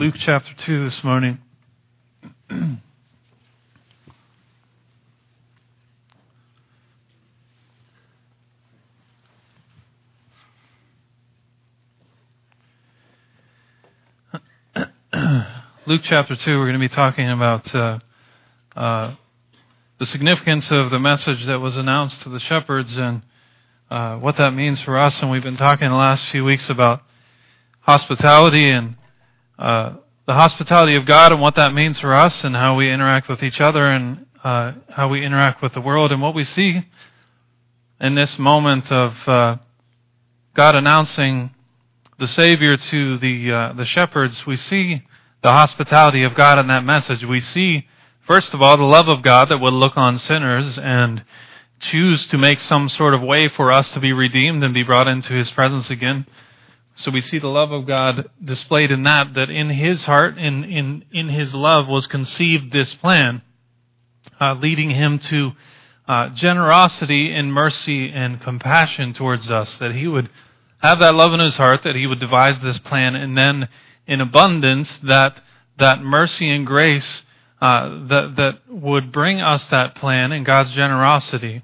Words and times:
Luke 0.00 0.14
chapter 0.16 0.54
2 0.54 0.84
this 0.84 1.04
morning. 1.04 1.36
Luke 15.84 16.00
chapter 16.02 16.34
2, 16.34 16.58
we're 16.58 16.64
going 16.64 16.72
to 16.72 16.78
be 16.78 16.88
talking 16.88 17.28
about 17.28 17.74
uh, 17.74 17.98
uh, 18.74 19.14
the 19.98 20.06
significance 20.06 20.70
of 20.70 20.88
the 20.88 20.98
message 20.98 21.44
that 21.44 21.60
was 21.60 21.76
announced 21.76 22.22
to 22.22 22.30
the 22.30 22.40
shepherds 22.40 22.96
and 22.96 23.20
uh, 23.90 24.16
what 24.16 24.38
that 24.38 24.54
means 24.54 24.80
for 24.80 24.96
us. 24.96 25.20
And 25.20 25.30
we've 25.30 25.42
been 25.42 25.58
talking 25.58 25.90
the 25.90 25.94
last 25.94 26.24
few 26.28 26.42
weeks 26.42 26.70
about 26.70 27.02
hospitality 27.82 28.70
and 28.70 28.96
uh, 29.60 29.96
the 30.26 30.32
hospitality 30.32 30.96
of 30.96 31.04
God 31.04 31.32
and 31.32 31.40
what 31.40 31.56
that 31.56 31.74
means 31.74 32.00
for 32.00 32.14
us 32.14 32.44
and 32.44 32.56
how 32.56 32.76
we 32.76 32.90
interact 32.90 33.28
with 33.28 33.42
each 33.42 33.60
other 33.60 33.84
and 33.84 34.24
uh, 34.42 34.72
how 34.88 35.08
we 35.08 35.22
interact 35.24 35.62
with 35.62 35.74
the 35.74 35.80
world. 35.82 36.12
And 36.12 36.22
what 36.22 36.34
we 36.34 36.44
see 36.44 36.86
in 38.00 38.14
this 38.14 38.38
moment 38.38 38.90
of 38.90 39.14
uh, 39.28 39.56
God 40.54 40.76
announcing 40.76 41.50
the 42.18 42.26
Savior 42.26 42.78
to 42.78 43.18
the 43.18 43.52
uh, 43.52 43.72
the 43.74 43.84
shepherds, 43.84 44.46
we 44.46 44.56
see 44.56 45.02
the 45.42 45.52
hospitality 45.52 46.22
of 46.22 46.34
God 46.34 46.58
in 46.58 46.68
that 46.68 46.84
message. 46.84 47.24
We 47.24 47.40
see, 47.40 47.86
first 48.26 48.54
of 48.54 48.62
all, 48.62 48.78
the 48.78 48.84
love 48.84 49.08
of 49.08 49.22
God 49.22 49.50
that 49.50 49.58
would 49.58 49.74
look 49.74 49.96
on 49.98 50.18
sinners 50.18 50.78
and 50.78 51.22
choose 51.80 52.26
to 52.28 52.38
make 52.38 52.60
some 52.60 52.88
sort 52.88 53.12
of 53.12 53.22
way 53.22 53.48
for 53.48 53.70
us 53.70 53.90
to 53.92 54.00
be 54.00 54.12
redeemed 54.12 54.62
and 54.64 54.72
be 54.72 54.82
brought 54.82 55.08
into 55.08 55.34
His 55.34 55.50
presence 55.50 55.90
again. 55.90 56.26
So 57.00 57.10
we 57.10 57.22
see 57.22 57.38
the 57.38 57.48
love 57.48 57.72
of 57.72 57.86
God 57.86 58.28
displayed 58.44 58.90
in 58.90 59.04
that, 59.04 59.32
that 59.32 59.48
in 59.48 59.70
His 59.70 60.04
heart, 60.04 60.36
in, 60.36 60.64
in, 60.64 61.06
in 61.10 61.30
His 61.30 61.54
love 61.54 61.88
was 61.88 62.06
conceived 62.06 62.70
this 62.70 62.92
plan, 62.92 63.40
uh, 64.38 64.52
leading 64.52 64.90
Him 64.90 65.18
to 65.18 65.52
uh, 66.06 66.28
generosity 66.34 67.32
and 67.32 67.54
mercy 67.54 68.10
and 68.10 68.42
compassion 68.42 69.14
towards 69.14 69.50
us, 69.50 69.78
that 69.78 69.94
He 69.94 70.06
would 70.08 70.28
have 70.82 70.98
that 70.98 71.14
love 71.14 71.32
in 71.32 71.40
His 71.40 71.56
heart, 71.56 71.84
that 71.84 71.96
He 71.96 72.06
would 72.06 72.20
devise 72.20 72.58
this 72.60 72.78
plan, 72.78 73.16
and 73.16 73.34
then 73.34 73.70
in 74.06 74.20
abundance, 74.20 74.98
that, 74.98 75.40
that 75.78 76.02
mercy 76.02 76.50
and 76.50 76.66
grace 76.66 77.22
uh, 77.62 78.06
that, 78.08 78.34
that 78.36 78.58
would 78.68 79.10
bring 79.10 79.40
us 79.40 79.64
that 79.68 79.94
plan 79.94 80.32
and 80.32 80.44
God's 80.44 80.72
generosity. 80.72 81.62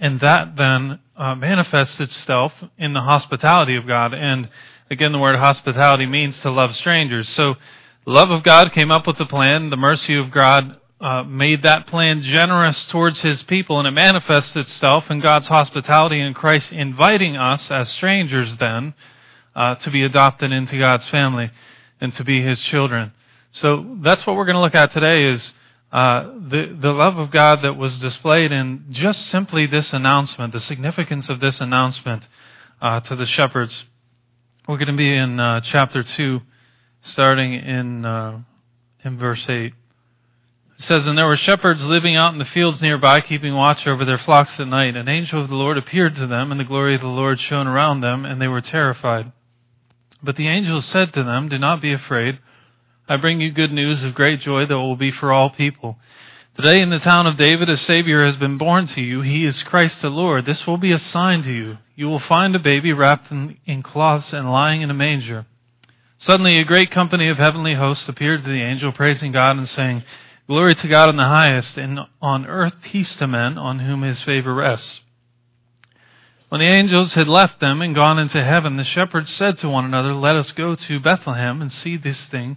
And 0.00 0.18
that 0.18 0.56
then 0.56 0.98
uh, 1.16 1.34
manifests 1.34 2.00
itself 2.00 2.52
in 2.78 2.92
the 2.92 3.00
hospitality 3.00 3.76
of 3.76 3.86
God. 3.86 4.14
And 4.14 4.48
again, 4.90 5.12
the 5.12 5.18
word 5.18 5.36
hospitality 5.36 6.06
means 6.06 6.40
to 6.40 6.50
love 6.50 6.76
strangers. 6.76 7.28
So, 7.28 7.56
love 8.04 8.30
of 8.30 8.42
God 8.42 8.72
came 8.72 8.90
up 8.90 9.06
with 9.06 9.18
the 9.18 9.26
plan. 9.26 9.70
The 9.70 9.76
mercy 9.76 10.14
of 10.14 10.30
God 10.30 10.78
uh, 11.00 11.22
made 11.24 11.62
that 11.62 11.86
plan 11.86 12.22
generous 12.22 12.86
towards 12.86 13.22
His 13.22 13.42
people, 13.42 13.78
and 13.78 13.88
it 13.88 13.92
manifests 13.92 14.56
itself 14.56 15.10
in 15.10 15.20
God's 15.20 15.48
hospitality 15.48 16.20
in 16.20 16.34
Christ 16.34 16.72
inviting 16.72 17.36
us 17.36 17.70
as 17.70 17.88
strangers 17.88 18.56
then 18.56 18.94
uh, 19.54 19.74
to 19.76 19.90
be 19.90 20.04
adopted 20.04 20.52
into 20.52 20.78
God's 20.78 21.06
family 21.08 21.50
and 22.00 22.14
to 22.14 22.24
be 22.24 22.42
His 22.42 22.60
children. 22.62 23.12
So 23.52 23.96
that's 24.02 24.26
what 24.26 24.36
we're 24.36 24.44
going 24.44 24.56
to 24.56 24.60
look 24.60 24.74
at 24.74 24.92
today 24.92 25.24
is 25.24 25.52
uh, 25.92 26.24
the, 26.48 26.76
the 26.78 26.92
love 26.92 27.16
of 27.16 27.30
God 27.30 27.62
that 27.62 27.76
was 27.76 27.98
displayed 27.98 28.52
in 28.52 28.86
just 28.90 29.28
simply 29.28 29.66
this 29.66 29.92
announcement, 29.92 30.52
the 30.52 30.60
significance 30.60 31.28
of 31.28 31.40
this 31.40 31.60
announcement 31.60 32.26
uh, 32.80 33.00
to 33.00 33.16
the 33.16 33.26
shepherds. 33.26 33.84
We're 34.68 34.78
going 34.78 34.88
to 34.88 34.96
be 34.96 35.14
in 35.14 35.38
uh, 35.38 35.60
chapter 35.60 36.02
2, 36.02 36.40
starting 37.02 37.54
in, 37.54 38.04
uh, 38.04 38.40
in 39.04 39.16
verse 39.16 39.48
8. 39.48 39.66
It 39.66 39.72
says, 40.78 41.06
And 41.06 41.16
there 41.16 41.26
were 41.26 41.36
shepherds 41.36 41.84
living 41.84 42.16
out 42.16 42.32
in 42.32 42.38
the 42.38 42.44
fields 42.44 42.82
nearby, 42.82 43.20
keeping 43.20 43.54
watch 43.54 43.86
over 43.86 44.04
their 44.04 44.18
flocks 44.18 44.58
at 44.58 44.68
night. 44.68 44.96
An 44.96 45.08
angel 45.08 45.40
of 45.40 45.48
the 45.48 45.54
Lord 45.54 45.78
appeared 45.78 46.16
to 46.16 46.26
them, 46.26 46.50
and 46.50 46.60
the 46.60 46.64
glory 46.64 46.94
of 46.96 47.00
the 47.00 47.06
Lord 47.06 47.38
shone 47.38 47.68
around 47.68 48.00
them, 48.00 48.24
and 48.24 48.40
they 48.42 48.48
were 48.48 48.60
terrified. 48.60 49.32
But 50.22 50.36
the 50.36 50.48
angel 50.48 50.82
said 50.82 51.12
to 51.12 51.22
them, 51.22 51.48
Do 51.48 51.58
not 51.58 51.80
be 51.80 51.92
afraid. 51.92 52.40
I 53.08 53.16
bring 53.16 53.40
you 53.40 53.52
good 53.52 53.72
news 53.72 54.02
of 54.02 54.16
great 54.16 54.40
joy 54.40 54.66
that 54.66 54.76
will 54.76 54.96
be 54.96 55.12
for 55.12 55.32
all 55.32 55.48
people. 55.48 55.96
Today 56.56 56.80
in 56.80 56.90
the 56.90 56.98
town 56.98 57.28
of 57.28 57.36
David 57.36 57.70
a 57.70 57.76
Savior 57.76 58.24
has 58.24 58.36
been 58.36 58.58
born 58.58 58.86
to 58.86 59.00
you. 59.00 59.20
He 59.20 59.44
is 59.44 59.62
Christ 59.62 60.02
the 60.02 60.08
Lord. 60.08 60.44
This 60.44 60.66
will 60.66 60.76
be 60.76 60.90
a 60.90 60.98
sign 60.98 61.42
to 61.42 61.52
you. 61.52 61.78
You 61.94 62.06
will 62.08 62.18
find 62.18 62.56
a 62.56 62.58
baby 62.58 62.92
wrapped 62.92 63.30
in, 63.30 63.58
in 63.64 63.84
cloths 63.84 64.32
and 64.32 64.50
lying 64.50 64.82
in 64.82 64.90
a 64.90 64.94
manger. 64.94 65.46
Suddenly 66.18 66.58
a 66.58 66.64
great 66.64 66.90
company 66.90 67.28
of 67.28 67.36
heavenly 67.36 67.74
hosts 67.74 68.08
appeared 68.08 68.42
to 68.42 68.50
the 68.50 68.62
angel, 68.62 68.90
praising 68.90 69.30
God 69.30 69.56
and 69.56 69.68
saying, 69.68 70.02
Glory 70.48 70.74
to 70.74 70.88
God 70.88 71.08
in 71.08 71.16
the 71.16 71.24
highest, 71.24 71.78
and 71.78 72.00
on 72.20 72.44
earth 72.44 72.74
peace 72.82 73.14
to 73.16 73.28
men 73.28 73.56
on 73.56 73.78
whom 73.78 74.02
his 74.02 74.20
favor 74.20 74.52
rests. 74.52 75.00
When 76.48 76.60
the 76.60 76.66
angels 76.66 77.14
had 77.14 77.28
left 77.28 77.60
them 77.60 77.82
and 77.82 77.94
gone 77.94 78.18
into 78.18 78.42
heaven, 78.42 78.76
the 78.76 78.84
shepherds 78.84 79.32
said 79.32 79.58
to 79.58 79.68
one 79.68 79.84
another, 79.84 80.12
Let 80.12 80.34
us 80.34 80.50
go 80.50 80.74
to 80.74 80.98
Bethlehem 80.98 81.62
and 81.62 81.70
see 81.70 81.96
this 81.96 82.26
thing 82.26 82.56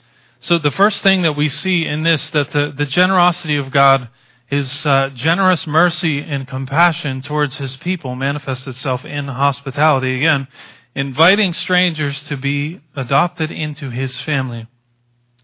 So 0.43 0.57
the 0.57 0.71
first 0.71 1.03
thing 1.03 1.21
that 1.21 1.37
we 1.37 1.49
see 1.49 1.85
in 1.85 2.01
this, 2.01 2.31
that 2.31 2.49
the, 2.49 2.73
the 2.75 2.87
generosity 2.87 3.57
of 3.57 3.69
God, 3.69 4.09
His 4.47 4.87
uh, 4.87 5.11
generous 5.13 5.67
mercy 5.67 6.19
and 6.19 6.47
compassion 6.47 7.21
towards 7.21 7.57
His 7.57 7.75
people 7.75 8.15
manifests 8.15 8.65
itself 8.65 9.05
in 9.05 9.27
hospitality. 9.27 10.17
Again, 10.17 10.47
inviting 10.95 11.53
strangers 11.53 12.23
to 12.23 12.37
be 12.37 12.81
adopted 12.95 13.51
into 13.51 13.91
His 13.91 14.19
family. 14.21 14.65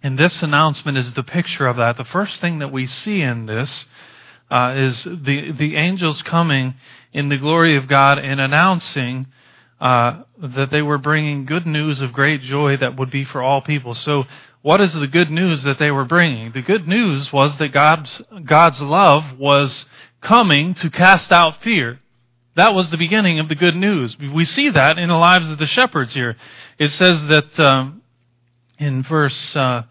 And 0.01 0.17
this 0.17 0.41
announcement 0.41 0.97
is 0.97 1.13
the 1.13 1.21
picture 1.21 1.67
of 1.67 1.77
that. 1.77 1.97
The 1.97 2.03
first 2.03 2.41
thing 2.41 2.57
that 2.59 2.71
we 2.71 2.87
see 2.87 3.21
in 3.21 3.45
this 3.45 3.85
uh, 4.49 4.73
is 4.77 5.03
the 5.03 5.51
the 5.51 5.75
angels 5.75 6.23
coming 6.23 6.73
in 7.13 7.29
the 7.29 7.37
glory 7.37 7.75
of 7.75 7.87
God 7.87 8.17
and 8.17 8.39
announcing 8.39 9.27
uh, 9.79 10.23
that 10.39 10.71
they 10.71 10.81
were 10.81 10.97
bringing 10.97 11.45
good 11.45 11.67
news 11.67 12.01
of 12.01 12.13
great 12.13 12.41
joy 12.41 12.77
that 12.77 12.97
would 12.97 13.11
be 13.11 13.23
for 13.23 13.41
all 13.43 13.61
people. 13.61 13.93
So 13.93 14.25
what 14.67 14.81
is 14.81 14.93
the 14.93 15.07
good 15.07 15.31
news 15.31 15.63
that 15.63 15.77
they 15.77 15.89
were 15.91 16.03
bringing? 16.03 16.51
The 16.51 16.61
good 16.61 16.89
news 16.89 17.31
was 17.31 17.57
that 17.57 17.69
God's, 17.69 18.21
God's 18.43 18.81
love 18.81 19.39
was 19.39 19.85
coming 20.19 20.73
to 20.73 20.89
cast 20.89 21.31
out 21.31 21.61
fear. 21.61 22.01
That 22.55 22.73
was 22.73 22.89
the 22.89 22.97
beginning 22.97 23.39
of 23.39 23.47
the 23.47 23.55
good 23.55 23.77
news. 23.77 24.17
We 24.19 24.43
see 24.43 24.69
that 24.71 24.97
in 24.97 25.07
the 25.07 25.15
lives 25.15 25.49
of 25.51 25.57
the 25.57 25.67
shepherds 25.67 26.13
here. 26.13 26.35
It 26.77 26.89
says 26.89 27.27
that 27.27 27.57
um, 27.57 28.01
in 28.77 29.03
verse, 29.03 29.55
uh, 29.55 29.83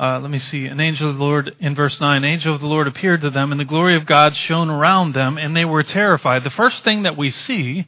uh, 0.00 0.18
let 0.18 0.32
me 0.32 0.38
see, 0.38 0.66
an 0.66 0.80
angel 0.80 1.10
of 1.10 1.16
the 1.16 1.22
Lord, 1.22 1.54
in 1.60 1.76
verse 1.76 2.00
9, 2.00 2.16
an 2.16 2.28
angel 2.28 2.56
of 2.56 2.60
the 2.60 2.66
Lord 2.66 2.88
appeared 2.88 3.20
to 3.20 3.30
them, 3.30 3.52
and 3.52 3.60
the 3.60 3.64
glory 3.64 3.94
of 3.94 4.04
God 4.04 4.34
shone 4.34 4.68
around 4.68 5.14
them, 5.14 5.38
and 5.38 5.56
they 5.56 5.64
were 5.64 5.84
terrified. 5.84 6.42
The 6.42 6.50
first 6.50 6.82
thing 6.82 7.04
that 7.04 7.16
we 7.16 7.30
see 7.30 7.86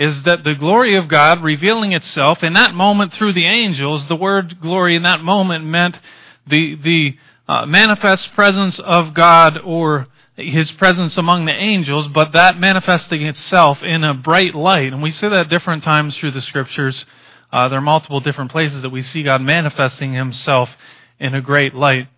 is 0.00 0.22
that 0.22 0.44
the 0.44 0.54
glory 0.54 0.96
of 0.96 1.08
God 1.08 1.44
revealing 1.44 1.92
itself 1.92 2.42
in 2.42 2.54
that 2.54 2.72
moment 2.72 3.12
through 3.12 3.34
the 3.34 3.44
angels, 3.44 4.06
the 4.06 4.16
word 4.16 4.58
glory 4.58 4.96
in 4.96 5.02
that 5.02 5.20
moment 5.20 5.66
meant 5.66 6.00
the, 6.46 6.74
the 6.76 7.18
uh, 7.46 7.66
manifest 7.66 8.32
presence 8.32 8.78
of 8.80 9.12
God 9.12 9.58
or 9.62 10.06
his 10.36 10.70
presence 10.72 11.18
among 11.18 11.44
the 11.44 11.52
angels, 11.52 12.08
but 12.08 12.32
that 12.32 12.58
manifesting 12.58 13.20
itself 13.26 13.82
in 13.82 14.02
a 14.02 14.14
bright 14.14 14.54
light. 14.54 14.90
And 14.90 15.02
we 15.02 15.12
see 15.12 15.28
that 15.28 15.50
different 15.50 15.82
times 15.82 16.16
through 16.16 16.30
the 16.30 16.40
scriptures. 16.40 17.04
Uh, 17.52 17.68
there 17.68 17.76
are 17.78 17.82
multiple 17.82 18.20
different 18.20 18.50
places 18.50 18.80
that 18.80 18.90
we 18.90 19.02
see 19.02 19.22
God 19.22 19.42
manifesting 19.42 20.14
himself 20.14 20.70
in 21.18 21.34
a 21.34 21.42
great 21.42 21.74
light. 21.74 22.08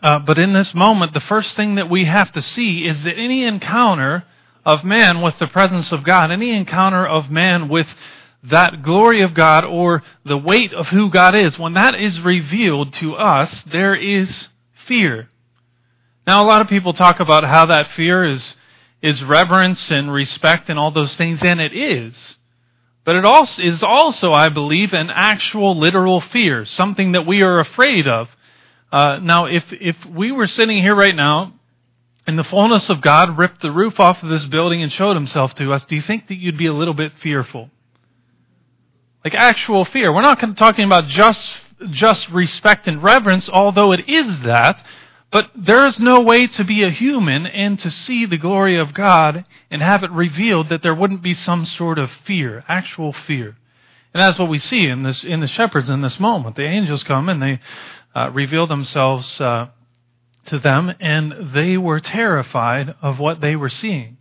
Uh, 0.00 0.20
but 0.20 0.38
in 0.38 0.52
this 0.52 0.72
moment, 0.72 1.14
the 1.14 1.20
first 1.20 1.56
thing 1.56 1.74
that 1.74 1.90
we 1.90 2.04
have 2.04 2.30
to 2.30 2.42
see 2.42 2.86
is 2.86 3.02
that 3.02 3.18
any 3.18 3.42
encounter 3.42 4.24
of 4.66 4.82
man 4.82 5.22
with 5.22 5.38
the 5.38 5.46
presence 5.46 5.92
of 5.92 6.02
God, 6.02 6.32
any 6.32 6.50
encounter 6.50 7.06
of 7.06 7.30
man 7.30 7.68
with 7.68 7.86
that 8.42 8.82
glory 8.82 9.22
of 9.22 9.32
God 9.32 9.64
or 9.64 10.02
the 10.24 10.36
weight 10.36 10.74
of 10.74 10.88
who 10.88 11.08
God 11.08 11.36
is, 11.36 11.56
when 11.56 11.74
that 11.74 11.94
is 11.94 12.20
revealed 12.20 12.92
to 12.94 13.14
us, 13.14 13.62
there 13.62 13.94
is 13.94 14.48
fear. 14.84 15.28
Now, 16.26 16.44
a 16.44 16.46
lot 16.46 16.60
of 16.60 16.68
people 16.68 16.92
talk 16.92 17.20
about 17.20 17.44
how 17.44 17.66
that 17.66 17.92
fear 17.92 18.24
is, 18.24 18.56
is 19.00 19.22
reverence 19.22 19.92
and 19.92 20.12
respect 20.12 20.68
and 20.68 20.80
all 20.80 20.90
those 20.90 21.16
things, 21.16 21.44
and 21.44 21.60
it 21.60 21.72
is. 21.72 22.36
But 23.04 23.14
it 23.14 23.24
also 23.24 23.62
is 23.62 23.84
also, 23.84 24.32
I 24.32 24.48
believe, 24.48 24.92
an 24.92 25.10
actual 25.10 25.78
literal 25.78 26.20
fear, 26.20 26.64
something 26.64 27.12
that 27.12 27.24
we 27.24 27.42
are 27.42 27.60
afraid 27.60 28.08
of. 28.08 28.28
Uh, 28.90 29.20
now, 29.22 29.46
if, 29.46 29.72
if 29.72 30.04
we 30.06 30.32
were 30.32 30.48
sitting 30.48 30.78
here 30.78 30.96
right 30.96 31.14
now 31.14 31.52
and 32.26 32.38
the 32.38 32.44
fullness 32.44 32.90
of 32.90 33.00
God 33.00 33.38
ripped 33.38 33.62
the 33.62 33.70
roof 33.70 34.00
off 34.00 34.22
of 34.22 34.28
this 34.28 34.44
building 34.44 34.82
and 34.82 34.90
showed 34.90 35.14
himself 35.14 35.54
to 35.54 35.72
us, 35.72 35.84
do 35.84 35.94
you 35.94 36.02
think 36.02 36.28
that 36.28 36.34
you'd 36.34 36.58
be 36.58 36.66
a 36.66 36.72
little 36.72 36.94
bit 36.94 37.12
fearful? 37.20 37.70
Like 39.24 39.34
actual 39.34 39.84
fear. 39.84 40.12
We're 40.12 40.22
not 40.22 40.56
talking 40.56 40.84
about 40.84 41.06
just, 41.06 41.48
just 41.90 42.28
respect 42.30 42.88
and 42.88 43.02
reverence, 43.02 43.48
although 43.48 43.92
it 43.92 44.08
is 44.08 44.40
that. 44.40 44.84
But 45.30 45.50
there 45.56 45.86
is 45.86 46.00
no 46.00 46.20
way 46.20 46.46
to 46.46 46.64
be 46.64 46.82
a 46.82 46.90
human 46.90 47.46
and 47.46 47.78
to 47.80 47.90
see 47.90 48.26
the 48.26 48.38
glory 48.38 48.78
of 48.78 48.94
God 48.94 49.44
and 49.70 49.82
have 49.82 50.02
it 50.02 50.10
revealed 50.10 50.68
that 50.68 50.82
there 50.82 50.94
wouldn't 50.94 51.22
be 51.22 51.34
some 51.34 51.64
sort 51.64 51.98
of 51.98 52.10
fear, 52.10 52.64
actual 52.68 53.12
fear. 53.12 53.56
And 54.14 54.22
that's 54.22 54.38
what 54.38 54.48
we 54.48 54.58
see 54.58 54.86
in 54.86 55.02
this 55.02 55.24
in 55.24 55.40
the 55.40 55.46
shepherds 55.46 55.90
in 55.90 56.00
this 56.00 56.18
moment. 56.18 56.56
The 56.56 56.64
angels 56.64 57.02
come 57.02 57.28
and 57.28 57.42
they 57.42 57.60
uh, 58.14 58.30
reveal 58.32 58.66
themselves 58.66 59.40
uh, 59.40 59.68
to 60.48 60.58
them, 60.58 60.94
and 61.00 61.52
they 61.54 61.76
were 61.76 62.00
terrified 62.00 62.94
of 63.02 63.18
what 63.18 63.40
they 63.40 63.56
were 63.56 63.68
seeing. 63.68 64.16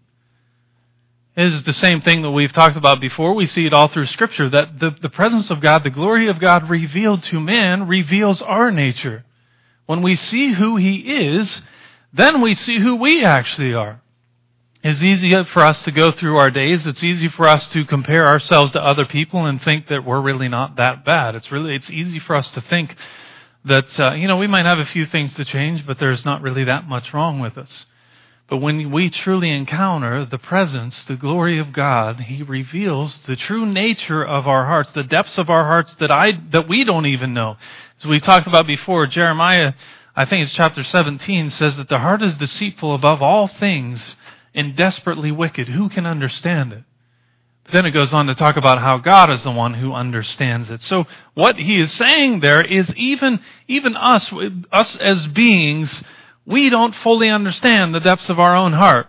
It 1.36 1.54
is 1.54 1.64
the 1.64 1.74
same 1.74 2.02
thing 2.02 2.22
that 2.22 2.32
we've 2.32 2.54
talked 2.54 2.78
about 2.78 3.02
before. 3.02 3.34
We 3.34 3.46
see 3.46 3.66
it 3.66 3.74
all 3.74 3.90
through 3.90 4.06
Scripture 4.06 4.48
that 4.50 4.80
the, 4.80 4.92
the 5.02 5.10
presence 5.10 5.50
of 5.52 5.60
God, 5.60 5.84
the 5.84 5.90
glory 5.90 6.28
of 6.28 6.40
God 6.40 6.70
revealed 6.70 7.24
to 7.24 7.42
man, 7.42 7.88
reveals 7.88 8.42
our 8.42 8.72
nature. 8.72 9.26
When 9.86 10.02
we 10.02 10.16
see 10.16 10.54
who 10.54 10.78
He 10.78 10.96
is, 11.28 11.62
then 12.14 12.42
we 12.42 12.54
see 12.54 12.80
who 12.80 12.96
we 12.96 13.26
actually 13.26 13.74
are. 13.74 14.02
It's 14.82 15.02
easy 15.04 15.34
for 15.46 15.64
us 15.64 15.82
to 15.82 15.92
go 15.92 16.12
through 16.12 16.38
our 16.38 16.52
days. 16.52 16.88
It's 16.88 17.04
easy 17.04 17.28
for 17.28 17.48
us 17.48 17.68
to 17.70 17.86
compare 17.86 18.28
ourselves 18.28 18.72
to 18.74 18.82
other 18.82 19.06
people 19.06 19.46
and 19.46 19.62
think 19.62 19.88
that 19.88 20.06
we're 20.06 20.22
really 20.22 20.48
not 20.48 20.78
that 20.78 21.04
bad. 21.04 21.36
It's 21.36 21.52
really, 21.52 21.76
it's 21.76 21.90
easy 21.90 22.20
for 22.20 22.36
us 22.36 22.52
to 22.52 22.62
think 22.62 22.96
that, 23.66 24.00
uh, 24.00 24.14
you 24.14 24.28
know, 24.28 24.38
we 24.38 24.48
might 24.48 24.66
have 24.66 24.80
a 24.80 24.86
few 24.86 25.06
things 25.06 25.34
to 25.36 25.46
change, 25.46 25.86
but 25.86 26.00
there's 26.00 26.26
not 26.26 26.42
really 26.42 26.64
that 26.66 26.88
much 26.88 27.14
wrong 27.14 27.40
with 27.40 27.58
us. 27.58 27.86
But 28.48 28.58
when 28.58 28.92
we 28.92 29.10
truly 29.10 29.50
encounter 29.50 30.24
the 30.24 30.38
presence, 30.38 31.04
the 31.04 31.16
glory 31.16 31.58
of 31.58 31.74
God, 31.74 32.20
He 32.20 32.44
reveals 32.44 33.18
the 33.20 33.36
true 33.36 33.66
nature 33.66 34.24
of 34.24 34.48
our 34.48 34.66
hearts, 34.66 34.92
the 34.92 35.04
depths 35.04 35.40
of 35.40 35.50
our 35.50 35.66
hearts 35.66 35.96
that 35.96 36.12
I, 36.12 36.34
that 36.52 36.68
we 36.68 36.84
don't 36.84 37.08
even 37.08 37.34
know. 37.34 37.58
As 37.98 38.06
we 38.06 38.20
talked 38.20 38.46
about 38.46 38.68
before, 38.68 39.08
Jeremiah, 39.08 39.74
I 40.16 40.26
think 40.26 40.44
it's 40.44 40.54
chapter 40.54 40.84
17, 40.84 41.50
says 41.50 41.78
that 41.78 41.90
the 41.90 42.00
heart 42.00 42.22
is 42.22 42.38
deceitful 42.38 42.94
above 42.94 43.24
all 43.24 43.48
things 43.48 44.16
and 44.54 44.76
desperately 44.76 45.32
wicked. 45.32 45.68
Who 45.70 45.90
can 45.90 46.06
understand 46.06 46.72
it? 46.72 46.84
But 47.66 47.74
then 47.74 47.86
it 47.86 47.92
goes 47.92 48.14
on 48.14 48.28
to 48.28 48.36
talk 48.36 48.58
about 48.58 48.80
how 48.80 49.00
God 49.00 49.32
is 49.32 49.44
the 49.44 49.52
one 49.52 49.74
who 49.74 49.92
understands 49.94 50.70
it. 50.70 50.82
So 50.84 51.06
what 51.34 51.58
he 51.58 51.80
is 51.80 51.92
saying 51.92 52.40
there 52.40 52.62
is 52.62 52.94
even, 52.96 53.40
even 53.68 53.96
us, 53.96 54.32
us 54.72 54.96
as 54.98 55.28
beings, 55.28 56.04
we 56.46 56.70
don't 56.70 56.96
fully 56.96 57.30
understand 57.30 57.94
the 57.94 58.00
depths 58.00 58.30
of 58.30 58.40
our 58.40 58.56
own 58.56 58.74
heart. 58.74 59.08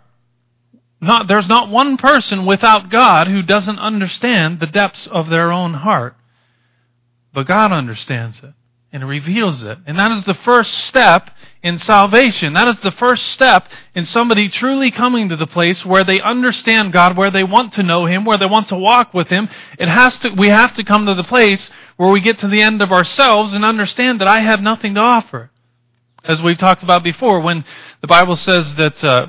Not, 1.01 1.29
there's 1.29 1.49
not 1.49 1.69
one 1.69 1.99
person 1.99 2.47
without 2.47 2.91
God 2.91 3.29
who 3.29 3.43
doesn't 3.43 3.79
understand 3.79 4.59
the 4.59 4.67
depths 4.67 5.07
of 5.07 5.29
their 5.29 5.53
own 5.53 5.75
heart. 5.75 6.17
But 7.35 7.47
God 7.47 7.73
understands 7.73 8.43
it 8.43 8.55
and 8.93 9.09
reveals 9.09 9.63
it. 9.63 9.79
And 9.87 9.99
that 9.99 10.13
is 10.13 10.25
the 10.25 10.35
first 10.35 10.73
step 10.87 11.31
in 11.63 11.79
salvation. 11.79 12.55
That 12.55 12.69
is 12.69 12.79
the 12.79 12.93
first 12.93 13.27
step 13.27 13.69
in 13.95 14.07
somebody 14.07 14.49
truly 14.49 14.91
coming 14.91 15.29
to 15.29 15.37
the 15.37 15.47
place 15.47 15.85
where 15.85 16.05
they 16.05 16.21
understand 16.21 16.93
God, 16.93 17.17
where 17.17 17.31
they 17.31 17.45
want 17.45 17.73
to 17.75 17.83
know 17.83 18.07
Him, 18.07 18.25
where 18.25 18.39
they 18.39 18.47
want 18.47 18.69
to 18.69 18.77
walk 18.77 19.13
with 19.13 19.29
Him. 19.29 19.49
It 19.79 19.89
has 19.89 20.19
to, 20.19 20.31
we 20.31 20.49
have 20.49 20.75
to 20.75 20.85
come 20.85 21.07
to 21.07 21.15
the 21.15 21.25
place 21.25 21.71
where 21.97 22.11
we 22.11 22.21
get 22.21 22.39
to 22.39 22.49
the 22.49 22.63
end 22.63 22.81
of 22.81 22.93
ourselves 22.93 23.53
and 23.53 23.65
understand 23.65 24.21
that 24.21 24.29
I 24.29 24.41
have 24.41 24.61
nothing 24.61 24.95
to 24.95 25.01
offer. 25.01 25.51
As 26.25 26.41
we've 26.41 26.59
talked 26.59 26.83
about 26.83 27.03
before, 27.03 27.41
when 27.41 27.65
the 28.01 28.07
Bible 28.07 28.37
says 28.37 28.77
that 28.77 29.03
uh, 29.03 29.29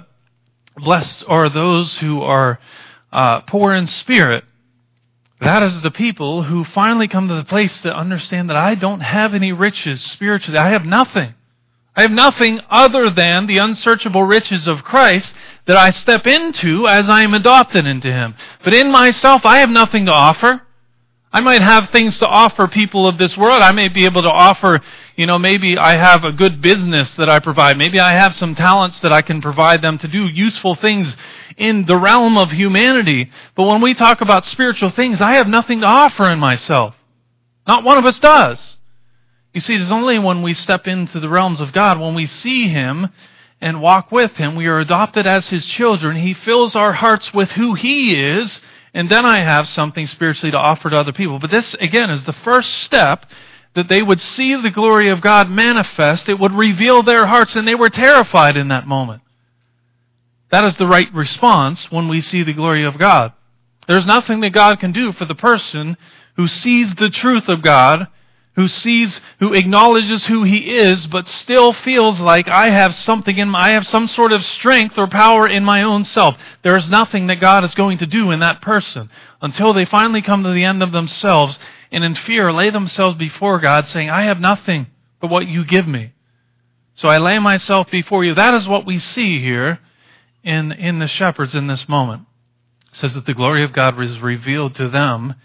blessed 0.77 1.24
are 1.27 1.50
those 1.50 1.98
who 2.00 2.21
are 2.21 2.59
uh, 3.12 3.42
poor 3.42 3.74
in 3.74 3.88
spirit, 3.88 4.44
that 5.39 5.63
is 5.63 5.81
the 5.81 5.92
people 5.92 6.44
who 6.44 6.63
finally 6.63 7.07
come 7.07 7.28
to 7.28 7.36
the 7.36 7.44
place 7.44 7.81
to 7.81 7.95
understand 7.95 8.50
that 8.50 8.57
I 8.57 8.75
don't 8.75 9.01
have 9.01 9.34
any 9.34 9.51
riches 9.51 10.01
spiritually. 10.01 10.57
I 10.57 10.69
have 10.69 10.86
nothing. 10.86 11.36
I 11.95 12.01
have 12.01 12.12
nothing 12.12 12.60
other 12.69 13.10
than 13.10 13.48
the 13.48 13.57
unsearchable 13.57 14.24
riches 14.24 14.68
of 14.68 14.84
Christ 14.84 15.34
that 15.66 15.78
I 15.78 15.89
step 15.89 16.28
into 16.28 16.88
as 16.88 17.10
I 17.10 17.24
am 17.24 17.34
adopted 17.34 17.88
into 17.88 18.12
Him. 18.12 18.36
But 18.63 18.74
in 18.74 18.92
myself, 18.92 19.45
I 19.45 19.57
have 19.57 19.69
nothing 19.69 20.06
to 20.06 20.12
offer. 20.12 20.62
I 21.31 21.41
might 21.41 21.62
have 21.62 21.89
things 21.89 22.19
to 22.19 22.27
offer 22.27 22.68
people 22.68 23.06
of 23.06 23.18
this 23.18 23.35
world. 23.38 23.62
I 23.62 23.74
may 23.74 23.89
be 23.89 24.06
able 24.06 24.21
to 24.21 24.31
offer, 24.31 24.79
you 25.15 25.25
know, 25.25 25.38
maybe 25.38 25.77
I 25.77 25.97
have 25.97 26.24
a 26.24 26.31
good 26.31 26.62
business 26.62 27.15
that 27.15 27.29
I 27.29 27.39
provide. 27.39 27.77
Maybe 27.77 28.00
I 28.00 28.13
have 28.13 28.35
some 28.35 28.56
talents 28.56 29.01
that 29.01 29.12
I 29.12 29.21
can 29.21 29.41
provide 29.41 29.81
them 29.81 29.97
to 30.00 30.07
do 30.07 30.27
useful 30.27 30.74
things 30.74 31.15
in 31.57 31.85
the 31.85 31.97
realm 31.97 32.38
of 32.38 32.51
humanity. 32.51 33.29
But 33.56 33.68
when 33.68 33.81
we 33.81 33.94
talk 33.94 34.21
about 34.21 34.45
spiritual 34.45 34.89
things, 34.89 35.21
I 35.21 35.33
have 35.33 35.47
nothing 35.47 35.81
to 35.81 35.88
offer 35.88 36.25
in 36.27 36.39
myself. 36.39 36.95
Not 37.68 37.83
one 37.83 37.97
of 37.97 38.06
us 38.06 38.19
does. 38.19 38.77
You 39.53 39.59
see, 39.59 39.75
it's 39.75 39.91
only 39.91 40.19
when 40.19 40.44
we 40.44 40.53
step 40.53 40.88
into 40.88 41.19
the 41.19 41.30
realms 41.30 41.59
of 41.59 41.73
God, 41.73 42.00
when 42.00 42.15
we 42.15 42.25
see 42.25 42.69
Him 42.69 43.09
and 43.59 43.81
walk 43.81 44.12
with 44.12 44.38
Him, 44.38 44.56
we 44.56 44.68
are 44.68 44.80
adopted 44.80 45.27
as 45.27 45.50
His 45.50 45.65
children. 45.65 46.15
He 46.15 46.33
fills 46.33 46.75
our 46.75 46.94
hearts 46.94 47.33
with 47.33 47.51
who 47.51 47.73
He 47.73 48.15
is 48.15 48.62
and 48.97 49.11
then 49.11 49.27
I 49.27 49.44
have 49.44 49.69
something 49.69 50.07
spiritually 50.07 50.49
to 50.49 50.57
offer 50.57 50.89
to 50.89 50.97
other 50.97 51.13
people. 51.13 51.38
But 51.38 51.51
this, 51.51 51.75
again, 51.75 52.09
is 52.09 52.23
the 52.23 52.33
first 52.33 52.81
step 52.81 53.27
that 53.75 53.89
they 53.89 54.01
would 54.01 54.19
see 54.19 54.55
the 54.55 54.71
glory 54.71 55.09
of 55.09 55.21
God 55.21 55.51
manifest. 55.51 56.27
It 56.27 56.39
would 56.39 56.51
reveal 56.51 57.03
their 57.03 57.27
hearts, 57.27 57.55
and 57.55 57.67
they 57.67 57.75
were 57.75 57.91
terrified 57.91 58.57
in 58.57 58.69
that 58.69 58.88
moment. 58.88 59.21
That 60.49 60.63
is 60.63 60.77
the 60.77 60.88
right 60.88 61.13
response 61.13 61.91
when 61.91 62.07
we 62.07 62.21
see 62.21 62.41
the 62.41 62.53
glory 62.53 62.85
of 62.85 62.97
God. 62.97 63.33
There's 63.88 64.07
nothing 64.07 64.39
that 64.39 64.49
God 64.49 64.79
can 64.79 64.94
do 64.94 65.11
for 65.11 65.25
the 65.25 65.35
person 65.35 65.95
who 66.35 66.47
sees 66.47 66.95
the 66.95 67.11
truth 67.11 67.47
of 67.49 67.61
God 67.61 68.07
who 68.57 68.68
sees, 68.68 69.21
who 69.39 69.54
acknowledges 69.54 70.25
who 70.25 70.44
he 70.44 70.75
is, 70.75 71.06
but 71.06 71.27
still 71.27 71.71
feels 71.71 72.19
like 72.19 72.48
I 72.48 72.71
have 72.71 72.95
something 72.95 73.38
in 73.38 73.50
my, 73.50 73.68
I 73.68 73.69
have 73.69 73.86
some 73.86 74.07
sort 74.07 74.31
of 74.31 74.44
strength 74.44 74.98
or 74.98 75.07
power 75.07 75.48
in 75.48 75.63
my 75.63 75.83
own 75.83 76.04
self. 76.04 76.36
There 76.63 76.75
is 76.75 76.89
nothing 76.89 77.27
that 77.27 77.39
God 77.39 77.63
is 77.63 77.75
going 77.75 78.00
to 78.00 78.07
do 78.07 78.31
in 78.31 78.39
that 78.39 78.63
person 78.63 79.12
until 79.44 79.74
they 79.74 79.86
finally 79.86 80.24
come 80.24 80.44
to 80.44 80.51
the 80.51 80.63
end 80.63 80.81
of 80.81 80.92
themselves 80.92 81.59
and 81.92 82.04
in 82.04 82.15
fear 82.15 82.51
lay 82.51 82.71
themselves 82.71 83.15
before 83.15 83.59
God 83.59 83.88
saying, 83.88 84.09
I 84.09 84.24
have 84.24 84.39
nothing 84.39 84.88
but 85.21 85.30
what 85.30 85.48
you 85.48 85.63
give 85.63 85.88
me. 85.88 86.13
So 86.95 87.09
I 87.09 87.19
lay 87.19 87.38
myself 87.38 87.92
before 87.92 88.25
you. 88.25 88.33
That 88.33 88.56
is 88.56 88.68
what 88.68 88.87
we 88.87 88.97
see 88.97 89.40
here 89.40 89.78
in, 90.44 90.71
in 90.71 90.97
the 90.97 91.06
shepherds 91.06 91.54
in 91.54 91.68
this 91.68 91.87
moment. 91.87 92.23
It 92.90 92.95
says 92.95 93.14
that 93.14 93.28
the 93.28 93.35
glory 93.35 93.64
of 93.64 93.71
God 93.71 93.95
was 93.95 94.19
revealed 94.19 94.73
to 94.76 94.90
them 94.90 95.35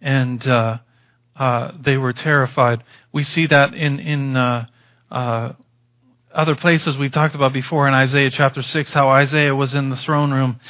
and, 0.00 0.46
uh, 0.46 0.78
uh, 1.36 1.72
they 1.80 1.96
were 1.96 2.12
terrified. 2.12 2.82
We 3.12 3.22
see 3.22 3.46
that 3.46 3.74
in 3.74 3.98
in 4.00 4.36
uh, 4.36 4.66
uh, 5.10 5.52
other 6.34 6.54
places 6.54 6.96
we've 6.96 7.12
talked 7.12 7.34
about 7.34 7.52
before 7.52 7.88
in 7.88 7.94
Isaiah 7.94 8.30
chapter 8.30 8.62
six, 8.62 8.92
how 8.92 9.08
Isaiah 9.08 9.54
was 9.54 9.74
in 9.74 9.90
the 9.90 9.96
throne 9.96 10.32
room. 10.32 10.60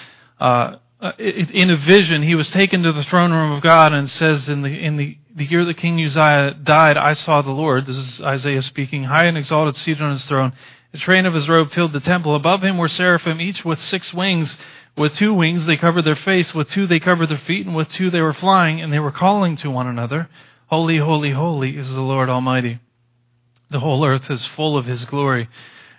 Uh, 0.41 0.77
uh, 1.01 1.13
in 1.19 1.69
a 1.71 1.77
vision, 1.77 2.23
he 2.23 2.37
was 2.37 2.49
taken 2.51 2.85
to 2.85 2.93
the 2.93 3.03
throne 3.03 3.33
room 3.33 3.51
of 3.51 3.61
God, 3.61 3.93
and 3.93 4.09
says, 4.09 4.49
"In 4.49 4.63
the 4.63 4.69
in 4.69 4.97
the, 4.97 5.19
the 5.35 5.45
year 5.45 5.65
that 5.65 5.77
King 5.77 6.01
Uzziah 6.05 6.55
died, 6.63 6.97
I 6.97 7.15
saw 7.15 7.43
the 7.43 7.51
Lord." 7.51 7.87
This 7.87 7.97
is 7.97 8.21
Isaiah 8.21 8.63
speaking, 8.63 9.05
high 9.05 9.27
and 9.27 9.37
exalted, 9.37 9.77
seated 9.77 10.03
on 10.03 10.13
his 10.13 10.25
throne. 10.27 10.53
The 10.93 10.99
train 10.99 11.27
of 11.27 11.35
his 11.35 11.49
robe 11.49 11.73
filled 11.73 11.93
the 11.93 12.01
temple. 12.01 12.37
Above 12.37 12.63
him 12.63 12.79
were 12.79 12.87
seraphim, 12.87 13.41
each 13.41 13.65
with 13.65 13.81
six 13.81 14.15
wings. 14.15 14.57
With 14.97 15.15
two 15.15 15.33
wings 15.33 15.65
they 15.65 15.79
covered 15.79 16.05
their 16.05 16.15
face, 16.15 16.55
with 16.55 16.71
two 16.71 16.87
they 16.87 17.01
covered 17.01 17.31
their 17.31 17.39
feet, 17.39 17.67
and 17.67 17.75
with 17.75 17.91
two 17.91 18.11
they 18.11 18.21
were 18.21 18.35
flying, 18.35 18.81
and 18.81 18.93
they 18.93 18.99
were 18.99 19.11
calling 19.11 19.57
to 19.57 19.71
one 19.71 19.87
another. 19.87 20.29
Holy, 20.73 20.97
holy, 20.97 21.33
holy 21.33 21.77
is 21.77 21.93
the 21.93 22.01
Lord 22.01 22.31
Almighty. 22.31 22.79
The 23.69 23.81
whole 23.81 24.07
earth 24.07 24.31
is 24.31 24.47
full 24.47 24.79
of 24.79 24.87
His 24.87 25.05
glory. 25.05 25.51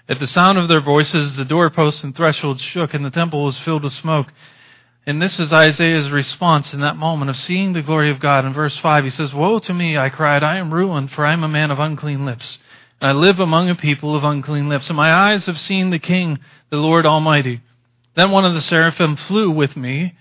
At 0.09 0.19
the 0.19 0.25
sound 0.25 0.57
of 0.57 0.67
their 0.67 0.81
voices, 0.81 1.35
the 1.35 1.45
doorposts 1.45 2.03
and 2.03 2.15
thresholds 2.15 2.63
shook, 2.63 2.95
and 2.95 3.05
the 3.05 3.11
temple 3.11 3.43
was 3.43 3.55
filled 3.59 3.83
with 3.83 3.93
smoke. 3.93 4.33
And 5.05 5.21
this 5.21 5.39
is 5.39 5.53
Isaiah's 5.53 6.09
response 6.09 6.73
in 6.73 6.79
that 6.79 6.97
moment 6.97 7.29
of 7.29 7.37
seeing 7.37 7.73
the 7.73 7.83
glory 7.83 8.09
of 8.09 8.19
God. 8.19 8.45
In 8.45 8.53
verse 8.53 8.75
5, 8.75 9.03
he 9.03 9.11
says, 9.11 9.31
Woe 9.31 9.59
to 9.59 9.75
me, 9.75 9.95
I 9.95 10.09
cried, 10.09 10.41
I 10.41 10.57
am 10.57 10.73
ruined, 10.73 11.11
for 11.11 11.23
I 11.23 11.33
am 11.33 11.43
a 11.43 11.47
man 11.47 11.69
of 11.69 11.77
unclean 11.77 12.25
lips. 12.25 12.57
And 12.99 13.11
I 13.11 13.13
live 13.13 13.39
among 13.39 13.69
a 13.69 13.75
people 13.75 14.15
of 14.15 14.23
unclean 14.23 14.69
lips, 14.69 14.89
and 14.89 14.97
my 14.97 15.13
eyes 15.13 15.45
have 15.45 15.59
seen 15.59 15.91
the 15.91 15.99
King, 15.99 16.39
the 16.71 16.77
Lord 16.77 17.05
Almighty. 17.05 17.61
Then 18.15 18.31
one 18.31 18.43
of 18.43 18.55
the 18.55 18.61
seraphim 18.61 19.17
flew 19.17 19.51
with 19.51 19.77
me 19.77 20.15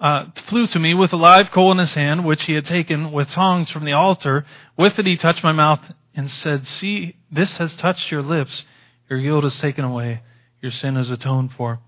uh, 0.00 0.26
flew 0.46 0.66
to 0.68 0.78
me 0.78 0.94
with 0.94 1.12
a 1.12 1.16
live 1.16 1.50
coal 1.50 1.72
in 1.72 1.78
his 1.78 1.94
hand, 1.94 2.24
which 2.24 2.44
he 2.44 2.54
had 2.54 2.64
taken 2.64 3.10
with 3.10 3.30
tongs 3.30 3.70
from 3.70 3.84
the 3.84 3.92
altar. 3.92 4.46
With 4.76 4.98
it 4.98 5.06
he 5.06 5.16
touched 5.16 5.42
my 5.42 5.52
mouth 5.52 5.80
and 6.14 6.30
said, 6.30 6.66
See, 6.66 7.16
this 7.30 7.56
has 7.56 7.76
touched 7.76 8.10
your 8.10 8.22
lips. 8.22 8.64
Your 9.10 9.20
guilt 9.20 9.44
is 9.44 9.58
taken 9.58 9.84
away. 9.84 10.22
Your 10.60 10.72
sin 10.72 10.96
is 10.96 11.10
atoned 11.10 11.52
for. 11.52 11.80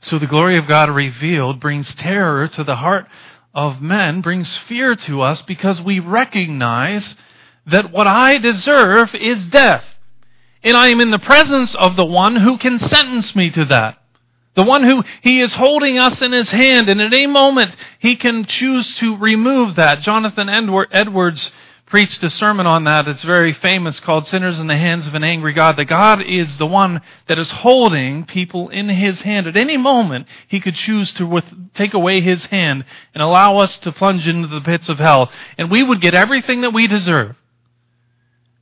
So 0.00 0.18
the 0.18 0.26
glory 0.26 0.58
of 0.58 0.68
God 0.68 0.90
revealed 0.90 1.60
brings 1.60 1.94
terror 1.94 2.46
to 2.48 2.64
the 2.64 2.76
heart 2.76 3.06
of 3.54 3.80
men, 3.80 4.20
brings 4.20 4.56
fear 4.56 4.94
to 4.94 5.22
us 5.22 5.42
because 5.42 5.80
we 5.80 5.98
recognize 5.98 7.16
that 7.66 7.90
what 7.90 8.06
I 8.06 8.38
deserve 8.38 9.14
is 9.14 9.46
death. 9.46 9.84
And 10.62 10.76
I 10.76 10.88
am 10.88 11.00
in 11.00 11.10
the 11.10 11.18
presence 11.18 11.74
of 11.74 11.96
the 11.96 12.04
one 12.04 12.36
who 12.36 12.58
can 12.58 12.78
sentence 12.78 13.34
me 13.34 13.50
to 13.50 13.64
that. 13.66 13.98
The 14.56 14.62
one 14.62 14.82
who 14.82 15.04
he 15.20 15.40
is 15.40 15.52
holding 15.52 15.98
us 15.98 16.22
in 16.22 16.32
his 16.32 16.50
hand, 16.50 16.88
and 16.88 17.00
at 17.00 17.12
any 17.12 17.26
moment 17.26 17.76
he 17.98 18.16
can 18.16 18.46
choose 18.46 18.96
to 18.96 19.16
remove 19.16 19.76
that. 19.76 20.00
Jonathan 20.00 20.48
Edwards 20.48 21.52
preached 21.84 22.24
a 22.24 22.30
sermon 22.30 22.66
on 22.66 22.84
that. 22.84 23.06
It's 23.06 23.22
very 23.22 23.52
famous 23.52 24.00
called 24.00 24.26
Sinners 24.26 24.58
in 24.58 24.66
the 24.66 24.76
Hands 24.76 25.06
of 25.06 25.14
an 25.14 25.22
Angry 25.22 25.52
God. 25.52 25.76
That 25.76 25.84
God 25.84 26.22
is 26.22 26.56
the 26.56 26.66
one 26.66 27.02
that 27.28 27.38
is 27.38 27.50
holding 27.50 28.24
people 28.24 28.70
in 28.70 28.88
his 28.88 29.22
hand. 29.22 29.46
At 29.46 29.56
any 29.56 29.76
moment, 29.76 30.26
he 30.48 30.58
could 30.58 30.74
choose 30.74 31.12
to 31.12 31.26
with, 31.26 31.44
take 31.74 31.94
away 31.94 32.22
his 32.22 32.46
hand 32.46 32.84
and 33.14 33.22
allow 33.22 33.58
us 33.58 33.78
to 33.80 33.92
plunge 33.92 34.26
into 34.26 34.48
the 34.48 34.62
pits 34.62 34.88
of 34.88 34.98
hell. 34.98 35.30
And 35.58 35.70
we 35.70 35.82
would 35.82 36.00
get 36.00 36.14
everything 36.14 36.62
that 36.62 36.72
we 36.72 36.86
deserve. 36.86 37.36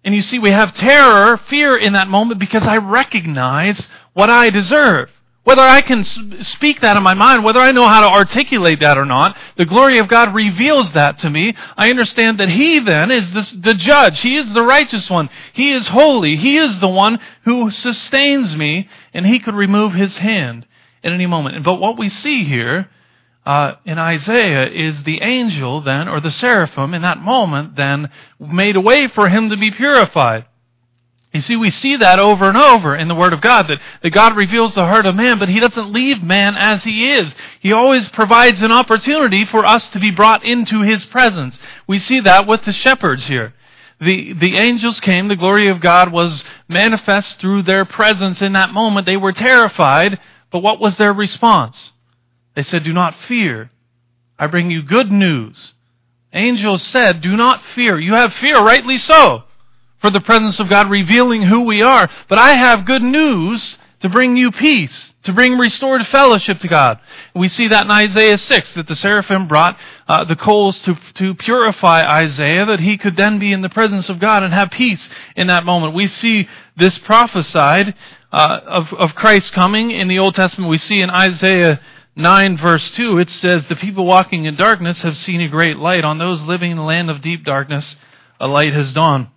And 0.05 0.15
you 0.15 0.21
see, 0.21 0.39
we 0.39 0.51
have 0.51 0.75
terror, 0.75 1.37
fear 1.37 1.77
in 1.77 1.95
that 1.95 2.09
moment 2.09 2.41
because 2.41 2.67
I 2.67 2.77
recognize 2.77 3.89
what 4.13 4.29
I 4.29 4.51
deserve. 4.51 5.09
Whether 5.45 5.61
I 5.61 5.83
can 5.83 6.05
speak 6.05 6.81
that 6.81 6.97
in 6.97 7.03
my 7.03 7.13
mind, 7.13 7.45
whether 7.45 7.61
I 7.61 7.73
know 7.73 7.87
how 7.87 8.01
to 8.01 8.07
articulate 8.07 8.81
that 8.81 8.97
or 8.97 9.05
not, 9.05 9.37
the 9.57 9.67
glory 9.67 9.99
of 9.99 10.09
God 10.09 10.35
reveals 10.35 10.95
that 10.95 11.19
to 11.19 11.29
me. 11.29 11.55
I 11.77 11.91
understand 11.91 12.41
that 12.41 12.49
He 12.49 12.79
then 12.79 13.11
is 13.11 13.31
the 13.31 13.75
judge. 13.75 14.21
He 14.21 14.37
is 14.37 14.51
the 14.55 14.63
righteous 14.63 15.11
one. 15.11 15.29
He 15.53 15.73
is 15.73 15.89
holy. 15.89 16.37
He 16.37 16.57
is 16.57 16.81
the 16.81 16.89
one 16.89 17.21
who 17.45 17.71
sustains 17.71 18.57
me, 18.57 18.89
and 19.13 19.27
He 19.27 19.39
could 19.39 19.55
remove 19.55 19.93
His 19.93 20.17
hand 20.17 20.67
at 21.05 21.13
any 21.13 21.27
moment. 21.27 21.63
But 21.63 21.75
what 21.75 21.99
we 21.99 22.09
see 22.09 22.45
here 22.45 22.89
uh, 23.45 23.75
in 23.85 23.99
Isaiah 23.99 24.67
is 24.71 25.03
the 25.03 25.21
angel 25.21 25.83
then, 25.83 26.09
or 26.09 26.21
the 26.21 26.31
seraphim 26.31 26.95
in 26.95 27.03
that 27.03 27.19
moment 27.19 27.77
then, 27.77 28.09
made 28.41 28.77
a 28.77 28.81
way 28.81 29.09
for 29.09 29.29
Him 29.29 29.51
to 29.51 29.59
be 29.59 29.71
purified. 29.71 30.47
You 31.35 31.41
see, 31.41 31.57
we 31.57 31.71
see 31.71 31.97
that 31.97 32.21
over 32.21 32.49
and 32.49 32.57
over 32.57 32.95
in 32.95 33.09
the 33.09 33.15
Word 33.15 33.33
of 33.33 33.41
God, 33.41 33.67
that, 33.67 33.81
that 34.03 34.11
God 34.11 34.37
reveals 34.37 34.77
the 34.77 34.87
heart 34.87 35.05
of 35.05 35.17
man, 35.17 35.41
but 35.41 35.49
He 35.49 35.59
doesn't 35.59 35.93
leave 35.93 36.23
man 36.23 36.55
as 36.57 36.85
he 36.85 37.11
is. 37.11 37.35
He 37.59 37.73
always 37.73 38.09
provides 38.09 38.63
an 38.63 38.71
opportunity 38.71 39.45
for 39.45 39.67
us 39.67 39.89
to 39.91 39.99
be 39.99 40.13
brought 40.13 40.45
into 40.45 40.83
His 40.83 41.05
presence. 41.05 41.59
We 41.89 41.99
see 41.99 42.21
that 42.21 42.47
with 42.47 42.65
the 42.65 42.73
shepherds 42.73 43.27
here. 43.27 43.53
The, 44.01 44.33
the 44.33 44.57
angels 44.59 45.01
came, 45.01 45.27
the 45.27 45.35
glory 45.35 45.67
of 45.69 45.81
God 45.81 46.13
was 46.13 46.45
manifest 46.69 47.41
through 47.41 47.63
their 47.63 47.85
presence 47.85 48.41
in 48.41 48.53
that 48.53 48.73
moment. 48.73 49.07
They 49.07 49.17
were 49.17 49.33
terrified, 49.33 50.21
but 50.53 50.61
what 50.61 50.79
was 50.79 50.99
their 50.99 51.13
response? 51.13 51.91
They 52.55 52.63
said, 52.63 52.85
Do 52.85 52.93
not 52.93 53.17
fear. 53.17 53.71
I 54.39 54.47
bring 54.47 54.71
you 54.71 54.83
good 54.83 55.11
news. 55.11 55.75
Angels 56.33 56.83
said, 56.83 57.21
Do 57.21 57.37
not 57.37 57.65
fear. 57.65 57.99
You 57.99 58.15
have 58.15 58.33
fear, 58.35 58.63
rightly 58.63 58.99
so 58.99 59.43
for 60.05 60.11
the 60.11 60.21
presence 60.21 60.61
of 60.61 60.69
God 60.69 60.91
revealing 60.91 61.41
who 61.45 61.63
we 61.63 61.81
are. 61.81 62.11
But 62.29 62.39
I 62.39 62.57
have 62.57 62.85
good 62.85 63.03
news 63.03 63.79
to 64.01 64.11
bring 64.11 64.37
you 64.37 64.53
peace, 64.53 65.15
to 65.23 65.33
bring 65.33 65.57
restored 65.57 66.07
fellowship 66.07 66.59
to 66.59 66.69
God. 66.69 67.01
We 67.35 67.49
see 67.49 67.69
that 67.69 67.87
in 67.87 67.91
Isaiah 67.91 68.37
6, 68.37 68.75
that 68.75 68.87
the 68.87 68.97
seraphim 68.97 69.49
brought 69.49 69.79
uh, 70.07 70.25
the 70.25 70.37
coals 70.37 70.79
to, 70.81 70.99
to 71.15 71.35
purify 71.35 72.03
Isaiah, 72.03 72.67
that 72.67 72.81
he 72.81 72.99
could 72.99 73.17
then 73.17 73.39
be 73.39 73.51
in 73.51 73.63
the 73.63 73.71
presence 73.71 74.11
of 74.11 74.19
God 74.19 74.43
and 74.43 74.53
have 74.53 74.71
peace 74.71 75.09
in 75.37 75.47
that 75.47 75.65
moment. 75.65 75.95
We 75.95 76.07
see 76.07 76.51
this 76.77 76.99
prophesied 76.99 77.95
uh, 78.31 78.61
of, 78.63 78.93
of 78.93 79.15
Christ 79.15 79.55
coming 79.55 79.91
in 79.91 80.09
the 80.09 80.19
Old 80.19 80.35
Testament. 80.35 80.69
We 80.69 80.77
see 80.77 81.01
in 81.01 81.09
Isaiah 81.09 81.81
9 82.15 82.59
verse 82.59 82.91
2, 82.91 83.17
it 83.21 83.31
says, 83.31 83.69
The 83.69 83.77
people 83.77 84.05
walking 84.05 84.45
in 84.45 84.55
darkness 84.55 85.01
have 85.01 85.17
seen 85.17 85.41
a 85.41 85.49
great 85.49 85.79
light. 85.79 86.05
On 86.05 86.19
those 86.19 86.43
living 86.43 86.73
in 86.73 86.77
the 86.77 86.83
land 86.83 87.09
of 87.09 87.23
deep 87.23 87.43
darkness, 87.43 87.97
a 88.39 88.47
light 88.47 88.75
has 88.75 88.93
dawned. 88.93 89.29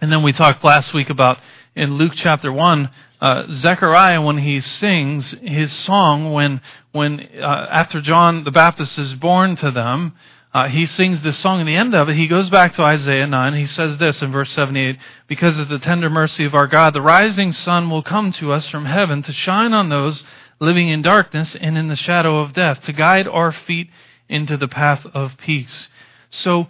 And 0.00 0.12
then 0.12 0.22
we 0.22 0.32
talked 0.32 0.62
last 0.62 0.92
week 0.92 1.10
about 1.10 1.38
in 1.74 1.94
Luke 1.94 2.12
chapter 2.14 2.52
1, 2.52 2.90
uh, 3.20 3.44
Zechariah, 3.50 4.20
when 4.20 4.38
he 4.38 4.60
sings 4.60 5.34
his 5.42 5.72
song, 5.72 6.32
when, 6.32 6.60
when 6.92 7.20
uh, 7.40 7.68
after 7.70 8.00
John 8.00 8.44
the 8.44 8.50
Baptist 8.50 8.98
is 8.98 9.14
born 9.14 9.56
to 9.56 9.70
them, 9.70 10.14
uh, 10.52 10.68
he 10.68 10.86
sings 10.86 11.22
this 11.22 11.38
song. 11.38 11.60
In 11.60 11.66
the 11.66 11.76
end 11.76 11.94
of 11.94 12.08
it, 12.08 12.16
he 12.16 12.26
goes 12.26 12.48
back 12.48 12.72
to 12.74 12.82
Isaiah 12.82 13.26
9. 13.26 13.54
He 13.54 13.66
says 13.66 13.98
this 13.98 14.22
in 14.22 14.32
verse 14.32 14.50
78 14.52 14.98
Because 15.26 15.58
of 15.58 15.68
the 15.68 15.78
tender 15.78 16.08
mercy 16.08 16.44
of 16.44 16.54
our 16.54 16.66
God, 16.66 16.94
the 16.94 17.02
rising 17.02 17.52
sun 17.52 17.90
will 17.90 18.02
come 18.02 18.32
to 18.32 18.52
us 18.52 18.68
from 18.68 18.86
heaven 18.86 19.22
to 19.22 19.32
shine 19.32 19.74
on 19.74 19.88
those 19.88 20.24
living 20.58 20.88
in 20.88 21.02
darkness 21.02 21.56
and 21.56 21.76
in 21.76 21.88
the 21.88 21.96
shadow 21.96 22.38
of 22.38 22.54
death, 22.54 22.82
to 22.82 22.92
guide 22.92 23.28
our 23.28 23.52
feet 23.52 23.90
into 24.28 24.56
the 24.56 24.68
path 24.68 25.06
of 25.12 25.36
peace. 25.38 25.88
So, 26.30 26.68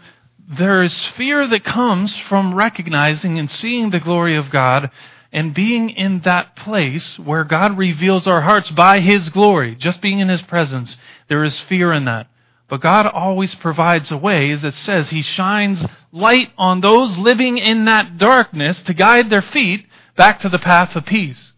there 0.48 0.82
is 0.82 1.00
fear 1.08 1.46
that 1.48 1.64
comes 1.64 2.16
from 2.16 2.54
recognizing 2.54 3.38
and 3.38 3.50
seeing 3.50 3.90
the 3.90 4.00
glory 4.00 4.36
of 4.36 4.50
God 4.50 4.90
and 5.32 5.52
being 5.52 5.90
in 5.90 6.20
that 6.20 6.54
place 6.54 7.18
where 7.18 7.44
God 7.44 7.76
reveals 7.76 8.26
our 8.26 8.42
hearts 8.42 8.70
by 8.70 9.00
His 9.00 9.28
glory, 9.28 9.74
just 9.74 10.00
being 10.00 10.20
in 10.20 10.28
His 10.28 10.42
presence. 10.42 10.96
There 11.28 11.42
is 11.42 11.58
fear 11.58 11.92
in 11.92 12.04
that. 12.04 12.28
But 12.68 12.80
God 12.80 13.06
always 13.06 13.54
provides 13.54 14.10
a 14.10 14.16
way, 14.16 14.50
as 14.52 14.64
it 14.64 14.74
says, 14.74 15.10
He 15.10 15.22
shines 15.22 15.84
light 16.12 16.52
on 16.56 16.80
those 16.80 17.18
living 17.18 17.58
in 17.58 17.84
that 17.86 18.16
darkness 18.18 18.82
to 18.82 18.94
guide 18.94 19.30
their 19.30 19.42
feet 19.42 19.86
back 20.16 20.40
to 20.40 20.48
the 20.48 20.58
path 20.58 20.96
of 20.96 21.04
peace. 21.06 21.52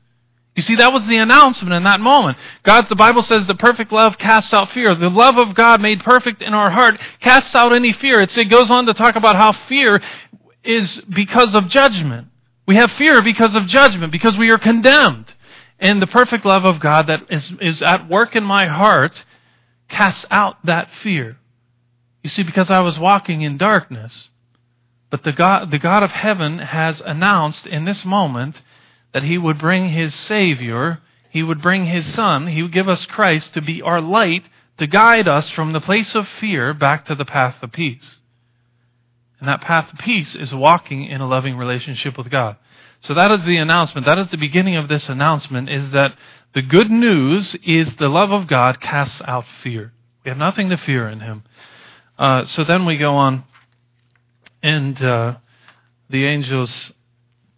You 0.59 0.63
see, 0.63 0.75
that 0.75 0.93
was 0.93 1.07
the 1.07 1.19
announcement 1.19 1.73
in 1.73 1.85
that 1.85 2.01
moment. 2.01 2.37
God, 2.65 2.89
the 2.89 2.97
Bible 2.97 3.23
says 3.23 3.47
the 3.47 3.55
perfect 3.55 3.93
love 3.93 4.19
casts 4.19 4.53
out 4.53 4.73
fear. 4.73 4.93
The 4.93 5.09
love 5.09 5.39
of 5.39 5.55
God 5.55 5.81
made 5.81 6.03
perfect 6.03 6.43
in 6.43 6.53
our 6.53 6.69
heart 6.69 6.99
casts 7.21 7.55
out 7.55 7.73
any 7.73 7.93
fear. 7.93 8.21
It's, 8.21 8.37
it 8.37 8.47
goes 8.47 8.69
on 8.69 8.87
to 8.87 8.93
talk 8.93 9.15
about 9.15 9.37
how 9.37 9.53
fear 9.53 10.03
is 10.65 11.01
because 11.03 11.55
of 11.55 11.69
judgment. 11.69 12.27
We 12.67 12.75
have 12.75 12.91
fear 12.91 13.23
because 13.23 13.55
of 13.55 13.69
judgment, 13.69 14.11
because 14.11 14.37
we 14.37 14.51
are 14.51 14.59
condemned. 14.59 15.33
And 15.79 16.03
the 16.03 16.09
perfect 16.09 16.45
love 16.45 16.65
of 16.65 16.81
God 16.81 17.07
that 17.07 17.21
is, 17.31 17.53
is 17.61 17.81
at 17.81 18.09
work 18.09 18.35
in 18.35 18.43
my 18.43 18.67
heart 18.67 19.25
casts 19.89 20.27
out 20.29 20.57
that 20.65 20.93
fear. 20.93 21.37
You 22.25 22.31
see, 22.31 22.43
because 22.43 22.69
I 22.69 22.81
was 22.81 22.99
walking 22.99 23.43
in 23.43 23.59
darkness. 23.59 24.29
But 25.09 25.23
the 25.23 25.31
God, 25.31 25.71
the 25.71 25.79
God 25.79 26.03
of 26.03 26.11
heaven 26.11 26.59
has 26.59 27.01
announced 27.01 27.65
in 27.65 27.85
this 27.85 28.05
moment 28.05 28.61
that 29.13 29.23
he 29.23 29.39
would 29.39 29.59
bring 29.59 29.89
his 29.89 30.15
Savior, 30.15 31.01
he 31.31 31.43
would 31.43 31.63
bring 31.63 31.87
his 31.87 32.07
Son, 32.13 32.47
he 32.47 32.63
would 32.63 32.73
give 32.73 32.89
us 32.89 33.07
Christ 33.07 33.55
to 33.55 33.61
be 33.61 33.83
our 33.83 34.01
light, 34.01 34.49
to 34.79 34.87
guide 34.87 35.29
us 35.29 35.49
from 35.51 35.73
the 35.73 35.81
place 35.81 36.15
of 36.15 36.29
fear 36.29 36.73
back 36.73 37.07
to 37.07 37.15
the 37.15 37.25
path 37.25 37.63
of 37.63 37.73
peace. 37.73 38.19
And 39.41 39.49
that 39.49 39.61
path 39.61 39.93
of 39.93 39.99
peace 39.99 40.35
is 40.35 40.55
walking 40.55 41.05
in 41.05 41.21
a 41.21 41.29
loving 41.29 41.57
relationship 41.57 42.19
with 42.19 42.31
God. 42.31 42.57
So 43.01 43.15
that 43.15 43.31
is 43.31 43.47
the 43.47 43.57
announcement. 43.57 44.07
That 44.07 44.19
is 44.19 44.31
the 44.31 44.37
beginning 44.37 44.77
of 44.77 44.89
this 44.89 45.09
announcement 45.09 45.71
is 45.71 45.93
that 45.93 46.17
the 46.55 46.63
good 46.63 46.91
news 46.91 47.55
is 47.65 47.95
the 47.97 48.09
love 48.09 48.33
of 48.33 48.49
God 48.49 48.81
casts 48.81 49.23
out 49.25 49.45
fear. 49.63 49.93
We 50.25 50.31
have 50.31 50.39
nothing 50.39 50.71
to 50.71 50.77
fear 50.77 51.09
in 51.09 51.21
Him. 51.21 51.45
Uh, 52.19 52.45
so 52.45 52.65
then 52.65 52.85
we 52.85 52.97
go 52.97 53.15
on, 53.15 53.45
and 54.63 55.01
uh, 55.01 55.37
the 56.11 56.25
angels 56.25 56.93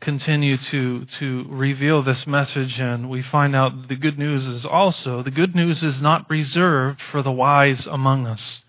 continue 0.00 0.56
to, 0.56 1.04
to 1.04 1.46
reveal 1.48 2.02
this 2.02 2.26
message, 2.26 2.80
and 2.80 3.10
we 3.10 3.20
find 3.20 3.54
out 3.54 3.88
the 3.88 3.96
good 3.96 4.18
news 4.18 4.46
is 4.46 4.64
also 4.64 5.22
the 5.22 5.30
good 5.30 5.54
news 5.54 5.82
is 5.82 6.00
not 6.00 6.28
reserved 6.30 7.00
for 7.00 7.22
the 7.22 7.30
wise 7.30 7.86
among 7.86 8.26
us. 8.26 8.60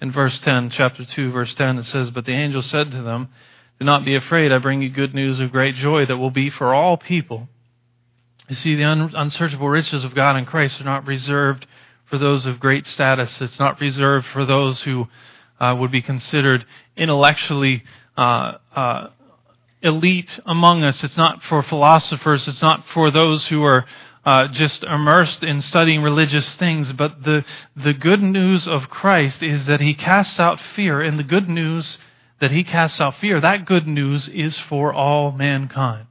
In 0.00 0.10
verse 0.10 0.38
10, 0.40 0.70
chapter 0.70 1.04
2, 1.04 1.30
verse 1.30 1.54
10, 1.54 1.78
it 1.78 1.84
says, 1.84 2.10
But 2.10 2.26
the 2.26 2.32
angel 2.32 2.62
said 2.62 2.90
to 2.92 3.02
them, 3.02 3.28
Do 3.78 3.84
not 3.84 4.04
be 4.04 4.16
afraid, 4.16 4.52
I 4.52 4.58
bring 4.58 4.82
you 4.82 4.90
good 4.90 5.14
news 5.14 5.40
of 5.40 5.52
great 5.52 5.76
joy 5.76 6.04
that 6.04 6.18
will 6.18 6.30
be 6.30 6.50
for 6.50 6.74
all 6.74 6.96
people. 6.96 7.48
You 8.48 8.56
see, 8.56 8.74
the 8.74 8.84
un- 8.84 9.14
unsearchable 9.14 9.68
riches 9.68 10.04
of 10.04 10.14
God 10.14 10.36
in 10.36 10.44
Christ 10.44 10.80
are 10.80 10.84
not 10.84 11.06
reserved 11.06 11.66
for 12.06 12.18
those 12.18 12.44
of 12.44 12.60
great 12.60 12.86
status. 12.86 13.40
It's 13.40 13.58
not 13.58 13.80
reserved 13.80 14.26
for 14.26 14.44
those 14.44 14.82
who 14.82 15.08
uh, 15.58 15.76
would 15.78 15.90
be 15.90 16.02
considered 16.02 16.66
intellectually 16.96 17.84
uh, 18.16 18.58
uh, 18.74 19.08
elite 19.86 20.38
among 20.44 20.82
us. 20.82 21.02
It's 21.04 21.16
not 21.16 21.42
for 21.42 21.62
philosophers. 21.62 22.48
It's 22.48 22.62
not 22.62 22.86
for 22.88 23.10
those 23.10 23.46
who 23.46 23.62
are 23.64 23.86
uh, 24.24 24.48
just 24.48 24.82
immersed 24.82 25.44
in 25.44 25.60
studying 25.60 26.02
religious 26.02 26.56
things. 26.56 26.92
But 26.92 27.22
the, 27.22 27.44
the 27.76 27.94
good 27.94 28.22
news 28.22 28.66
of 28.66 28.90
Christ 28.90 29.42
is 29.42 29.66
that 29.66 29.80
He 29.80 29.94
casts 29.94 30.40
out 30.40 30.60
fear. 30.60 31.00
And 31.00 31.18
the 31.18 31.24
good 31.24 31.48
news 31.48 31.98
that 32.40 32.50
He 32.50 32.64
casts 32.64 33.00
out 33.00 33.14
fear, 33.16 33.40
that 33.40 33.64
good 33.64 33.86
news 33.86 34.28
is 34.28 34.58
for 34.58 34.92
all 34.92 35.30
mankind. 35.30 36.08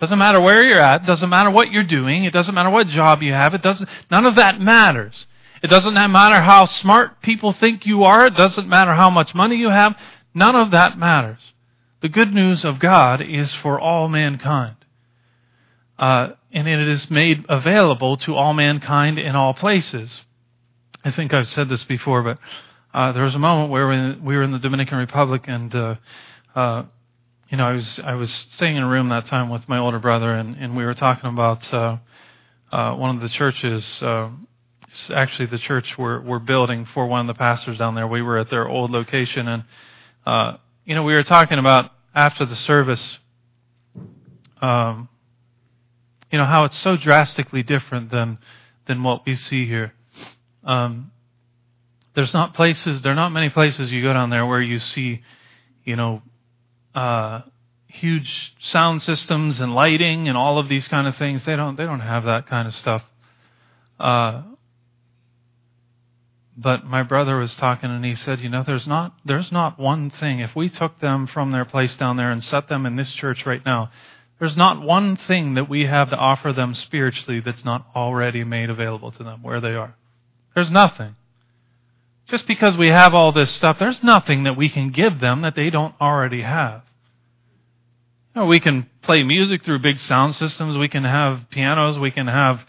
Doesn't 0.00 0.18
matter 0.18 0.40
where 0.40 0.62
you're 0.62 0.80
at. 0.80 1.06
Doesn't 1.06 1.30
matter 1.30 1.50
what 1.50 1.70
you're 1.70 1.84
doing. 1.84 2.24
It 2.24 2.32
doesn't 2.32 2.54
matter 2.54 2.70
what 2.70 2.88
job 2.88 3.22
you 3.22 3.32
have. 3.32 3.54
It 3.54 3.62
doesn't, 3.62 3.88
none 4.10 4.26
of 4.26 4.34
that 4.34 4.60
matters. 4.60 5.26
It 5.62 5.68
doesn't 5.68 5.94
matter 5.94 6.42
how 6.42 6.66
smart 6.66 7.22
people 7.22 7.52
think 7.52 7.86
you 7.86 8.02
are. 8.02 8.26
It 8.26 8.36
doesn't 8.36 8.68
matter 8.68 8.92
how 8.92 9.08
much 9.08 9.34
money 9.34 9.56
you 9.56 9.70
have. 9.70 9.96
None 10.34 10.56
of 10.56 10.72
that 10.72 10.98
matters. 10.98 11.40
The 12.04 12.10
good 12.10 12.34
news 12.34 12.66
of 12.66 12.80
God 12.80 13.22
is 13.22 13.50
for 13.54 13.80
all 13.80 14.08
mankind. 14.08 14.76
Uh, 15.98 16.32
and 16.52 16.68
it 16.68 16.86
is 16.86 17.10
made 17.10 17.46
available 17.48 18.18
to 18.18 18.34
all 18.34 18.52
mankind 18.52 19.18
in 19.18 19.34
all 19.34 19.54
places. 19.54 20.20
I 21.02 21.10
think 21.10 21.32
I've 21.32 21.48
said 21.48 21.70
this 21.70 21.82
before, 21.84 22.22
but 22.22 22.38
uh, 22.92 23.12
there 23.12 23.24
was 23.24 23.34
a 23.34 23.38
moment 23.38 23.70
where 23.70 23.88
we 24.22 24.36
were 24.36 24.42
in 24.42 24.52
the 24.52 24.58
Dominican 24.58 24.98
Republic 24.98 25.44
and 25.48 25.74
uh, 25.74 25.94
uh 26.54 26.82
you 27.48 27.56
know, 27.56 27.64
I 27.64 27.72
was 27.72 27.98
I 28.00 28.16
was 28.16 28.30
staying 28.50 28.76
in 28.76 28.82
a 28.82 28.88
room 28.88 29.08
that 29.08 29.24
time 29.24 29.48
with 29.48 29.66
my 29.66 29.78
older 29.78 29.98
brother, 29.98 30.30
and, 30.30 30.56
and 30.56 30.76
we 30.76 30.84
were 30.84 30.92
talking 30.92 31.30
about 31.30 31.72
uh, 31.72 31.96
uh, 32.70 32.94
one 32.96 33.16
of 33.16 33.22
the 33.22 33.30
churches. 33.30 34.02
It's 34.88 35.10
actually 35.10 35.46
the 35.46 35.58
church 35.58 35.96
we're 35.96 36.20
we're 36.20 36.38
building 36.38 36.84
for 36.84 37.06
one 37.06 37.22
of 37.22 37.34
the 37.34 37.38
pastors 37.38 37.78
down 37.78 37.94
there. 37.94 38.06
We 38.06 38.20
were 38.20 38.36
at 38.36 38.50
their 38.50 38.68
old 38.68 38.90
location, 38.90 39.48
and 39.48 40.58
you 40.84 40.94
know, 40.94 41.02
we 41.02 41.14
were 41.14 41.22
talking 41.22 41.58
about 41.58 41.92
after 42.14 42.44
the 42.44 42.56
service. 42.56 43.18
Um, 44.60 45.08
you 46.30 46.38
know 46.38 46.44
how 46.44 46.64
it's 46.64 46.78
so 46.78 46.96
drastically 46.96 47.62
different 47.62 48.10
than 48.10 48.38
than 48.86 49.02
what 49.02 49.24
we 49.26 49.34
see 49.34 49.66
here. 49.66 49.92
Um, 50.64 51.10
there's 52.14 52.32
not 52.32 52.54
places, 52.54 53.02
there 53.02 53.12
are 53.12 53.16
not 53.16 53.30
many 53.30 53.50
places 53.50 53.92
you 53.92 54.02
go 54.02 54.12
down 54.12 54.30
there 54.30 54.46
where 54.46 54.60
you 54.60 54.78
see, 54.78 55.22
you 55.84 55.96
know, 55.96 56.22
uh, 56.94 57.42
huge 57.88 58.54
sound 58.60 59.02
systems 59.02 59.60
and 59.60 59.74
lighting 59.74 60.28
and 60.28 60.36
all 60.36 60.58
of 60.58 60.68
these 60.68 60.86
kind 60.88 61.08
of 61.08 61.16
things. 61.16 61.44
They 61.44 61.56
don't, 61.56 61.76
they 61.76 61.84
don't 61.84 62.00
have 62.00 62.24
that 62.24 62.46
kind 62.46 62.68
of 62.68 62.74
stuff. 62.74 63.02
Uh, 63.98 64.42
but 66.56 66.84
my 66.84 67.02
brother 67.02 67.36
was 67.36 67.56
talking 67.56 67.90
and 67.90 68.04
he 68.04 68.14
said, 68.14 68.40
you 68.40 68.48
know, 68.48 68.62
there's 68.64 68.86
not, 68.86 69.14
there's 69.24 69.50
not 69.50 69.78
one 69.78 70.10
thing. 70.10 70.38
If 70.40 70.54
we 70.54 70.68
took 70.68 71.00
them 71.00 71.26
from 71.26 71.50
their 71.50 71.64
place 71.64 71.96
down 71.96 72.16
there 72.16 72.30
and 72.30 72.44
set 72.44 72.68
them 72.68 72.86
in 72.86 72.96
this 72.96 73.12
church 73.12 73.44
right 73.44 73.64
now, 73.64 73.90
there's 74.38 74.56
not 74.56 74.80
one 74.80 75.16
thing 75.16 75.54
that 75.54 75.68
we 75.68 75.86
have 75.86 76.10
to 76.10 76.16
offer 76.16 76.52
them 76.52 76.74
spiritually 76.74 77.40
that's 77.40 77.64
not 77.64 77.86
already 77.94 78.44
made 78.44 78.70
available 78.70 79.10
to 79.12 79.24
them 79.24 79.42
where 79.42 79.60
they 79.60 79.74
are. 79.74 79.96
There's 80.54 80.70
nothing. 80.70 81.16
Just 82.28 82.46
because 82.46 82.76
we 82.76 82.88
have 82.88 83.14
all 83.14 83.32
this 83.32 83.50
stuff, 83.50 83.78
there's 83.78 84.02
nothing 84.02 84.44
that 84.44 84.56
we 84.56 84.68
can 84.68 84.90
give 84.90 85.20
them 85.20 85.42
that 85.42 85.54
they 85.54 85.70
don't 85.70 85.94
already 86.00 86.42
have. 86.42 86.82
You 88.34 88.42
know, 88.42 88.46
we 88.46 88.60
can 88.60 88.88
play 89.02 89.22
music 89.22 89.62
through 89.62 89.80
big 89.80 89.98
sound 89.98 90.34
systems, 90.34 90.76
we 90.76 90.88
can 90.88 91.04
have 91.04 91.46
pianos, 91.50 91.98
we 91.98 92.10
can 92.10 92.26
have 92.26 92.60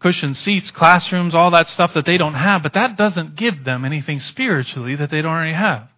cushioned 0.00 0.36
seats, 0.36 0.70
classrooms, 0.70 1.34
all 1.34 1.50
that 1.50 1.68
stuff 1.68 1.94
that 1.94 2.06
they 2.06 2.16
don't 2.16 2.34
have, 2.34 2.62
but 2.62 2.72
that 2.72 2.96
doesn't 2.96 3.36
give 3.36 3.64
them 3.64 3.84
anything 3.84 4.18
spiritually 4.18 4.96
that 4.96 5.10
they 5.10 5.22
don't 5.22 5.32
already 5.32 5.52
have. 5.52 5.88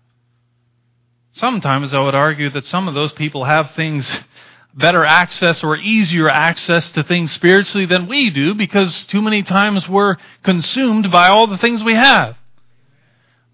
Sometimes 1.33 1.95
I 1.95 2.01
would 2.01 2.15
argue 2.15 2.51
that 2.51 2.65
some 2.65 2.89
of 2.89 2.95
those 2.95 3.13
people 3.13 3.45
have 3.45 3.71
things 3.71 4.09
better 4.75 5.05
access 5.05 5.63
or 5.63 5.77
easier 5.77 6.29
access 6.29 6.91
to 6.93 7.03
things 7.03 7.33
spiritually 7.33 7.87
than 7.87 8.09
we 8.09 8.31
do 8.31 8.55
because 8.55 9.05
too 9.05 9.23
many 9.23 9.43
times 9.43 9.89
we're 9.89 10.17
consumed 10.43 11.11
by 11.11 11.29
all 11.29 11.47
the 11.47 11.59
things 11.59 11.83
we 11.83 11.95
have. 11.95 12.37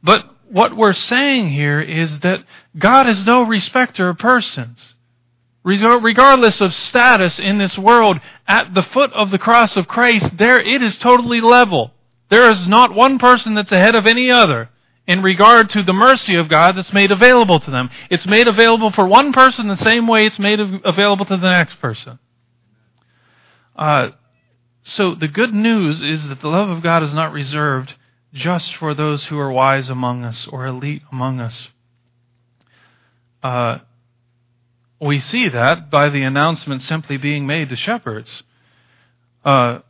But 0.02 0.24
what 0.48 0.76
we're 0.76 0.92
saying 0.92 1.50
here 1.50 1.80
is 1.80 2.20
that 2.20 2.44
God 2.76 3.08
is 3.08 3.26
no 3.26 3.42
respecter 3.42 4.08
of 4.08 4.18
persons. 4.18 4.94
Regardless 5.68 6.62
of 6.62 6.72
status 6.72 7.38
in 7.38 7.58
this 7.58 7.76
world, 7.76 8.20
at 8.46 8.72
the 8.72 8.82
foot 8.82 9.12
of 9.12 9.30
the 9.30 9.38
cross 9.38 9.76
of 9.76 9.86
Christ, 9.86 10.38
there 10.38 10.58
it 10.58 10.82
is 10.82 10.96
totally 10.96 11.42
level. 11.42 11.92
There 12.30 12.50
is 12.50 12.66
not 12.66 12.94
one 12.94 13.18
person 13.18 13.54
that's 13.54 13.72
ahead 13.72 13.94
of 13.94 14.06
any 14.06 14.30
other 14.30 14.70
in 15.06 15.22
regard 15.22 15.68
to 15.70 15.82
the 15.82 15.92
mercy 15.92 16.36
of 16.36 16.48
God 16.48 16.76
that's 16.76 16.92
made 16.92 17.10
available 17.10 17.60
to 17.60 17.70
them. 17.70 17.90
It's 18.10 18.26
made 18.26 18.48
available 18.48 18.90
for 18.90 19.06
one 19.06 19.32
person 19.32 19.68
the 19.68 19.76
same 19.76 20.06
way 20.06 20.26
it's 20.26 20.38
made 20.38 20.58
available 20.60 21.26
to 21.26 21.36
the 21.36 21.50
next 21.50 21.80
person. 21.80 22.18
Uh, 23.76 24.10
so 24.82 25.14
the 25.14 25.28
good 25.28 25.52
news 25.52 26.02
is 26.02 26.28
that 26.28 26.40
the 26.40 26.48
love 26.48 26.70
of 26.70 26.82
God 26.82 27.02
is 27.02 27.12
not 27.12 27.32
reserved 27.32 27.94
just 28.32 28.74
for 28.76 28.94
those 28.94 29.26
who 29.26 29.38
are 29.38 29.52
wise 29.52 29.88
among 29.88 30.24
us 30.24 30.46
or 30.46 30.66
elite 30.66 31.02
among 31.12 31.40
us. 31.40 31.68
Uh, 33.42 33.78
we 35.00 35.20
see 35.20 35.48
that 35.48 35.90
by 35.90 36.08
the 36.08 36.22
announcement 36.22 36.82
simply 36.82 37.16
being 37.16 37.46
made 37.46 37.68
to 37.68 37.76
shepherds. 37.76 38.42
Uh, 39.44 39.80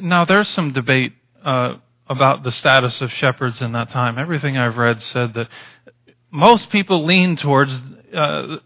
now, 0.00 0.24
there's 0.24 0.48
some 0.48 0.72
debate 0.72 1.12
uh, 1.44 1.76
about 2.08 2.42
the 2.42 2.52
status 2.52 3.00
of 3.00 3.12
shepherds 3.12 3.60
in 3.60 3.72
that 3.72 3.90
time. 3.90 4.18
Everything 4.18 4.56
I've 4.56 4.76
read 4.76 5.00
said 5.00 5.34
that 5.34 5.48
most 6.30 6.70
people 6.70 7.04
lean 7.04 7.36
towards 7.36 7.80
uh, 8.14 8.56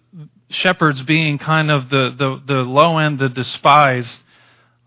shepherds 0.48 1.02
being 1.02 1.38
kind 1.38 1.70
of 1.70 1.88
the, 1.90 2.14
the, 2.16 2.42
the, 2.54 2.60
low 2.60 2.98
end, 2.98 3.18
the 3.18 3.28
despised 3.28 4.20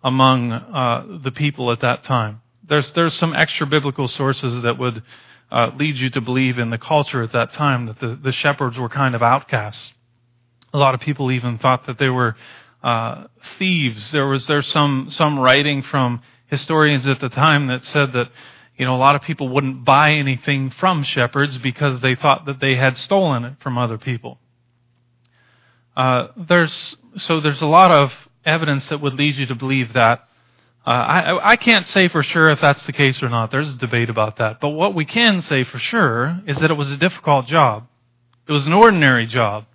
among 0.04 0.52
uh, 0.52 1.20
the 1.24 1.32
people 1.32 1.72
at 1.72 1.82
that 1.82 2.04
time. 2.04 2.41
There's, 2.67 2.91
there's 2.94 3.13
some 3.13 3.36
extra 3.36 3.67
biblical 3.67 4.08
sources 4.08 4.63
that 4.63 4.78
would 4.80 5.04
uh, 5.52 5.72
lead 5.78 5.98
you 5.98 6.10
to 6.12 6.22
believe 6.22 6.58
in 6.58 6.70
the 6.70 6.78
culture 6.78 7.22
at 7.22 7.34
that 7.34 7.54
time 7.54 7.86
that 7.88 8.00
the, 8.00 8.15
the 8.15 8.32
shepherds 8.32 8.78
were 8.78 8.89
kind 8.89 9.13
of 9.13 9.22
outcasts. 9.22 9.94
A 10.73 10.77
lot 10.77 10.93
of 10.93 11.01
people 11.01 11.31
even 11.31 11.57
thought 11.57 11.86
that 11.88 11.97
they 11.99 12.10
were 12.10 12.36
uh, 12.84 13.25
thieves. 13.60 14.12
There 14.12 14.27
was 14.27 14.47
there's 14.47 14.67
some 14.67 15.07
some 15.10 15.39
writing 15.39 15.84
from 15.84 16.21
historians 16.47 17.07
at 17.07 17.19
the 17.19 17.29
time 17.29 17.67
that 17.67 17.84
said 17.84 18.13
that 18.13 18.29
you 18.77 18.86
know 18.86 18.95
a 18.95 18.97
lot 18.97 19.15
of 19.15 19.21
people 19.21 19.49
wouldn't 19.49 19.86
buy 19.86 20.13
anything 20.13 20.69
from 20.69 21.03
shepherds 21.03 21.57
because 21.57 22.01
they 22.01 22.15
thought 22.15 22.45
that 22.45 22.60
they 22.60 22.75
had 22.75 22.97
stolen 22.97 23.45
it 23.45 23.53
from 23.60 23.77
other 23.77 23.97
people. 23.97 24.39
Uh, 25.95 26.27
there's 26.38 26.95
so 27.17 27.39
there's 27.39 27.62
a 27.62 27.67
lot 27.67 27.91
of 27.91 28.12
evidence 28.45 28.88
that 28.88 29.01
would 29.01 29.13
lead 29.13 29.36
you 29.36 29.45
to 29.45 29.55
believe 29.55 29.93
that. 29.93 30.27
Uh, 30.84 30.89
I, 30.89 31.51
I 31.51 31.55
can't 31.57 31.86
say 31.86 32.07
for 32.07 32.23
sure 32.23 32.49
if 32.49 32.60
that's 32.60 32.84
the 32.88 32.93
case 32.93 33.21
or 33.21 33.29
not. 33.29 33.51
There's 33.51 33.75
a 33.75 33.77
debate 33.77 34.10
about 34.10 34.38
that. 34.38 34.60
But 34.60 34.69
what 34.69 34.95
we 34.95 35.05
can 35.05 35.41
say 35.41 35.63
for 35.63 35.77
sure 35.77 36.39
is 36.47 36.57
that 36.57 36.71
it 36.71 36.73
was 36.73 36.91
a 36.91 36.97
difficult 36.97 37.45
job. 37.45 37.88
It 38.47 38.51
was 38.51 38.65
an 38.65 38.73
ordinary 38.73 39.27
job. 39.27 39.65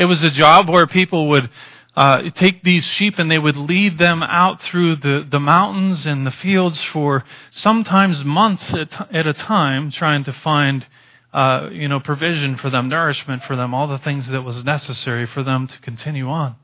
It 0.00 0.06
was 0.06 0.22
a 0.22 0.30
job 0.30 0.70
where 0.70 0.86
people 0.86 1.28
would 1.28 1.50
uh, 1.94 2.30
take 2.30 2.62
these 2.62 2.84
sheep 2.84 3.18
and 3.18 3.30
they 3.30 3.38
would 3.38 3.58
lead 3.58 3.98
them 3.98 4.22
out 4.22 4.62
through 4.62 4.96
the, 4.96 5.28
the 5.30 5.38
mountains 5.38 6.06
and 6.06 6.26
the 6.26 6.30
fields 6.30 6.80
for 6.80 7.22
sometimes 7.50 8.24
months 8.24 8.64
at 8.72 9.26
a 9.26 9.34
time, 9.34 9.90
trying 9.90 10.24
to 10.24 10.32
find 10.32 10.86
uh, 11.34 11.68
you 11.70 11.86
know 11.86 12.00
provision 12.00 12.56
for 12.56 12.70
them, 12.70 12.88
nourishment 12.88 13.44
for 13.44 13.56
them, 13.56 13.74
all 13.74 13.88
the 13.88 13.98
things 13.98 14.26
that 14.28 14.40
was 14.40 14.64
necessary 14.64 15.26
for 15.26 15.42
them 15.42 15.66
to 15.66 15.78
continue 15.80 16.30
on. 16.30 16.56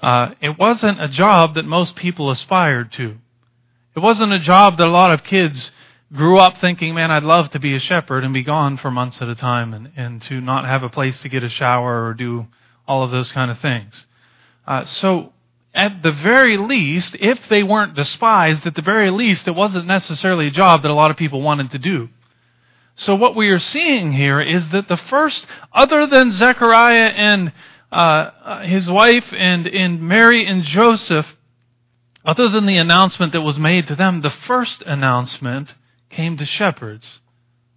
Uh, 0.00 0.30
it 0.40 0.58
wasn't 0.58 1.02
a 1.02 1.08
job 1.08 1.54
that 1.54 1.66
most 1.66 1.96
people 1.96 2.30
aspired 2.30 2.90
to. 2.92 3.16
It 3.94 4.00
wasn't 4.00 4.32
a 4.32 4.38
job 4.38 4.78
that 4.78 4.88
a 4.88 4.90
lot 4.90 5.10
of 5.10 5.22
kids 5.22 5.70
grew 6.12 6.38
up 6.38 6.58
thinking, 6.58 6.94
man, 6.94 7.10
I'd 7.10 7.22
love 7.22 7.50
to 7.50 7.58
be 7.58 7.74
a 7.74 7.78
shepherd 7.78 8.24
and 8.24 8.32
be 8.32 8.42
gone 8.42 8.76
for 8.76 8.90
months 8.90 9.20
at 9.20 9.28
a 9.28 9.34
time 9.34 9.74
and, 9.74 9.92
and 9.96 10.22
to 10.22 10.40
not 10.40 10.64
have 10.64 10.82
a 10.82 10.88
place 10.88 11.20
to 11.20 11.28
get 11.28 11.44
a 11.44 11.48
shower 11.48 12.06
or 12.06 12.14
do 12.14 12.46
all 12.86 13.02
of 13.02 13.10
those 13.10 13.30
kind 13.30 13.50
of 13.50 13.58
things. 13.58 14.06
Uh, 14.66 14.84
so, 14.84 15.32
at 15.74 16.02
the 16.02 16.12
very 16.12 16.56
least, 16.56 17.14
if 17.20 17.48
they 17.48 17.62
weren't 17.62 17.94
despised, 17.94 18.66
at 18.66 18.74
the 18.74 18.82
very 18.82 19.10
least, 19.10 19.46
it 19.46 19.54
wasn't 19.54 19.86
necessarily 19.86 20.46
a 20.46 20.50
job 20.50 20.82
that 20.82 20.90
a 20.90 20.94
lot 20.94 21.10
of 21.10 21.16
people 21.16 21.42
wanted 21.42 21.70
to 21.70 21.78
do. 21.78 22.08
So 22.96 23.14
what 23.14 23.36
we 23.36 23.48
are 23.50 23.60
seeing 23.60 24.12
here 24.12 24.40
is 24.40 24.70
that 24.70 24.88
the 24.88 24.96
first, 24.96 25.46
other 25.72 26.06
than 26.06 26.32
Zechariah 26.32 27.10
and 27.14 27.52
uh, 27.92 27.94
uh, 27.94 28.62
his 28.62 28.90
wife 28.90 29.32
and, 29.32 29.68
and 29.68 30.02
Mary 30.02 30.44
and 30.44 30.64
Joseph, 30.64 31.26
other 32.24 32.48
than 32.48 32.66
the 32.66 32.76
announcement 32.76 33.32
that 33.32 33.42
was 33.42 33.56
made 33.56 33.86
to 33.86 33.94
them, 33.94 34.22
the 34.22 34.30
first 34.30 34.82
announcement 34.82 35.74
came 36.10 36.36
to 36.36 36.44
shepherds. 36.44 37.20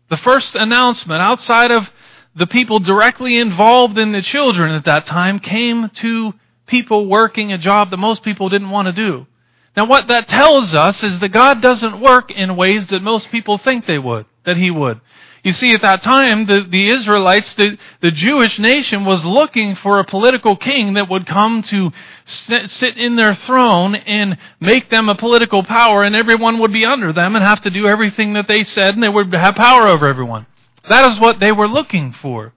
The 0.09 0.17
first 0.17 0.55
announcement 0.55 1.21
outside 1.21 1.71
of 1.71 1.89
the 2.35 2.47
people 2.47 2.79
directly 2.79 3.37
involved 3.37 3.97
in 3.97 4.11
the 4.11 4.21
children 4.21 4.71
at 4.71 4.85
that 4.85 5.05
time 5.05 5.39
came 5.39 5.89
to 5.89 6.33
people 6.65 7.07
working 7.07 7.51
a 7.51 7.57
job 7.57 7.91
that 7.91 7.97
most 7.97 8.23
people 8.23 8.49
didn't 8.49 8.69
want 8.69 8.87
to 8.87 8.93
do. 8.93 9.27
Now 9.75 9.85
what 9.85 10.07
that 10.07 10.27
tells 10.27 10.73
us 10.73 11.03
is 11.03 11.19
that 11.19 11.29
God 11.29 11.61
doesn't 11.61 12.01
work 12.01 12.31
in 12.31 12.55
ways 12.55 12.87
that 12.87 13.01
most 13.01 13.29
people 13.29 13.57
think 13.57 13.85
they 13.85 13.97
would, 13.97 14.25
that 14.45 14.57
He 14.57 14.71
would. 14.71 14.99
You 15.43 15.53
see, 15.53 15.73
at 15.73 15.81
that 15.81 16.03
time, 16.03 16.45
the, 16.45 16.65
the 16.69 16.89
Israelites, 16.89 17.55
the, 17.55 17.77
the 17.99 18.11
Jewish 18.11 18.59
nation 18.59 19.05
was 19.05 19.25
looking 19.25 19.73
for 19.73 19.97
a 19.97 20.05
political 20.05 20.55
king 20.55 20.93
that 20.93 21.09
would 21.09 21.25
come 21.25 21.63
to 21.63 21.91
sit, 22.25 22.69
sit 22.69 22.97
in 22.97 23.15
their 23.15 23.33
throne 23.33 23.95
and 23.95 24.37
make 24.59 24.89
them 24.89 25.09
a 25.09 25.15
political 25.15 25.63
power 25.63 26.03
and 26.03 26.15
everyone 26.15 26.59
would 26.59 26.71
be 26.71 26.85
under 26.85 27.11
them 27.11 27.35
and 27.35 27.43
have 27.43 27.61
to 27.61 27.71
do 27.71 27.87
everything 27.87 28.33
that 28.33 28.47
they 28.47 28.61
said 28.61 28.93
and 28.93 29.01
they 29.01 29.09
would 29.09 29.33
have 29.33 29.55
power 29.55 29.87
over 29.87 30.07
everyone. 30.07 30.45
That 30.87 31.11
is 31.11 31.19
what 31.19 31.39
they 31.39 31.51
were 31.51 31.67
looking 31.67 32.13
for. 32.13 32.53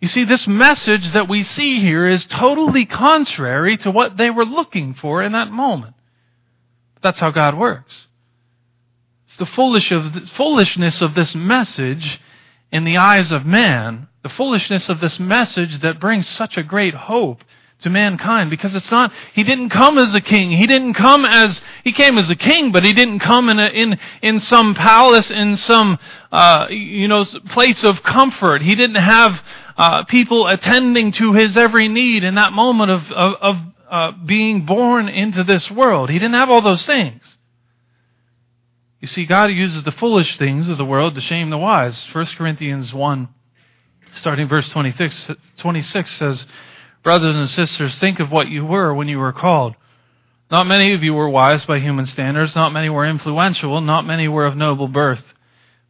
You 0.00 0.08
see, 0.08 0.24
this 0.24 0.46
message 0.46 1.12
that 1.12 1.28
we 1.28 1.42
see 1.42 1.80
here 1.80 2.06
is 2.06 2.24
totally 2.24 2.86
contrary 2.86 3.76
to 3.78 3.90
what 3.90 4.16
they 4.16 4.30
were 4.30 4.46
looking 4.46 4.94
for 4.94 5.22
in 5.22 5.32
that 5.32 5.50
moment. 5.50 5.94
That's 7.02 7.20
how 7.20 7.30
God 7.30 7.56
works. 7.56 8.07
The 9.38 9.46
foolish 9.46 9.92
of, 9.92 10.28
foolishness 10.30 11.00
of 11.00 11.14
this 11.14 11.34
message 11.34 12.20
in 12.72 12.84
the 12.84 12.96
eyes 12.96 13.32
of 13.32 13.46
man, 13.46 14.08
the 14.22 14.28
foolishness 14.28 14.88
of 14.88 15.00
this 15.00 15.18
message 15.18 15.80
that 15.80 16.00
brings 16.00 16.28
such 16.28 16.56
a 16.56 16.62
great 16.62 16.94
hope 16.94 17.44
to 17.80 17.90
mankind 17.90 18.50
because 18.50 18.74
it's 18.74 18.90
not, 18.90 19.12
he 19.32 19.44
didn't 19.44 19.68
come 19.70 19.96
as 19.96 20.12
a 20.14 20.20
king. 20.20 20.50
He 20.50 20.66
didn't 20.66 20.94
come 20.94 21.24
as, 21.24 21.60
he 21.84 21.92
came 21.92 22.18
as 22.18 22.28
a 22.28 22.34
king, 22.34 22.72
but 22.72 22.82
he 22.82 22.92
didn't 22.92 23.20
come 23.20 23.48
in 23.48 23.60
a, 23.60 23.66
in, 23.66 23.98
in 24.22 24.40
some 24.40 24.74
palace, 24.74 25.30
in 25.30 25.56
some, 25.56 25.98
uh, 26.32 26.66
you 26.70 27.06
know, 27.06 27.24
place 27.24 27.84
of 27.84 28.02
comfort. 28.02 28.62
He 28.62 28.74
didn't 28.74 28.96
have, 28.96 29.40
uh, 29.76 30.02
people 30.04 30.48
attending 30.48 31.12
to 31.12 31.34
his 31.34 31.56
every 31.56 31.86
need 31.86 32.24
in 32.24 32.34
that 32.34 32.52
moment 32.52 32.90
of, 32.90 33.12
of, 33.12 33.34
of 33.40 33.56
uh, 33.88 34.12
being 34.26 34.66
born 34.66 35.08
into 35.08 35.44
this 35.44 35.70
world. 35.70 36.10
He 36.10 36.18
didn't 36.18 36.34
have 36.34 36.50
all 36.50 36.60
those 36.60 36.84
things. 36.84 37.37
You 39.00 39.06
see, 39.06 39.26
God 39.26 39.50
uses 39.50 39.84
the 39.84 39.92
foolish 39.92 40.36
things 40.38 40.68
of 40.68 40.76
the 40.76 40.84
world 40.84 41.14
to 41.14 41.20
shame 41.20 41.50
the 41.50 41.58
wise. 41.58 42.04
1 42.12 42.26
Corinthians 42.36 42.92
1, 42.92 43.28
starting 44.14 44.48
verse 44.48 44.68
26, 44.70 45.30
26 45.56 46.16
says, 46.16 46.46
Brothers 47.04 47.36
and 47.36 47.48
sisters, 47.48 47.98
think 47.98 48.18
of 48.18 48.32
what 48.32 48.48
you 48.48 48.64
were 48.64 48.92
when 48.92 49.06
you 49.06 49.18
were 49.18 49.32
called. 49.32 49.76
Not 50.50 50.66
many 50.66 50.94
of 50.94 51.04
you 51.04 51.14
were 51.14 51.28
wise 51.28 51.64
by 51.64 51.78
human 51.78 52.06
standards, 52.06 52.56
not 52.56 52.72
many 52.72 52.88
were 52.88 53.06
influential, 53.06 53.80
not 53.80 54.06
many 54.06 54.26
were 54.26 54.46
of 54.46 54.56
noble 54.56 54.88
birth. 54.88 55.22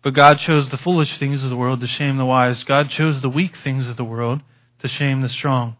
But 0.02 0.14
God 0.14 0.38
chose 0.38 0.68
the 0.68 0.76
foolish 0.76 1.18
things 1.18 1.44
of 1.44 1.50
the 1.50 1.56
world 1.56 1.80
to 1.80 1.86
shame 1.86 2.18
the 2.18 2.26
wise. 2.26 2.62
God 2.64 2.90
chose 2.90 3.22
the 3.22 3.30
weak 3.30 3.56
things 3.56 3.86
of 3.86 3.96
the 3.96 4.04
world 4.04 4.40
to 4.80 4.88
shame 4.88 5.22
the 5.22 5.28
strong. 5.28 5.76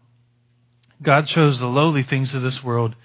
God 1.01 1.27
chose 1.27 1.59
the 1.59 1.67
lowly 1.67 2.03
things 2.03 2.33
of 2.33 2.41
this 2.41 2.63
world, 2.63 2.95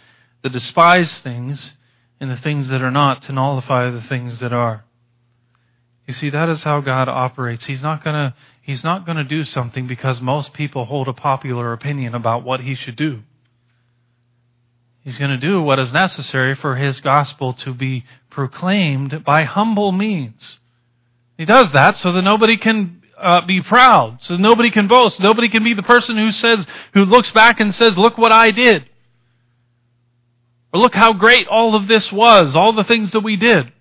the 0.42 0.48
despised 0.48 1.22
things, 1.22 1.74
and 2.20 2.30
the 2.30 2.36
things 2.36 2.68
that 2.68 2.82
are 2.82 2.90
not 2.90 3.22
to 3.22 3.32
nullify 3.32 3.90
the 3.90 4.02
things 4.02 4.40
that 4.40 4.52
are. 4.52 4.84
You 6.06 6.14
see, 6.14 6.30
that 6.30 6.48
is 6.48 6.62
how 6.62 6.80
God 6.80 7.08
operates. 7.08 7.64
He's 7.64 7.82
not 7.82 8.04
gonna, 8.04 8.34
He's 8.60 8.84
not 8.84 9.06
gonna 9.06 9.24
do 9.24 9.44
something 9.44 9.86
because 9.86 10.20
most 10.20 10.52
people 10.52 10.84
hold 10.84 11.08
a 11.08 11.12
popular 11.12 11.72
opinion 11.72 12.14
about 12.14 12.44
what 12.44 12.60
He 12.60 12.74
should 12.74 12.96
do. 12.96 13.20
He's 15.00 15.18
gonna 15.18 15.38
do 15.38 15.62
what 15.62 15.78
is 15.78 15.92
necessary 15.92 16.54
for 16.54 16.76
His 16.76 17.00
gospel 17.00 17.52
to 17.54 17.74
be 17.74 18.04
proclaimed 18.30 19.24
by 19.24 19.44
humble 19.44 19.92
means. 19.92 20.58
He 21.36 21.44
does 21.44 21.72
that 21.72 21.96
so 21.96 22.12
that 22.12 22.22
nobody 22.22 22.56
can 22.56 23.02
uh, 23.18 23.44
be 23.46 23.62
proud, 23.62 24.22
so 24.22 24.36
nobody 24.36 24.70
can 24.70 24.88
boast. 24.88 25.20
Nobody 25.20 25.48
can 25.48 25.64
be 25.64 25.74
the 25.74 25.82
person 25.82 26.16
who 26.16 26.32
says, 26.32 26.66
who 26.92 27.04
looks 27.04 27.30
back 27.30 27.60
and 27.60 27.74
says, 27.74 27.96
look 27.96 28.18
what 28.18 28.32
I 28.32 28.50
did. 28.50 28.88
Or 30.74 30.80
look 30.80 30.96
how 30.96 31.12
great 31.12 31.46
all 31.46 31.76
of 31.76 31.86
this 31.86 32.10
was, 32.10 32.56
all 32.56 32.72
the 32.72 32.82
things 32.82 33.12
that 33.12 33.20
we 33.20 33.36
did. 33.36 33.72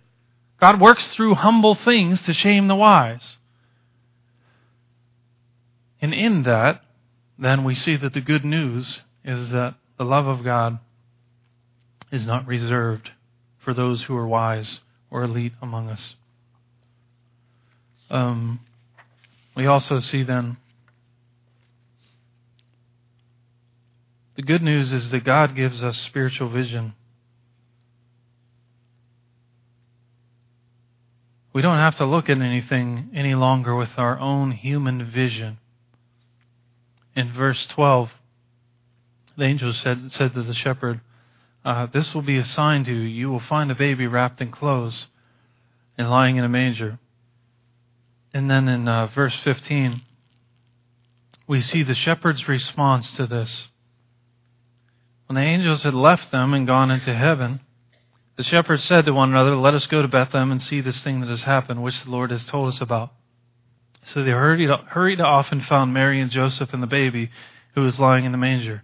God 0.62 0.80
works 0.80 1.08
through 1.08 1.34
humble 1.34 1.74
things 1.74 2.22
to 2.22 2.34
shame 2.34 2.68
the 2.68 2.76
wise. 2.76 3.38
And 6.00 6.14
in 6.14 6.44
that, 6.44 6.84
then 7.40 7.64
we 7.64 7.74
see 7.74 7.96
that 7.96 8.14
the 8.14 8.22
good 8.22 8.46
news 8.46 9.02
is 9.26 9.50
that 9.50 9.74
the 9.98 10.06
love 10.06 10.28
of 10.28 10.44
God 10.44 10.78
is 12.12 12.28
not 12.28 12.46
reserved 12.46 13.10
for 13.58 13.74
those 13.74 14.04
who 14.04 14.16
are 14.16 14.28
wise 14.28 14.80
or 15.10 15.24
elite 15.24 15.54
among 15.64 15.90
us. 15.90 16.14
Um, 18.12 18.60
we 19.56 19.66
also 19.66 20.00
see 20.00 20.22
then 20.22 20.58
The 24.36 24.42
good 24.42 24.64
news 24.64 24.92
is 24.92 25.12
that 25.12 25.24
God 25.24 25.56
gives 25.56 25.84
us 25.84 25.98
spiritual 25.98 26.50
vision. 26.50 26.94
We 31.54 31.62
don't 31.62 31.78
have 31.78 31.98
to 31.98 32.06
look 32.06 32.30
at 32.30 32.42
anything 32.42 33.12
any 33.14 33.36
longer 33.36 33.76
with 33.76 33.92
our 33.98 34.20
own 34.20 34.52
human 34.52 35.06
vision. 35.06 35.60
In 37.16 37.32
verse 37.32 37.68
12, 37.68 38.12
the 39.38 39.44
angel 39.44 39.72
said, 39.72 40.12
said 40.12 40.34
to 40.34 40.42
the 40.42 40.56
shepherd, 40.56 41.02
uh, 41.64 41.86
This 41.86 42.16
will 42.16 42.24
be 42.24 42.38
a 42.38 42.44
sign 42.44 42.84
to 42.86 42.92
you. 42.92 43.02
You 43.02 43.30
will 43.30 43.40
find 43.40 43.70
a 43.70 43.76
baby 43.76 44.08
wrapped 44.08 44.42
in 44.42 44.50
clothes 44.50 45.06
and 45.96 46.10
lying 46.10 46.38
in 46.38 46.44
a 46.44 46.50
manger. 46.50 46.98
And 48.34 48.50
then 48.50 48.68
in 48.68 48.88
uh, 48.88 49.08
verse 49.08 49.36
15, 49.44 50.02
we 51.48 51.62
see 51.62 51.84
the 51.84 51.94
shepherd's 51.94 52.48
response 52.48 53.16
to 53.16 53.28
this. 53.28 53.68
When 55.34 55.44
the 55.44 55.50
angels 55.50 55.82
had 55.82 55.96
left 55.96 56.30
them 56.30 56.54
and 56.54 56.68
gone 56.68 56.92
into 56.92 57.12
heaven, 57.12 57.60
the 58.36 58.44
shepherds 58.44 58.84
said 58.84 59.06
to 59.06 59.14
one 59.14 59.32
another, 59.32 59.56
Let 59.56 59.74
us 59.74 59.88
go 59.88 60.04
to 60.04 60.08
Bethlehem 60.08 60.52
and 60.52 60.62
see 60.62 60.80
this 60.80 61.02
thing 61.02 61.22
that 61.22 61.30
has 61.30 61.42
happened, 61.42 61.82
which 61.82 62.04
the 62.04 62.12
Lord 62.12 62.30
has 62.30 62.46
told 62.46 62.70
us 62.70 62.82
about. 62.82 63.12
So 64.06 64.24
they 64.24 64.30
hurried, 64.30 65.22
off 65.22 65.52
and 65.52 65.66
found 65.66 65.92
Mary 65.92 66.22
and 66.22 66.30
Joseph 66.30 66.72
and 66.72 66.84
the 66.84 66.88
baby 66.88 67.32
who 67.74 67.82
was 67.82 68.00
lying 68.00 68.26
in 68.26 68.32
the 68.32 68.38
manger. 68.38 68.84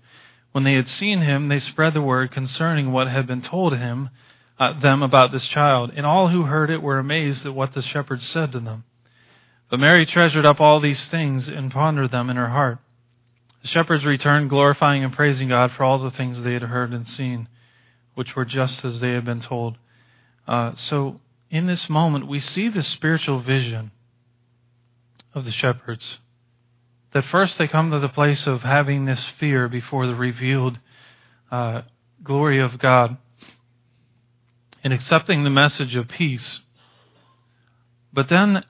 When 0.51 0.63
they 0.63 0.73
had 0.73 0.87
seen 0.87 1.21
him, 1.21 1.49
they 1.49 1.59
spread 1.59 1.93
the 1.93 2.01
word 2.01 2.31
concerning 2.31 2.91
what 2.91 3.07
had 3.07 3.27
been 3.27 3.43
told 3.43 3.77
him, 3.77 4.09
uh, 4.57 4.79
them 4.79 5.03
about 5.03 5.31
this 5.31 5.45
child. 5.45 5.91
And 5.95 6.03
all 6.03 6.29
who 6.29 6.45
heard 6.45 6.71
it 6.71 6.81
were 6.81 6.97
amazed 6.97 7.45
at 7.45 7.53
what 7.53 7.73
the 7.73 7.83
shepherds 7.83 8.27
said 8.27 8.53
to 8.53 8.59
them. 8.59 8.85
But 9.69 9.81
Mary 9.81 10.07
treasured 10.07 10.47
up 10.47 10.59
all 10.59 10.79
these 10.79 11.09
things 11.09 11.47
and 11.47 11.71
pondered 11.71 12.09
them 12.09 12.31
in 12.31 12.37
her 12.37 12.49
heart. 12.49 12.79
The 13.61 13.67
shepherds 13.67 14.05
returned, 14.05 14.49
glorifying 14.49 15.03
and 15.03 15.13
praising 15.13 15.49
God 15.49 15.71
for 15.71 15.83
all 15.83 15.99
the 15.99 16.11
things 16.11 16.41
they 16.41 16.53
had 16.53 16.63
heard 16.63 16.93
and 16.93 17.07
seen, 17.07 17.47
which 18.15 18.35
were 18.35 18.45
just 18.45 18.85
as 18.85 18.99
they 18.99 19.11
had 19.11 19.25
been 19.25 19.41
told. 19.41 19.77
Uh, 20.47 20.75
so, 20.75 21.19
in 21.49 21.67
this 21.67 21.89
moment, 21.89 22.27
we 22.27 22.39
see 22.39 22.69
the 22.69 22.83
spiritual 22.83 23.39
vision 23.39 23.91
of 25.33 25.45
the 25.45 25.51
shepherds. 25.51 26.19
That 27.11 27.25
first 27.25 27.57
they 27.57 27.67
come 27.67 27.91
to 27.91 27.99
the 27.99 28.09
place 28.09 28.47
of 28.47 28.61
having 28.61 29.05
this 29.05 29.23
fear 29.39 29.67
before 29.67 30.05
the 30.07 30.15
revealed 30.15 30.79
uh, 31.51 31.81
glory 32.23 32.59
of 32.59 32.77
God 32.77 33.17
and 34.83 34.93
accepting 34.93 35.43
the 35.43 35.49
message 35.49 35.95
of 35.95 36.07
peace. 36.07 36.61
But 38.13 38.29
then 38.29 38.63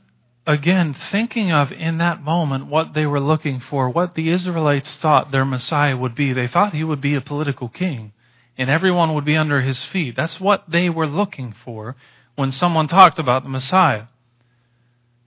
again, 0.49 0.95
thinking 1.11 1.51
of 1.51 1.71
in 1.71 1.99
that 1.99 2.23
moment 2.23 2.65
what 2.65 2.93
they 2.95 3.05
were 3.05 3.19
looking 3.19 3.59
for, 3.59 3.87
what 3.87 4.15
the 4.15 4.29
Israelites 4.29 4.89
thought 4.95 5.31
their 5.31 5.45
Messiah 5.45 5.95
would 5.95 6.15
be. 6.15 6.33
They 6.33 6.47
thought 6.47 6.73
he 6.73 6.83
would 6.83 7.01
be 7.01 7.13
a 7.13 7.21
political 7.21 7.69
king 7.69 8.13
and 8.57 8.69
everyone 8.69 9.13
would 9.13 9.25
be 9.25 9.37
under 9.37 9.61
his 9.61 9.83
feet. 9.83 10.15
That's 10.15 10.39
what 10.39 10.63
they 10.67 10.89
were 10.89 11.07
looking 11.07 11.53
for 11.63 11.95
when 12.35 12.51
someone 12.51 12.87
talked 12.87 13.19
about 13.19 13.43
the 13.43 13.49
Messiah. 13.49 14.05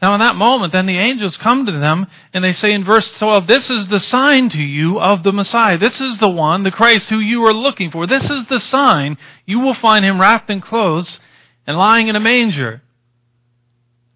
Now, 0.03 0.15
in 0.15 0.21
that 0.21 0.35
moment, 0.35 0.73
then 0.73 0.87
the 0.87 0.99
angels 0.99 1.37
come 1.37 1.67
to 1.67 1.73
them 1.73 2.09
and 2.35 2.43
they 2.43 2.51
say 2.51 2.73
in 2.73 2.83
verse 2.83 3.17
12, 3.19 3.47
This 3.47 3.71
is 3.71 3.87
the 3.87 4.01
sign 4.01 4.49
to 4.49 4.61
you 4.61 4.99
of 4.99 5.23
the 5.23 5.33
Messiah. 5.33 5.79
This 5.79 6.01
is 6.01 6.19
the 6.19 6.29
one, 6.29 6.65
the 6.65 6.73
Christ 6.73 7.09
who 7.09 7.21
you 7.21 7.47
are 7.47 7.55
looking 7.55 7.93
for. 7.93 8.09
This 8.09 8.29
is 8.29 8.47
the 8.47 8.59
sign. 8.59 9.17
You 9.47 9.61
will 9.61 9.75
find 9.75 10.05
him 10.05 10.21
wrapped 10.21 10.51
in 10.51 10.61
clothes 10.61 11.21
and 11.65 11.79
lying 11.79 12.09
in 12.09 12.17
a 12.17 12.21
manger. 12.21 12.83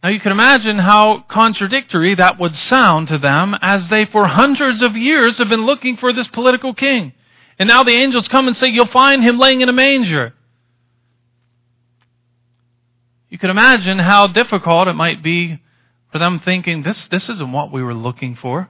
Now 0.06 0.12
you 0.12 0.20
can 0.20 0.30
imagine 0.30 0.78
how 0.78 1.24
contradictory 1.26 2.14
that 2.14 2.38
would 2.38 2.54
sound 2.54 3.08
to 3.08 3.18
them 3.18 3.56
as 3.60 3.88
they 3.88 4.04
for 4.04 4.28
hundreds 4.28 4.80
of 4.80 4.96
years 4.96 5.38
have 5.38 5.48
been 5.48 5.66
looking 5.66 5.96
for 5.96 6.12
this 6.12 6.28
political 6.28 6.74
king. 6.74 7.12
And 7.58 7.66
now 7.66 7.82
the 7.82 7.90
angels 7.90 8.28
come 8.28 8.46
and 8.46 8.56
say, 8.56 8.68
You'll 8.68 8.86
find 8.86 9.24
him 9.24 9.36
laying 9.36 9.62
in 9.62 9.68
a 9.68 9.72
manger. 9.72 10.32
You 13.30 13.36
can 13.36 13.50
imagine 13.50 13.98
how 13.98 14.28
difficult 14.28 14.86
it 14.86 14.92
might 14.92 15.24
be 15.24 15.60
for 16.12 16.20
them 16.20 16.38
thinking, 16.38 16.84
This, 16.84 17.08
this 17.08 17.28
isn't 17.28 17.50
what 17.50 17.72
we 17.72 17.82
were 17.82 17.92
looking 17.92 18.36
for. 18.36 18.68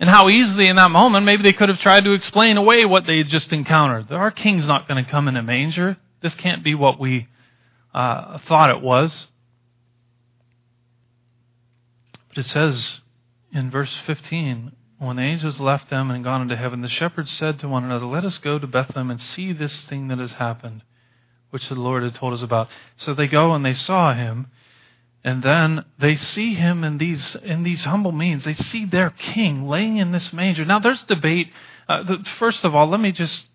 And 0.00 0.08
how 0.08 0.30
easily 0.30 0.68
in 0.68 0.76
that 0.76 0.90
moment 0.90 1.26
maybe 1.26 1.42
they 1.42 1.52
could 1.52 1.68
have 1.68 1.78
tried 1.78 2.04
to 2.04 2.14
explain 2.14 2.56
away 2.56 2.86
what 2.86 3.06
they 3.06 3.18
had 3.18 3.28
just 3.28 3.52
encountered. 3.52 4.10
Our 4.12 4.30
king's 4.30 4.66
not 4.66 4.88
going 4.88 5.04
to 5.04 5.10
come 5.10 5.28
in 5.28 5.36
a 5.36 5.42
manger. 5.42 5.98
This 6.22 6.34
can't 6.34 6.64
be 6.64 6.74
what 6.74 6.98
we 6.98 7.28
uh, 7.92 8.38
thought 8.38 8.70
it 8.70 8.80
was. 8.80 9.26
But 12.27 12.27
it 12.38 12.46
says 12.46 13.00
in 13.52 13.70
verse 13.70 13.96
15, 14.06 14.72
when 14.98 15.16
the 15.16 15.22
angels 15.22 15.60
left 15.60 15.90
them 15.90 16.10
and 16.10 16.24
gone 16.24 16.42
into 16.42 16.56
heaven, 16.56 16.80
the 16.80 16.88
shepherds 16.88 17.30
said 17.30 17.58
to 17.58 17.68
one 17.68 17.84
another, 17.84 18.06
Let 18.06 18.24
us 18.24 18.38
go 18.38 18.58
to 18.58 18.66
Bethlehem 18.66 19.10
and 19.10 19.20
see 19.20 19.52
this 19.52 19.84
thing 19.84 20.08
that 20.08 20.18
has 20.18 20.32
happened, 20.32 20.82
which 21.50 21.68
the 21.68 21.76
Lord 21.76 22.02
had 22.02 22.14
told 22.14 22.34
us 22.34 22.42
about. 22.42 22.68
So 22.96 23.14
they 23.14 23.28
go 23.28 23.54
and 23.54 23.64
they 23.64 23.74
saw 23.74 24.12
him, 24.12 24.48
and 25.22 25.42
then 25.42 25.84
they 25.98 26.16
see 26.16 26.54
him 26.54 26.82
in 26.82 26.98
these 26.98 27.36
in 27.36 27.62
these 27.62 27.84
humble 27.84 28.12
means. 28.12 28.44
They 28.44 28.54
see 28.54 28.84
their 28.84 29.10
king 29.10 29.68
laying 29.68 29.98
in 29.98 30.10
this 30.10 30.32
manger. 30.32 30.64
Now 30.64 30.80
there's 30.80 31.02
debate. 31.04 31.52
Uh, 31.88 32.02
the, 32.02 32.24
first 32.38 32.64
of 32.64 32.74
all, 32.74 32.88
let 32.88 33.00
me 33.00 33.12
just 33.12 33.46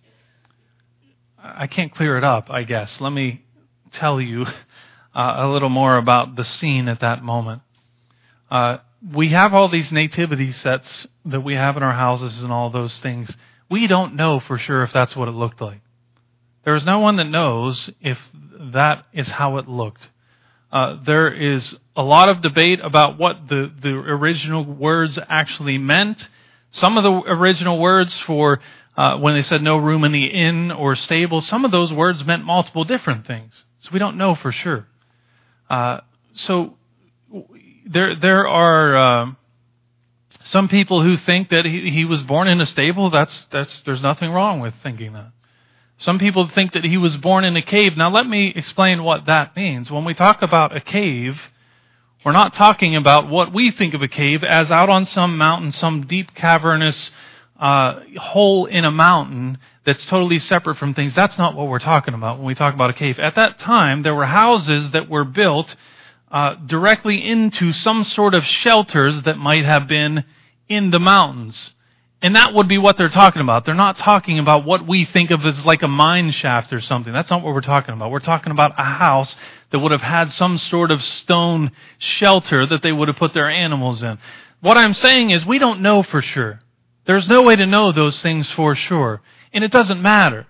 I 1.37 1.67
can't 1.67 1.93
clear 1.93 2.17
it 2.17 2.23
up, 2.23 2.49
I 2.49 2.63
guess. 2.63 3.01
Let 3.01 3.11
me 3.11 3.43
tell 3.91 4.21
you 4.21 4.45
uh, 5.13 5.33
a 5.37 5.47
little 5.47 5.69
more 5.69 5.97
about 5.97 6.37
the 6.37 6.45
scene 6.45 6.87
at 6.87 7.01
that 7.01 7.21
moment. 7.21 7.62
Uh, 8.53 8.77
we 9.15 9.29
have 9.29 9.55
all 9.55 9.67
these 9.67 9.91
nativity 9.91 10.51
sets 10.51 11.07
that 11.25 11.41
we 11.41 11.55
have 11.55 11.75
in 11.75 11.81
our 11.81 11.91
houses 11.93 12.43
and 12.43 12.53
all 12.53 12.69
those 12.69 12.99
things. 12.99 13.35
We 13.67 13.87
don't 13.87 14.15
know 14.15 14.39
for 14.39 14.59
sure 14.59 14.83
if 14.83 14.93
that's 14.93 15.15
what 15.15 15.27
it 15.27 15.31
looked 15.31 15.59
like. 15.59 15.81
There 16.63 16.75
is 16.75 16.85
no 16.85 16.99
one 16.99 17.15
that 17.15 17.23
knows 17.23 17.89
if 17.99 18.19
that 18.73 19.07
is 19.11 19.27
how 19.27 19.57
it 19.57 19.67
looked. 19.67 20.07
Uh, 20.71 20.97
there 21.03 21.33
is 21.33 21.75
a 21.95 22.03
lot 22.03 22.29
of 22.29 22.41
debate 22.41 22.79
about 22.83 23.17
what 23.17 23.47
the, 23.47 23.73
the 23.81 23.89
original 23.89 24.63
words 24.63 25.17
actually 25.29 25.79
meant. 25.79 26.29
Some 26.69 26.95
of 26.99 27.03
the 27.03 27.31
original 27.31 27.79
words 27.79 28.15
for 28.19 28.59
uh, 28.95 29.17
when 29.17 29.33
they 29.33 29.41
said 29.41 29.63
no 29.63 29.77
room 29.77 30.03
in 30.03 30.11
the 30.11 30.27
inn 30.27 30.71
or 30.71 30.95
stable, 30.95 31.41
some 31.41 31.65
of 31.65 31.71
those 31.71 31.91
words 31.91 32.23
meant 32.23 32.45
multiple 32.45 32.83
different 32.83 33.25
things. 33.25 33.63
So 33.79 33.89
we 33.91 33.97
don't 33.97 34.17
know 34.17 34.35
for 34.35 34.51
sure. 34.51 34.85
Uh, 35.71 36.01
so 36.35 36.75
there 37.85 38.15
there 38.15 38.47
are 38.47 38.95
uh, 38.95 39.31
some 40.43 40.67
people 40.67 41.01
who 41.01 41.15
think 41.15 41.49
that 41.49 41.65
he, 41.65 41.89
he 41.89 42.05
was 42.05 42.21
born 42.23 42.47
in 42.47 42.61
a 42.61 42.65
stable. 42.65 43.09
That's 43.09 43.45
that's 43.45 43.81
there's 43.81 44.01
nothing 44.01 44.31
wrong 44.31 44.59
with 44.59 44.73
thinking 44.83 45.13
that. 45.13 45.31
Some 45.97 46.19
people 46.19 46.47
think 46.47 46.73
that 46.73 46.83
he 46.83 46.97
was 46.97 47.15
born 47.17 47.45
in 47.45 47.55
a 47.55 47.61
cave. 47.61 47.95
Now 47.95 48.09
let 48.09 48.27
me 48.27 48.51
explain 48.55 49.03
what 49.03 49.25
that 49.27 49.55
means. 49.55 49.89
When 49.89 50.05
we 50.05 50.13
talk 50.13 50.41
about 50.41 50.75
a 50.75 50.81
cave, 50.81 51.39
we're 52.25 52.31
not 52.31 52.53
talking 52.53 52.95
about 52.95 53.29
what 53.29 53.53
we 53.53 53.71
think 53.71 53.93
of 53.93 54.01
a 54.01 54.07
cave 54.07 54.43
as 54.43 54.71
out 54.71 54.89
on 54.89 55.05
some 55.05 55.37
mountain, 55.37 55.71
some 55.71 56.05
deep 56.05 56.33
cavernous 56.33 57.11
uh, 57.57 58.01
hole 58.17 58.65
in 58.65 58.83
a 58.83 58.91
mountain 58.91 59.59
that's 59.85 60.05
totally 60.05 60.39
separate 60.39 60.77
from 60.77 60.93
things. 60.93 61.13
That's 61.13 61.37
not 61.37 61.55
what 61.55 61.67
we're 61.67 61.79
talking 61.79 62.13
about 62.13 62.37
when 62.37 62.47
we 62.47 62.55
talk 62.55 62.73
about 62.73 62.89
a 62.89 62.93
cave. 62.93 63.19
At 63.19 63.35
that 63.35 63.59
time, 63.59 64.03
there 64.03 64.15
were 64.15 64.25
houses 64.25 64.91
that 64.91 65.09
were 65.09 65.23
built 65.23 65.75
uh, 66.33 66.55
directly 66.65 67.23
into 67.23 67.71
some 67.71 68.03
sort 68.03 68.33
of 68.33 68.43
shelters 68.43 69.21
that 69.21 69.37
might 69.37 69.63
have 69.63 69.87
been 69.87 70.25
in 70.67 70.89
the 70.89 70.99
mountains. 70.99 71.75
And 72.23 72.35
that 72.35 72.55
would 72.55 72.67
be 72.67 72.79
what 72.79 72.97
they're 72.97 73.07
talking 73.09 73.41
about. 73.41 73.65
They're 73.65 73.75
not 73.75 73.97
talking 73.97 74.39
about 74.39 74.65
what 74.65 74.87
we 74.87 75.05
think 75.05 75.29
of 75.29 75.45
as 75.45 75.63
like 75.63 75.83
a 75.83 75.87
mine 75.87 76.31
shaft 76.31 76.73
or 76.73 76.81
something. 76.81 77.13
That's 77.13 77.29
not 77.29 77.43
what 77.43 77.53
we're 77.53 77.61
talking 77.61 77.93
about. 77.93 78.09
We're 78.09 78.19
talking 78.19 78.51
about 78.51 78.73
a 78.79 78.83
house 78.83 79.35
that 79.69 79.77
would 79.77 79.91
have 79.91 80.01
had 80.01 80.31
some 80.31 80.57
sort 80.57 80.89
of 80.89 81.03
stone 81.03 81.71
shelter 81.99 82.65
that 82.65 82.81
they 82.81 82.91
would 82.91 83.09
have 83.09 83.17
put 83.17 83.33
their 83.33 83.49
animals 83.49 84.01
in. 84.01 84.17
What 84.61 84.77
I'm 84.77 84.93
saying 84.95 85.29
is 85.29 85.45
we 85.45 85.59
don't 85.59 85.81
know 85.81 86.01
for 86.01 86.23
sure. 86.23 86.61
There's 87.05 87.27
no 87.27 87.43
way 87.43 87.57
to 87.57 87.65
know 87.67 87.91
those 87.91 88.19
things 88.23 88.49
for 88.49 88.73
sure. 88.73 89.21
And 89.51 89.63
it 89.63 89.71
doesn't 89.71 90.01
matter. 90.01 90.47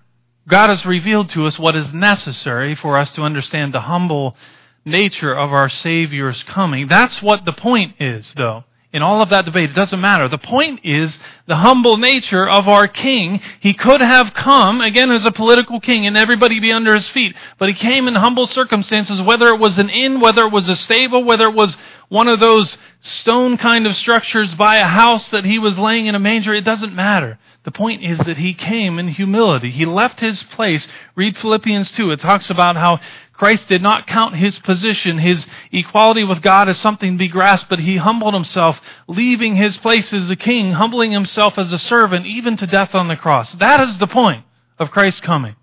God 0.48 0.70
has 0.70 0.86
revealed 0.86 1.30
to 1.30 1.46
us 1.46 1.60
what 1.60 1.76
is 1.76 1.94
necessary 1.94 2.76
for 2.76 2.98
us 2.98 3.12
to 3.14 3.24
understand 3.24 3.74
the 3.74 3.82
humble 3.82 4.38
nature 4.86 5.34
of 5.34 5.54
our 5.54 5.70
Savior's 5.70 6.44
coming. 6.44 6.88
That's 6.88 7.22
what 7.22 7.46
the 7.46 7.54
point 7.54 7.96
is, 8.00 8.34
though. 8.36 8.64
In 8.92 9.02
all 9.02 9.24
of 9.24 9.30
that 9.30 9.46
debate, 9.46 9.72
it 9.72 9.76
doesn't 9.76 10.00
matter. 10.00 10.30
The 10.30 10.38
point 10.38 10.82
is 10.84 11.18
the 11.48 11.56
humble 11.56 11.98
nature 11.98 12.48
of 12.48 12.68
our 12.68 12.88
king. 12.88 13.42
He 13.60 13.74
could 13.74 14.02
have 14.02 14.36
come, 14.36 14.82
again, 14.82 15.10
as 15.10 15.26
a 15.26 15.32
political 15.32 15.80
king 15.80 16.06
and 16.06 16.16
everybody 16.16 16.60
be 16.60 16.72
under 16.72 16.94
his 16.94 17.10
feet, 17.10 17.36
but 17.58 17.70
he 17.70 17.74
came 17.74 18.08
in 18.08 18.14
humble 18.14 18.46
circumstances, 18.46 19.20
whether 19.20 19.48
it 19.50 19.60
was 19.60 19.80
an 19.80 19.90
inn, 19.90 20.20
whether 20.20 20.46
it 20.46 20.52
was 20.52 20.70
a 20.70 20.76
stable, 20.76 21.24
whether 21.24 21.48
it 21.48 21.56
was 21.56 21.76
one 22.10 22.28
of 22.28 22.40
those 22.40 22.78
stone 23.02 23.58
kind 23.58 23.88
of 23.88 23.96
structures 23.96 24.54
by 24.54 24.76
a 24.76 24.86
house 24.86 25.32
that 25.32 25.44
he 25.44 25.58
was 25.58 25.80
laying 25.80 26.06
in 26.06 26.14
a 26.14 26.20
manger. 26.20 26.54
It 26.54 26.64
doesn't 26.64 26.94
matter. 26.94 27.40
The 27.64 27.72
point 27.72 28.04
is 28.04 28.20
that 28.20 28.38
he 28.38 28.54
came 28.54 29.00
in 29.00 29.08
humility. 29.08 29.72
He 29.72 29.86
left 29.86 30.20
his 30.20 30.44
place. 30.44 30.88
Read 31.16 31.36
Philippians 31.38 31.92
2. 31.94 32.12
It 32.12 32.20
talks 32.20 32.50
about 32.50 32.76
how 32.76 33.00
Christ 33.34 33.68
did 33.68 33.82
not 33.82 34.06
count 34.06 34.36
his 34.36 34.60
position, 34.60 35.18
his 35.18 35.46
equality 35.72 36.24
with 36.24 36.42
God 36.42 36.70
as 36.70 36.78
something 36.78 37.14
to 37.14 37.18
be 37.18 37.28
grasped, 37.28 37.70
but 37.70 37.80
he 37.80 37.98
humbled 37.98 38.36
himself, 38.36 38.80
leaving 39.08 39.56
his 39.56 39.76
place 39.78 40.14
as 40.14 40.30
a 40.30 40.36
king, 40.36 40.74
humbling 40.74 41.12
himself 41.12 41.58
as 41.58 41.74
a 41.74 41.80
servant, 41.80 42.28
even 42.28 42.56
to 42.58 42.68
death 42.68 42.94
on 42.94 43.08
the 43.08 43.16
cross. 43.16 43.54
That 43.54 43.80
is 43.82 43.98
the 43.98 44.08
point 44.08 44.46
of 44.78 44.92
Christ's 44.92 45.22
coming. 45.22 45.56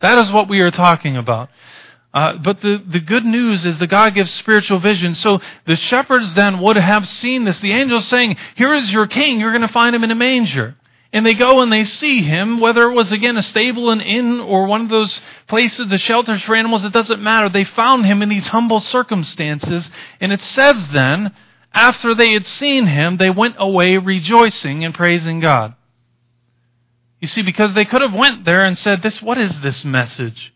That 0.00 0.18
is 0.18 0.30
what 0.30 0.48
we 0.48 0.60
are 0.60 0.70
talking 0.70 1.16
about. 1.16 1.50
Uh, 2.12 2.36
but 2.38 2.60
the, 2.60 2.80
the 2.86 3.00
good 3.00 3.24
news 3.24 3.66
is 3.66 3.80
that 3.80 3.88
God 3.88 4.14
gives 4.14 4.32
spiritual 4.32 4.78
vision. 4.78 5.16
So 5.16 5.40
the 5.66 5.74
shepherds 5.74 6.34
then 6.34 6.60
would 6.60 6.76
have 6.76 7.08
seen 7.08 7.44
this. 7.44 7.58
The 7.58 7.72
angel 7.72 8.00
saying, 8.00 8.36
Here 8.54 8.72
is 8.72 8.92
your 8.92 9.08
king. 9.08 9.40
You're 9.40 9.50
going 9.50 9.62
to 9.62 9.68
find 9.68 9.96
him 9.96 10.04
in 10.04 10.12
a 10.12 10.14
manger. 10.14 10.76
And 11.14 11.24
they 11.24 11.34
go 11.34 11.60
and 11.60 11.72
they 11.72 11.84
see 11.84 12.22
him, 12.22 12.58
whether 12.58 12.90
it 12.90 12.92
was 12.92 13.12
again 13.12 13.36
a 13.36 13.42
stable, 13.42 13.92
an 13.92 14.00
inn, 14.00 14.40
or 14.40 14.66
one 14.66 14.80
of 14.80 14.88
those 14.88 15.20
places, 15.46 15.88
the 15.88 15.96
shelters 15.96 16.42
for 16.42 16.56
animals, 16.56 16.84
it 16.84 16.92
doesn't 16.92 17.22
matter. 17.22 17.48
They 17.48 17.62
found 17.62 18.04
him 18.04 18.20
in 18.20 18.28
these 18.28 18.48
humble 18.48 18.80
circumstances. 18.80 19.88
And 20.20 20.32
it 20.32 20.40
says 20.40 20.88
then, 20.88 21.32
after 21.72 22.16
they 22.16 22.32
had 22.32 22.44
seen 22.44 22.86
him, 22.86 23.16
they 23.16 23.30
went 23.30 23.54
away 23.58 23.96
rejoicing 23.96 24.84
and 24.84 24.92
praising 24.92 25.38
God. 25.38 25.76
You 27.20 27.28
see, 27.28 27.42
because 27.42 27.74
they 27.74 27.84
could 27.84 28.02
have 28.02 28.12
went 28.12 28.44
there 28.44 28.64
and 28.64 28.76
said, 28.76 29.00
This 29.00 29.22
what 29.22 29.38
is 29.38 29.60
this 29.60 29.84
message? 29.84 30.52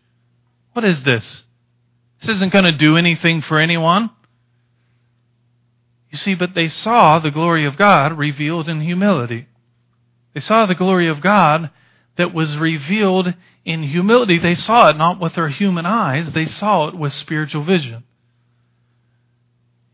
What 0.73 0.83
is 0.83 1.03
this? 1.03 1.43
This 2.19 2.35
isn't 2.35 2.51
going 2.51 2.65
to 2.65 2.73
do 2.73 2.97
anything 2.97 3.41
for 3.41 3.59
anyone. 3.59 4.09
You 6.11 6.17
see, 6.17 6.35
but 6.35 6.53
they 6.53 6.67
saw 6.67 7.19
the 7.19 7.31
glory 7.31 7.65
of 7.65 7.77
God 7.77 8.17
revealed 8.17 8.67
in 8.67 8.81
humility. 8.81 9.47
They 10.33 10.39
saw 10.39 10.65
the 10.65 10.75
glory 10.75 11.07
of 11.07 11.21
God 11.21 11.71
that 12.17 12.33
was 12.33 12.57
revealed 12.57 13.33
in 13.65 13.83
humility. 13.83 14.37
They 14.37 14.55
saw 14.55 14.89
it 14.89 14.97
not 14.97 15.19
with 15.19 15.35
their 15.35 15.49
human 15.49 15.85
eyes, 15.85 16.31
they 16.31 16.45
saw 16.45 16.87
it 16.87 16.95
with 16.95 17.13
spiritual 17.13 17.63
vision. 17.63 18.03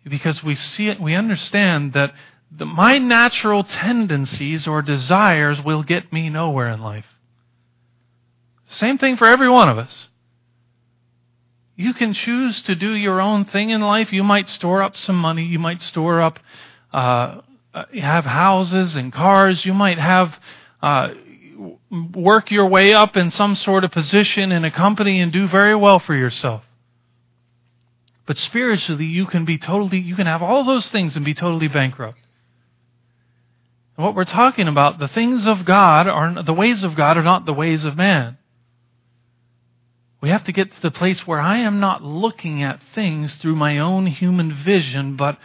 Because 0.07 0.43
we 0.43 0.55
see 0.55 0.87
it, 0.87 1.01
we 1.01 1.15
understand 1.15 1.93
that 1.93 2.13
the, 2.51 2.65
my 2.65 2.99
natural 2.99 3.63
tendencies 3.63 4.67
or 4.67 4.81
desires 4.81 5.61
will 5.63 5.83
get 5.83 6.13
me 6.13 6.29
nowhere 6.29 6.69
in 6.69 6.81
life. 6.81 7.07
Same 8.67 8.97
thing 8.97 9.17
for 9.17 9.27
every 9.27 9.49
one 9.49 9.69
of 9.69 9.77
us. 9.77 10.07
You 11.75 11.93
can 11.93 12.13
choose 12.13 12.61
to 12.63 12.75
do 12.75 12.93
your 12.93 13.19
own 13.19 13.45
thing 13.45 13.69
in 13.69 13.81
life. 13.81 14.13
You 14.13 14.23
might 14.23 14.47
store 14.47 14.81
up 14.81 14.95
some 14.95 15.17
money. 15.17 15.43
You 15.43 15.59
might 15.59 15.81
store 15.81 16.21
up 16.21 16.39
uh, 16.93 17.41
have 18.01 18.25
houses 18.25 18.95
and 18.95 19.11
cars. 19.11 19.65
You 19.65 19.73
might 19.73 19.99
have 19.99 20.39
uh, 20.81 21.09
work 22.13 22.51
your 22.51 22.67
way 22.67 22.93
up 22.93 23.17
in 23.17 23.31
some 23.31 23.55
sort 23.55 23.83
of 23.83 23.91
position 23.91 24.51
in 24.51 24.63
a 24.63 24.71
company 24.71 25.19
and 25.21 25.31
do 25.31 25.47
very 25.47 25.75
well 25.75 25.99
for 25.99 26.15
yourself. 26.15 26.63
But 28.25 28.38
spiritually, 28.38 29.05
you 29.05 29.25
can 29.27 29.45
be 29.45 29.57
totally, 29.57 29.99
you 29.99 30.15
can 30.15 30.27
have 30.27 30.41
all 30.41 30.63
those 30.63 30.89
things 30.89 31.15
and 31.15 31.23
be 31.23 31.33
totally 31.33 31.67
bankrupt. 31.67 32.19
And 33.97 34.05
what 34.05 34.15
we're 34.15 34.25
talking 34.25 34.67
about, 34.67 34.99
the 34.99 35.07
things 35.07 35.45
of 35.45 35.63
God 35.63 36.07
are, 36.07 36.43
the 36.43 36.53
ways 36.53 36.83
of 36.83 36.95
God 36.95 37.17
are 37.17 37.23
not 37.23 37.45
the 37.45 37.53
ways 37.53 37.83
of 37.83 37.95
man. 37.95 38.38
We 40.21 40.29
have 40.29 40.43
to 40.45 40.51
get 40.51 40.73
to 40.73 40.81
the 40.81 40.91
place 40.91 41.27
where 41.27 41.39
I 41.39 41.59
am 41.59 41.79
not 41.79 42.03
looking 42.03 42.63
at 42.63 42.81
things 42.95 43.35
through 43.35 43.55
my 43.55 43.77
own 43.77 44.07
human 44.07 44.51
vision, 44.51 45.15
but 45.15 45.38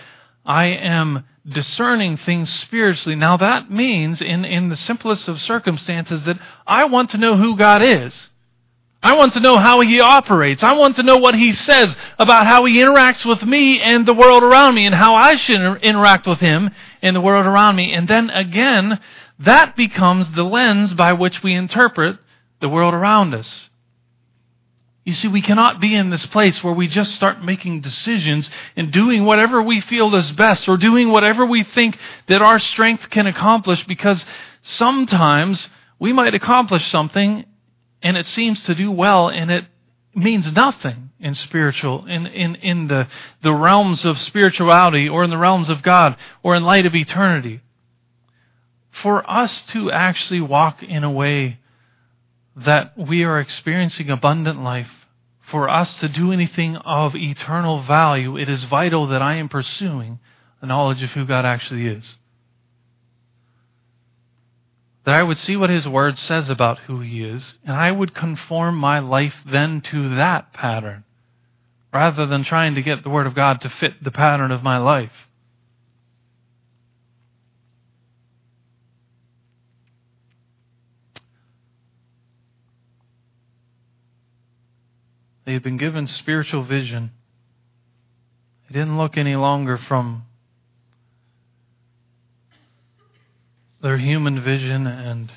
I 0.45 0.67
am 0.67 1.25
discerning 1.49 2.17
things 2.17 2.53
spiritually. 2.53 3.17
Now 3.17 3.37
that 3.37 3.71
means, 3.71 4.21
in, 4.21 4.45
in 4.45 4.69
the 4.69 4.77
simplest 4.77 5.29
of 5.29 5.41
circumstances, 5.41 6.25
that 6.25 6.39
I 6.67 6.85
want 6.85 7.11
to 7.11 7.19
know 7.19 7.37
who 7.37 7.57
God 7.57 7.83
is. 7.83 8.29
I 9.03 9.15
want 9.15 9.33
to 9.33 9.41
know 9.41 9.57
how 9.57 9.81
He 9.81 10.01
operates. 10.01 10.63
I 10.63 10.73
want 10.73 10.97
to 10.97 11.03
know 11.03 11.17
what 11.17 11.35
He 11.35 11.53
says 11.53 11.97
about 12.19 12.47
how 12.47 12.67
He 12.67 12.75
interacts 12.75 13.25
with 13.25 13.43
me 13.45 13.81
and 13.81 14.05
the 14.05 14.15
world 14.15 14.43
around 14.43 14.75
me 14.75 14.85
and 14.85 14.95
how 14.95 15.15
I 15.15 15.37
should 15.37 15.83
interact 15.83 16.27
with 16.27 16.41
Him 16.41 16.71
and 17.01 17.17
the 17.17 17.21
world 17.21 17.47
around 17.47 17.77
me. 17.77 17.93
And 17.93 18.07
then 18.07 18.29
again, 18.29 19.01
that 19.39 19.75
becomes 19.75 20.31
the 20.33 20.43
lens 20.43 20.93
by 20.93 21.15
which 21.15 21.43
we 21.43 21.55
interpret 21.55 22.19
the 22.61 22.69
world 22.69 22.93
around 22.93 23.35
us. 23.35 23.70
You 25.11 25.15
see, 25.15 25.27
we 25.27 25.43
cannot 25.43 25.81
be 25.81 25.97
in 25.97 26.11
this 26.11 26.25
place 26.27 26.63
where 26.63 26.73
we 26.73 26.87
just 26.87 27.17
start 27.17 27.45
making 27.45 27.81
decisions 27.81 28.49
and 28.77 28.93
doing 28.93 29.25
whatever 29.25 29.61
we 29.61 29.81
feel 29.81 30.15
is 30.15 30.31
best 30.31 30.69
or 30.69 30.77
doing 30.77 31.11
whatever 31.11 31.45
we 31.45 31.65
think 31.65 31.99
that 32.29 32.43
our 32.43 32.61
strength 32.61 33.11
can 33.11 33.27
accomplish 33.27 33.85
because 33.89 34.25
sometimes 34.63 35.67
we 35.99 36.13
might 36.13 36.33
accomplish 36.35 36.89
something 36.93 37.45
and 38.01 38.17
it 38.17 38.25
seems 38.25 38.63
to 38.67 38.75
do 38.77 38.93
well 38.93 39.29
and 39.29 39.51
it 39.51 39.65
means 40.15 40.53
nothing 40.53 41.11
in 41.19 41.35
spiritual, 41.35 42.07
in, 42.07 42.29
in, 42.29 42.55
in 42.55 42.87
the, 42.87 43.09
the 43.43 43.53
realms 43.53 44.05
of 44.05 44.17
spirituality 44.17 45.09
or 45.09 45.25
in 45.25 45.31
the 45.31 45.39
realms 45.39 45.71
of 45.71 45.83
God 45.83 46.15
or 46.45 46.55
in 46.55 46.63
light 46.63 46.87
of 46.87 46.95
eternity. 46.95 47.63
For 48.93 49.29
us 49.29 49.63
to 49.63 49.91
actually 49.91 50.43
walk 50.43 50.85
in 50.85 51.03
a 51.03 51.11
way 51.11 51.59
that 52.55 52.97
we 52.97 53.25
are 53.25 53.41
experiencing 53.41 54.09
abundant 54.09 54.63
life, 54.63 55.00
for 55.51 55.69
us 55.69 55.99
to 56.01 56.09
do 56.09 56.33
anything 56.33 56.77
of 56.77 57.15
eternal 57.15 57.83
value, 57.83 58.37
it 58.37 58.49
is 58.49 58.65
vital 58.65 59.09
that 59.09 59.23
I 59.23 59.35
am 59.35 59.49
pursuing 59.49 60.19
a 60.61 60.67
knowledge 60.67 61.03
of 61.03 61.11
who 61.11 61.25
God 61.25 61.45
actually 61.45 61.87
is. 61.87 62.17
That 65.05 65.15
I 65.15 65.23
would 65.23 65.39
see 65.39 65.57
what 65.57 65.71
His 65.71 65.89
Word 65.89 66.19
says 66.19 66.49
about 66.49 66.79
who 66.81 67.01
He 67.01 67.25
is, 67.25 67.55
and 67.65 67.75
I 67.75 67.91
would 67.91 68.15
conform 68.15 68.77
my 68.77 68.99
life 68.99 69.35
then 69.47 69.81
to 69.83 70.17
that 70.17 70.53
pattern, 70.53 71.05
rather 71.93 72.27
than 72.27 72.45
trying 72.45 72.75
to 72.75 72.83
get 72.83 73.03
the 73.03 73.11
Word 73.11 73.27
of 73.27 73.35
God 73.35 73.61
to 73.63 73.71
fit 73.71 74.05
the 74.05 74.11
pattern 74.11 74.51
of 74.51 74.63
my 74.63 74.79
life. 74.79 75.29
They 85.45 85.53
had 85.53 85.63
been 85.63 85.77
given 85.77 86.07
spiritual 86.07 86.65
vision. 86.65 87.13
They 88.69 88.79
didn't 88.79 88.99
look 88.99 89.17
any 89.17 89.37
longer 89.37 89.79
from 89.79 90.25
their 93.81 93.99
human 93.99 94.41
vision 94.43 94.87
and 94.87 95.33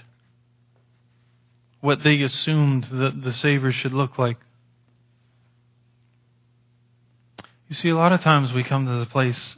what 1.79 2.03
they 2.03 2.21
assumed 2.21 2.85
that 2.91 3.21
the 3.23 3.33
Savior 3.33 3.71
should 3.71 3.93
look 3.93 4.17
like. 4.17 4.37
You 7.67 7.75
see, 7.75 7.89
a 7.89 7.95
lot 7.95 8.13
of 8.13 8.21
times 8.21 8.53
we 8.53 8.63
come 8.63 8.85
to 8.85 8.99
the 8.99 9.05
place, 9.05 9.55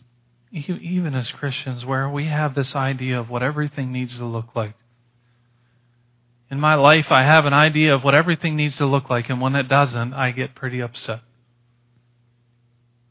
even 0.52 1.14
as 1.16 1.30
Christians, 1.32 1.86
where 1.86 2.08
we 2.08 2.26
have 2.26 2.56
this 2.56 2.76
idea 2.76 3.20
of 3.20 3.30
what 3.30 3.44
everything 3.44 3.92
needs 3.92 4.18
to 4.18 4.26
look 4.26 4.56
like. 4.56 4.74
In 6.52 6.60
my 6.60 6.76
life, 6.76 7.12
I 7.12 7.24
have 7.24 7.46
an 7.46 7.54
idea 7.54 7.96
of 7.96 8.04
what 8.04 8.14
everything 8.14 8.56
needs 8.56 8.76
to 8.78 8.86
look 8.86 9.10
like, 9.10 9.30
and 9.30 9.42
when 9.42 9.56
it 9.56 9.68
doesn't, 9.68 10.14
I 10.14 10.32
get 10.32 10.54
pretty 10.54 10.82
upset. 10.82 11.22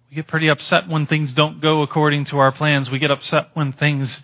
We 0.09 0.17
get 0.17 0.29
pretty 0.29 0.49
upset 0.49 0.89
when 0.89 1.07
things 1.07 1.33
don't 1.33 1.61
go 1.61 1.83
according 1.83 2.27
to 2.27 2.39
our 2.39 2.53
plans. 2.53 2.91
We 2.91 3.01
get 3.01 3.11
upset 3.11 3.51
when 3.55 3.73
things, 3.73 4.21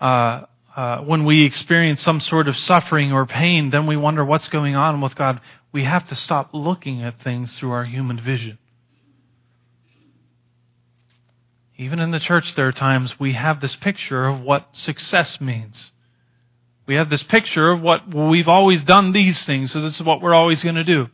uh, 0.00 0.42
uh, 0.74 0.98
when 1.02 1.24
we 1.24 1.44
experience 1.44 2.00
some 2.00 2.18
sort 2.18 2.48
of 2.48 2.56
suffering 2.56 3.12
or 3.12 3.26
pain, 3.26 3.70
then 3.70 3.86
we 3.86 3.96
wonder 3.96 4.24
what's 4.24 4.48
going 4.48 4.74
on 4.74 5.00
with 5.00 5.14
God. 5.14 5.40
We 5.70 5.84
have 5.84 6.08
to 6.08 6.16
stop 6.16 6.50
looking 6.52 7.02
at 7.02 7.20
things 7.20 7.56
through 7.56 7.70
our 7.70 7.84
human 7.84 8.20
vision. 8.20 8.58
Even 11.76 12.00
in 12.00 12.10
the 12.10 12.18
church, 12.18 12.56
there 12.56 12.66
are 12.66 12.72
times 12.72 13.20
we 13.20 13.34
have 13.34 13.60
this 13.60 13.76
picture 13.76 14.26
of 14.26 14.40
what 14.40 14.66
success 14.72 15.40
means. 15.40 15.92
We 16.88 16.94
have 16.94 17.10
this 17.10 17.22
picture 17.22 17.70
of 17.70 17.82
what 17.82 18.08
well, 18.12 18.28
we've 18.28 18.48
always 18.48 18.82
done 18.82 19.12
these 19.12 19.44
things, 19.44 19.72
so 19.72 19.82
this 19.82 19.96
is 19.96 20.02
what 20.02 20.22
we're 20.22 20.34
always 20.34 20.62
going 20.62 20.76
to 20.76 20.84
do. 20.84 21.08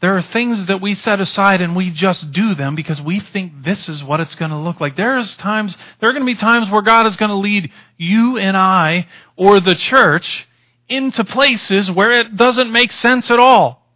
There 0.00 0.16
are 0.16 0.20
things 0.20 0.66
that 0.66 0.82
we 0.82 0.94
set 0.94 1.20
aside 1.20 1.62
and 1.62 1.76
we 1.76 1.90
just 1.90 2.32
do 2.32 2.56
them 2.56 2.74
because 2.74 3.00
we 3.00 3.20
think 3.20 3.62
this 3.62 3.88
is 3.88 4.02
what 4.02 4.18
it's 4.18 4.34
going 4.34 4.50
to 4.50 4.58
look 4.58 4.80
like. 4.80 4.96
There's 4.96 5.34
times, 5.36 5.78
there 6.00 6.10
are 6.10 6.12
going 6.12 6.26
to 6.26 6.30
be 6.30 6.38
times 6.38 6.68
where 6.68 6.82
God 6.82 7.06
is 7.06 7.14
going 7.16 7.30
to 7.30 7.36
lead 7.36 7.70
you 7.96 8.36
and 8.36 8.56
I 8.56 9.06
or 9.36 9.60
the 9.60 9.76
church 9.76 10.48
into 10.88 11.24
places 11.24 11.88
where 11.90 12.10
it 12.10 12.36
doesn't 12.36 12.72
make 12.72 12.90
sense 12.90 13.30
at 13.30 13.38
all. 13.38 13.86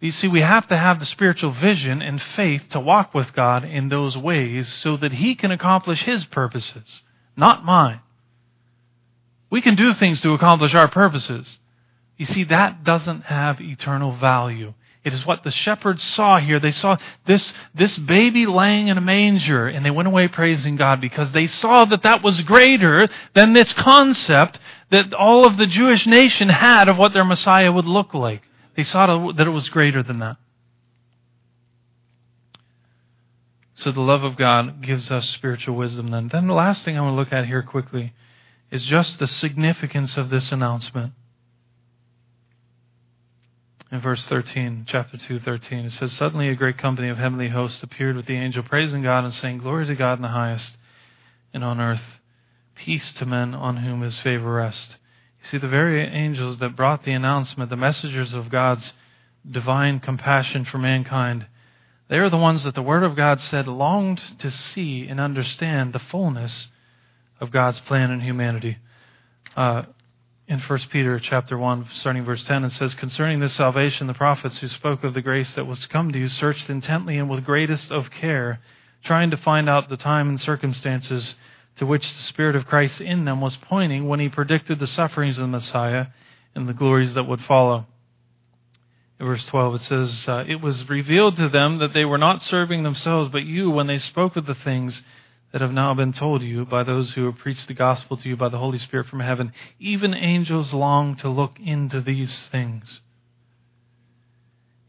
You 0.00 0.10
see, 0.10 0.26
we 0.26 0.40
have 0.40 0.66
to 0.68 0.76
have 0.76 1.00
the 1.00 1.06
spiritual 1.06 1.52
vision 1.52 2.00
and 2.00 2.20
faith 2.20 2.70
to 2.70 2.80
walk 2.80 3.14
with 3.14 3.34
God 3.34 3.64
in 3.64 3.90
those 3.90 4.16
ways 4.16 4.72
so 4.72 4.96
that 4.96 5.12
He 5.12 5.34
can 5.34 5.50
accomplish 5.50 6.02
His 6.02 6.24
purposes, 6.24 7.02
not 7.36 7.64
mine. 7.64 8.00
We 9.54 9.62
can 9.62 9.76
do 9.76 9.92
things 9.92 10.20
to 10.22 10.32
accomplish 10.32 10.74
our 10.74 10.88
purposes. 10.88 11.58
You 12.16 12.24
see, 12.24 12.42
that 12.42 12.82
doesn't 12.82 13.20
have 13.26 13.60
eternal 13.60 14.10
value. 14.10 14.74
It 15.04 15.14
is 15.14 15.24
what 15.24 15.44
the 15.44 15.52
shepherds 15.52 16.02
saw 16.02 16.40
here. 16.40 16.58
They 16.58 16.72
saw 16.72 16.96
this, 17.24 17.52
this 17.72 17.96
baby 17.96 18.46
laying 18.46 18.88
in 18.88 18.98
a 18.98 19.00
manger, 19.00 19.68
and 19.68 19.86
they 19.86 19.92
went 19.92 20.08
away 20.08 20.26
praising 20.26 20.74
God 20.74 21.00
because 21.00 21.30
they 21.30 21.46
saw 21.46 21.84
that 21.84 22.02
that 22.02 22.20
was 22.20 22.40
greater 22.40 23.08
than 23.34 23.52
this 23.52 23.72
concept 23.74 24.58
that 24.90 25.14
all 25.14 25.46
of 25.46 25.56
the 25.56 25.68
Jewish 25.68 26.04
nation 26.04 26.48
had 26.48 26.88
of 26.88 26.98
what 26.98 27.12
their 27.12 27.24
Messiah 27.24 27.70
would 27.70 27.86
look 27.86 28.12
like. 28.12 28.42
They 28.74 28.82
saw 28.82 29.30
that 29.34 29.46
it 29.46 29.50
was 29.50 29.68
greater 29.68 30.02
than 30.02 30.18
that. 30.18 30.36
So 33.74 33.92
the 33.92 34.00
love 34.00 34.24
of 34.24 34.36
God 34.36 34.82
gives 34.82 35.12
us 35.12 35.30
spiritual 35.30 35.76
wisdom 35.76 36.10
then. 36.10 36.26
Then 36.26 36.48
the 36.48 36.54
last 36.54 36.84
thing 36.84 36.98
I 36.98 37.02
want 37.02 37.12
to 37.12 37.16
look 37.16 37.32
at 37.32 37.46
here 37.46 37.62
quickly 37.62 38.14
is 38.74 38.82
just 38.82 39.20
the 39.20 39.26
significance 39.28 40.16
of 40.16 40.30
this 40.30 40.50
announcement 40.50 41.12
in 43.92 44.00
verse 44.00 44.26
13, 44.26 44.84
chapter 44.88 45.16
2, 45.16 45.38
13. 45.38 45.84
It 45.84 45.92
says, 45.92 46.12
Suddenly 46.12 46.48
a 46.48 46.56
great 46.56 46.76
company 46.76 47.08
of 47.08 47.16
heavenly 47.16 47.50
hosts 47.50 47.84
appeared 47.84 48.16
with 48.16 48.26
the 48.26 48.34
angel, 48.34 48.64
praising 48.64 49.04
God 49.04 49.22
and 49.22 49.32
saying, 49.32 49.58
Glory 49.58 49.86
to 49.86 49.94
God 49.94 50.18
in 50.18 50.22
the 50.22 50.28
highest, 50.28 50.76
and 51.52 51.62
on 51.62 51.80
earth, 51.80 52.02
peace 52.74 53.12
to 53.12 53.24
men 53.24 53.54
on 53.54 53.76
whom 53.76 54.00
his 54.00 54.18
favor 54.18 54.54
rests. 54.54 54.96
You 55.40 55.46
see, 55.50 55.58
the 55.58 55.68
very 55.68 56.04
angels 56.04 56.58
that 56.58 56.74
brought 56.74 57.04
the 57.04 57.12
announcement, 57.12 57.70
the 57.70 57.76
messengers 57.76 58.32
of 58.32 58.50
God's 58.50 58.92
divine 59.48 60.00
compassion 60.00 60.64
for 60.64 60.78
mankind, 60.78 61.46
they 62.08 62.18
are 62.18 62.28
the 62.28 62.36
ones 62.36 62.64
that 62.64 62.74
the 62.74 62.82
Word 62.82 63.04
of 63.04 63.14
God 63.14 63.40
said 63.40 63.68
longed 63.68 64.20
to 64.40 64.50
see 64.50 65.06
and 65.06 65.20
understand 65.20 65.92
the 65.92 66.00
fullness 66.00 66.66
of 67.44 67.52
God's 67.52 67.78
plan 67.80 68.10
in 68.10 68.20
humanity. 68.20 68.78
Uh, 69.54 69.82
in 70.48 70.58
1 70.58 70.78
Peter 70.90 71.18
chapter 71.20 71.56
1, 71.56 71.88
starting 71.92 72.24
verse 72.24 72.44
10, 72.44 72.64
it 72.64 72.70
says, 72.70 72.94
Concerning 72.94 73.38
this 73.38 73.52
salvation, 73.52 74.06
the 74.06 74.14
prophets 74.14 74.58
who 74.58 74.68
spoke 74.68 75.04
of 75.04 75.14
the 75.14 75.22
grace 75.22 75.54
that 75.54 75.66
was 75.66 75.78
to 75.80 75.88
come 75.88 76.10
to 76.10 76.18
you 76.18 76.28
searched 76.28 76.68
intently 76.68 77.18
and 77.18 77.30
with 77.30 77.44
greatest 77.44 77.92
of 77.92 78.10
care, 78.10 78.60
trying 79.04 79.30
to 79.30 79.36
find 79.36 79.68
out 79.68 79.88
the 79.88 79.96
time 79.96 80.28
and 80.28 80.40
circumstances 80.40 81.34
to 81.76 81.86
which 81.86 82.10
the 82.14 82.22
Spirit 82.22 82.56
of 82.56 82.66
Christ 82.66 83.00
in 83.00 83.24
them 83.24 83.40
was 83.40 83.56
pointing 83.56 84.08
when 84.08 84.20
he 84.20 84.28
predicted 84.28 84.78
the 84.78 84.86
sufferings 84.86 85.36
of 85.38 85.42
the 85.42 85.48
Messiah 85.48 86.06
and 86.54 86.68
the 86.68 86.74
glories 86.74 87.14
that 87.14 87.28
would 87.28 87.42
follow. 87.42 87.86
In 89.20 89.26
verse 89.26 89.44
12, 89.46 89.74
it 89.74 89.80
says, 89.82 90.28
uh, 90.28 90.44
It 90.46 90.60
was 90.60 90.88
revealed 90.88 91.36
to 91.36 91.48
them 91.48 91.78
that 91.78 91.92
they 91.92 92.04
were 92.04 92.18
not 92.18 92.42
serving 92.42 92.82
themselves, 92.82 93.30
but 93.30 93.44
you 93.44 93.70
when 93.70 93.86
they 93.86 93.98
spoke 93.98 94.36
of 94.36 94.46
the 94.46 94.54
things 94.54 95.02
that 95.54 95.60
have 95.60 95.72
now 95.72 95.94
been 95.94 96.12
told 96.12 96.42
you 96.42 96.64
by 96.64 96.82
those 96.82 97.12
who 97.12 97.26
have 97.26 97.38
preached 97.38 97.68
the 97.68 97.74
gospel 97.74 98.16
to 98.16 98.28
you 98.28 98.36
by 98.36 98.48
the 98.48 98.58
Holy 98.58 98.76
Spirit 98.76 99.06
from 99.06 99.20
heaven. 99.20 99.52
Even 99.78 100.12
angels 100.12 100.74
long 100.74 101.14
to 101.14 101.28
look 101.28 101.60
into 101.60 102.00
these 102.00 102.48
things. 102.48 103.00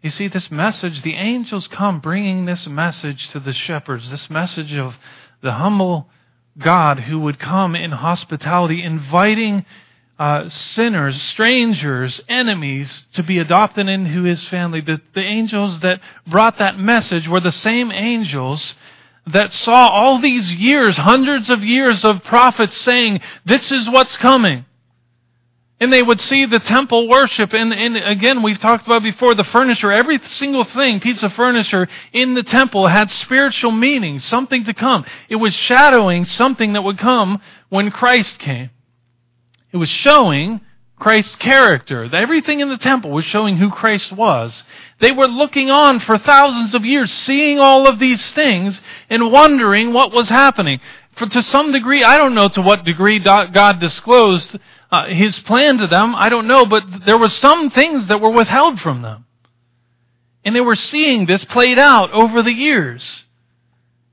You 0.02 0.10
see, 0.10 0.28
this 0.28 0.50
message, 0.50 1.04
the 1.04 1.14
angels 1.14 1.68
come 1.68 2.00
bringing 2.00 2.46
this 2.46 2.66
message 2.66 3.30
to 3.30 3.40
the 3.40 3.54
shepherds, 3.54 4.10
this 4.10 4.28
message 4.28 4.74
of 4.74 4.96
the 5.44 5.52
humble 5.52 6.10
God 6.58 7.02
who 7.02 7.20
would 7.20 7.38
come 7.38 7.76
in 7.76 7.92
hospitality, 7.92 8.82
inviting 8.82 9.68
uh, 10.18 10.50
sinners, 10.50 11.22
strangers, 11.22 12.22
enemies 12.28 13.06
to 13.14 13.22
be 13.22 13.38
adopted 13.38 13.88
into 13.88 14.24
his 14.24 14.44
family. 14.46 14.82
The, 14.82 15.00
the 15.14 15.22
angels 15.22 15.82
that 15.82 16.02
brought 16.26 16.58
that 16.58 16.80
message 16.80 17.28
were 17.28 17.40
the 17.40 17.52
same 17.52 17.92
angels 17.92 18.76
that 19.28 19.52
saw 19.54 19.90
all 19.90 20.20
these 20.20 20.54
years, 20.54 20.98
hundreds 20.98 21.50
of 21.50 21.64
years 21.64 22.06
of 22.06 22.24
prophets 22.24 22.78
saying, 22.78 23.22
this 23.46 23.72
is 23.72 23.90
what's 23.90 24.16
coming. 24.18 24.66
And 25.80 25.92
they 25.92 26.02
would 26.02 26.20
see 26.20 26.46
the 26.46 26.60
temple 26.60 27.10
worship. 27.10 27.54
And, 27.54 27.74
and, 27.74 27.98
again, 27.98 28.44
we've 28.44 28.60
talked 28.60 28.86
about 28.86 29.04
before 29.04 29.36
the 29.36 29.44
furniture. 29.44 29.92
Every 29.92 30.20
single 30.20 30.64
thing, 30.64 31.02
piece 31.02 31.22
of 31.22 31.34
furniture 31.34 31.88
in 32.14 32.34
the 32.34 32.44
temple 32.44 32.88
had 32.88 33.10
spiritual 33.10 33.72
meaning, 33.72 34.20
something 34.20 34.64
to 34.66 34.74
come. 34.74 35.06
It 35.28 35.36
was 35.36 35.54
shadowing 35.54 36.24
something 36.24 36.74
that 36.74 36.84
would 36.84 36.98
come 36.98 37.42
when 37.70 37.92
Christ 37.92 38.40
came. 38.40 38.70
It 39.74 39.78
was 39.78 39.90
showing 39.90 40.62
Christ's 41.06 41.36
character. 41.36 42.10
Everything 42.16 42.62
in 42.62 42.70
the 42.70 42.80
temple 42.80 43.12
was 43.12 43.26
showing 43.26 43.58
who 43.58 43.70
Christ 43.70 44.12
was. 44.12 44.64
They 45.00 45.12
were 45.12 45.28
looking 45.28 45.70
on 45.70 46.00
for 46.00 46.18
thousands 46.18 46.74
of 46.74 46.84
years, 46.84 47.14
seeing 47.14 47.60
all 47.60 47.88
of 47.88 48.00
these 48.00 48.32
things 48.32 48.82
and 49.08 49.32
wondering 49.32 49.94
what 49.94 50.12
was 50.12 50.30
happening. 50.30 50.80
For 51.16 51.28
to 51.28 51.44
some 51.44 51.72
degree, 51.72 52.04
I 52.04 52.18
don't 52.18 52.34
know 52.34 52.48
to 52.48 52.62
what 52.64 52.86
degree 52.86 53.20
God 53.20 53.78
disclosed 53.80 54.58
uh, 54.92 55.06
His 55.06 55.38
plan 55.38 55.78
to 55.78 55.86
them. 55.86 56.16
I 56.16 56.30
don't 56.30 56.48
know, 56.48 56.66
but 56.66 56.82
there 57.06 57.20
were 57.20 57.30
some 57.30 57.70
things 57.70 58.08
that 58.08 58.20
were 58.20 58.32
withheld 58.32 58.82
from 58.82 59.04
them. 59.04 59.28
And 60.44 60.56
they 60.56 60.62
were 60.62 60.76
seeing 60.76 61.28
this 61.28 61.46
played 61.46 61.78
out 61.78 62.10
over 62.14 62.42
the 62.42 62.52
years. 62.52 63.26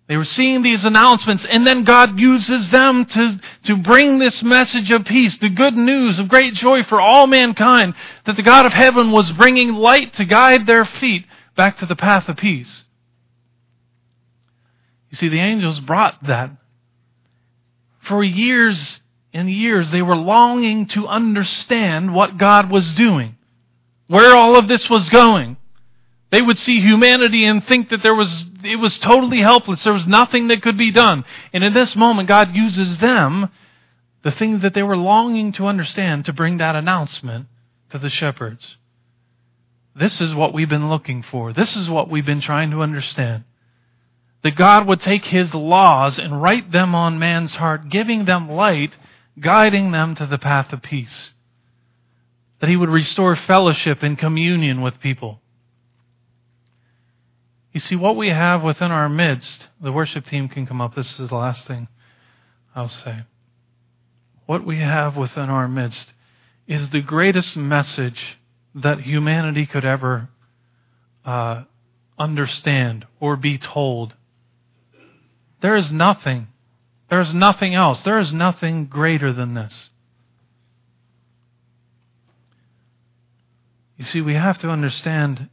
They 0.09 0.17
were 0.17 0.25
seeing 0.25 0.63
these 0.63 0.85
announcements, 0.85 1.47
and 1.49 1.67
then 1.67 1.85
God 1.85 2.19
uses 2.19 2.71
them 2.71 3.05
to, 3.07 3.41
to 3.65 3.77
bring 3.77 4.19
this 4.19 4.43
message 4.43 4.91
of 4.91 5.05
peace, 5.05 5.39
the 5.39 5.49
good 5.49 5.75
news 5.75 6.19
of 6.19 6.29
great 6.29 6.55
joy 6.55 6.83
for 6.83 7.01
all 7.01 7.27
mankind, 7.27 7.95
that 8.27 8.37
the 8.37 8.43
God 8.43 8.67
of 8.67 8.73
heaven 8.73 9.13
was 9.13 9.31
bringing 9.31 9.73
light 9.73 10.15
to 10.15 10.25
guide 10.25 10.67
their 10.67 10.85
feet 10.85 11.25
back 11.55 11.77
to 11.79 11.87
the 11.87 11.97
path 11.97 12.29
of 12.29 12.37
peace. 12.37 12.85
You 15.11 15.17
see, 15.17 15.29
the 15.29 15.41
angels 15.41 15.79
brought 15.79 16.27
that. 16.27 16.51
For 18.01 18.25
years 18.25 18.99
and 19.33 19.49
years, 19.49 19.91
they 19.91 20.03
were 20.03 20.17
longing 20.17 20.87
to 20.89 21.07
understand 21.07 22.13
what 22.13 22.39
God 22.39 22.71
was 22.71 22.93
doing, 22.95 23.37
where 24.09 24.35
all 24.35 24.57
of 24.57 24.67
this 24.69 24.91
was 24.91 25.09
going. 25.09 25.57
They 26.33 26.41
would 26.41 26.59
see 26.59 26.81
humanity 26.81 27.45
and 27.45 27.63
think 27.63 27.91
that 27.91 28.03
there 28.03 28.15
was, 28.15 28.47
it 28.65 28.77
was 28.77 28.99
totally 28.99 29.41
helpless. 29.41 29.85
There 29.85 29.93
was 29.93 30.07
nothing 30.07 30.49
that 30.49 30.63
could 30.63 30.79
be 30.79 30.91
done. 30.91 31.27
And 31.53 31.63
in 31.63 31.75
this 31.75 31.95
moment, 31.95 32.27
God 32.27 32.57
uses 32.57 32.97
them, 32.99 33.51
the 34.23 34.33
things 34.33 34.63
that 34.63 34.73
they 34.73 34.83
were 34.83 34.97
longing 34.97 35.53
to 35.53 35.67
understand, 35.67 36.25
to 36.25 36.33
bring 36.33 36.57
that 36.57 36.75
announcement 36.75 37.49
to 37.91 37.99
the 37.99 38.09
shepherds. 38.09 38.79
This 39.95 40.23
is 40.23 40.35
what 40.35 40.55
we've 40.55 40.71
been 40.71 40.89
looking 40.89 41.23
for. 41.23 41.53
This 41.53 41.77
is 41.77 41.91
what 41.91 42.09
we've 42.09 42.25
been 42.25 42.41
trying 42.41 42.71
to 42.71 42.81
understand. 42.81 43.45
That 44.43 44.57
God 44.57 44.87
would 44.87 45.03
take 45.03 45.27
His 45.27 45.55
laws 45.55 46.19
and 46.19 46.41
write 46.41 46.73
them 46.73 46.95
on 46.95 47.19
man's 47.19 47.57
heart, 47.57 47.91
giving 47.91 48.25
them 48.25 48.51
light, 48.51 48.97
guiding 49.39 49.93
them 49.93 50.15
to 50.15 50.25
the 50.25 50.39
path 50.39 50.73
of 50.73 50.81
peace. 50.81 51.35
That 52.61 52.71
He 52.71 52.77
would 52.77 52.89
restore 52.89 53.37
fellowship 53.37 54.03
and 54.03 54.19
communion 54.19 54.81
with 54.81 54.99
people 54.99 55.42
you 57.73 57.81
see, 57.81 57.97
what 57.97 58.17
we 58.17 58.29
have 58.29 58.63
within 58.63 58.91
our 58.91 59.09
midst, 59.09 59.69
the 59.81 59.93
worship 59.93 60.27
team 60.27 60.49
can 60.49 60.67
come 60.67 60.81
up. 60.81 60.95
This 60.95 61.19
is 61.19 61.31
the 61.31 61.37
last 61.37 61.67
thing 61.67 61.89
I'll 62.75 62.89
say. 62.89 63.25
what 64.47 64.67
we 64.67 64.79
have 64.81 65.17
within 65.17 65.49
our 65.49 65.69
midst 65.69 66.13
is 66.67 66.91
the 66.91 67.01
greatest 67.01 67.57
message 67.57 68.39
that 68.75 69.01
humanity 69.01 69.65
could 69.67 69.85
ever 69.85 70.29
uh, 71.25 71.63
understand 72.19 73.07
or 73.21 73.37
be 73.37 73.57
told. 73.57 74.15
There 75.61 75.77
is 75.77 75.93
nothing. 75.93 76.49
There 77.09 77.21
is 77.21 77.33
nothing 77.33 77.75
else. 77.75 78.03
There 78.03 78.19
is 78.19 78.33
nothing 78.33 78.87
greater 78.87 79.33
than 79.33 79.55
this. 79.55 79.91
You 83.97 84.05
see, 84.05 84.21
we 84.21 84.35
have 84.35 84.59
to 84.59 84.69
understand 84.69 85.49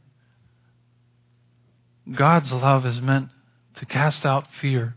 God's 2.14 2.52
love 2.52 2.86
is 2.86 3.00
meant 3.00 3.28
to 3.74 3.86
cast 3.86 4.26
out 4.26 4.46
fear, 4.60 4.96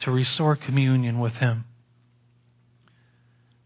to 0.00 0.10
restore 0.10 0.56
communion 0.56 1.18
with 1.18 1.34
Him. 1.34 1.64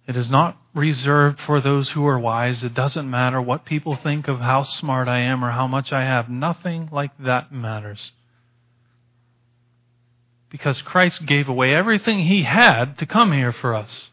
It 0.07 0.16
is 0.16 0.30
not 0.30 0.59
reserved 0.74 1.40
for 1.40 1.61
those 1.61 1.90
who 1.90 2.05
are 2.07 2.18
wise. 2.18 2.64
It 2.64 2.74
doesn't 2.74 3.09
matter 3.09 3.40
what 3.40 3.64
people 3.64 3.95
think 3.95 4.26
of 4.26 4.40
how 4.40 4.64
smart 4.64 5.07
I 5.07 5.20
am 5.20 5.45
or 5.45 5.51
how 5.51 5.66
much 5.66 5.93
I 5.93 6.05
have. 6.05 6.28
Nothing 6.28 6.88
like 6.90 7.12
that 7.18 7.53
matters. 7.53 8.12
Because 10.51 10.82
Christ 10.82 11.24
gave 11.24 11.49
away 11.49 11.74
everything 11.74 12.20
he 12.20 12.43
had 12.43 12.99
to 12.99 13.07
come 13.07 13.32
here 13.32 13.53
for 13.53 13.74
us. 13.74 14.11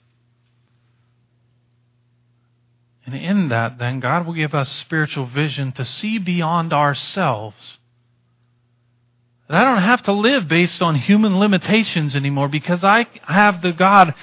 And 3.06 3.16
in 3.16 3.50
that, 3.50 3.80
then, 3.80 4.00
God 4.00 4.28
will 4.28 4.34
give 4.34 4.54
us 4.54 4.72
spiritual 4.72 5.26
vision 5.26 5.72
to 5.74 5.84
see 5.84 6.20
beyond 6.20 6.72
ourselves. 6.72 7.79
That 9.50 9.58
I 9.58 9.64
don't 9.64 9.82
have 9.82 10.04
to 10.04 10.14
live 10.14 10.48
based 10.48 10.82
on 10.82 10.94
human 10.94 11.40
limitations 11.40 12.16
anymore 12.16 12.48
because 12.48 12.84
I 12.84 13.08
have 13.24 13.64
the 13.64 13.72
God 13.72 14.14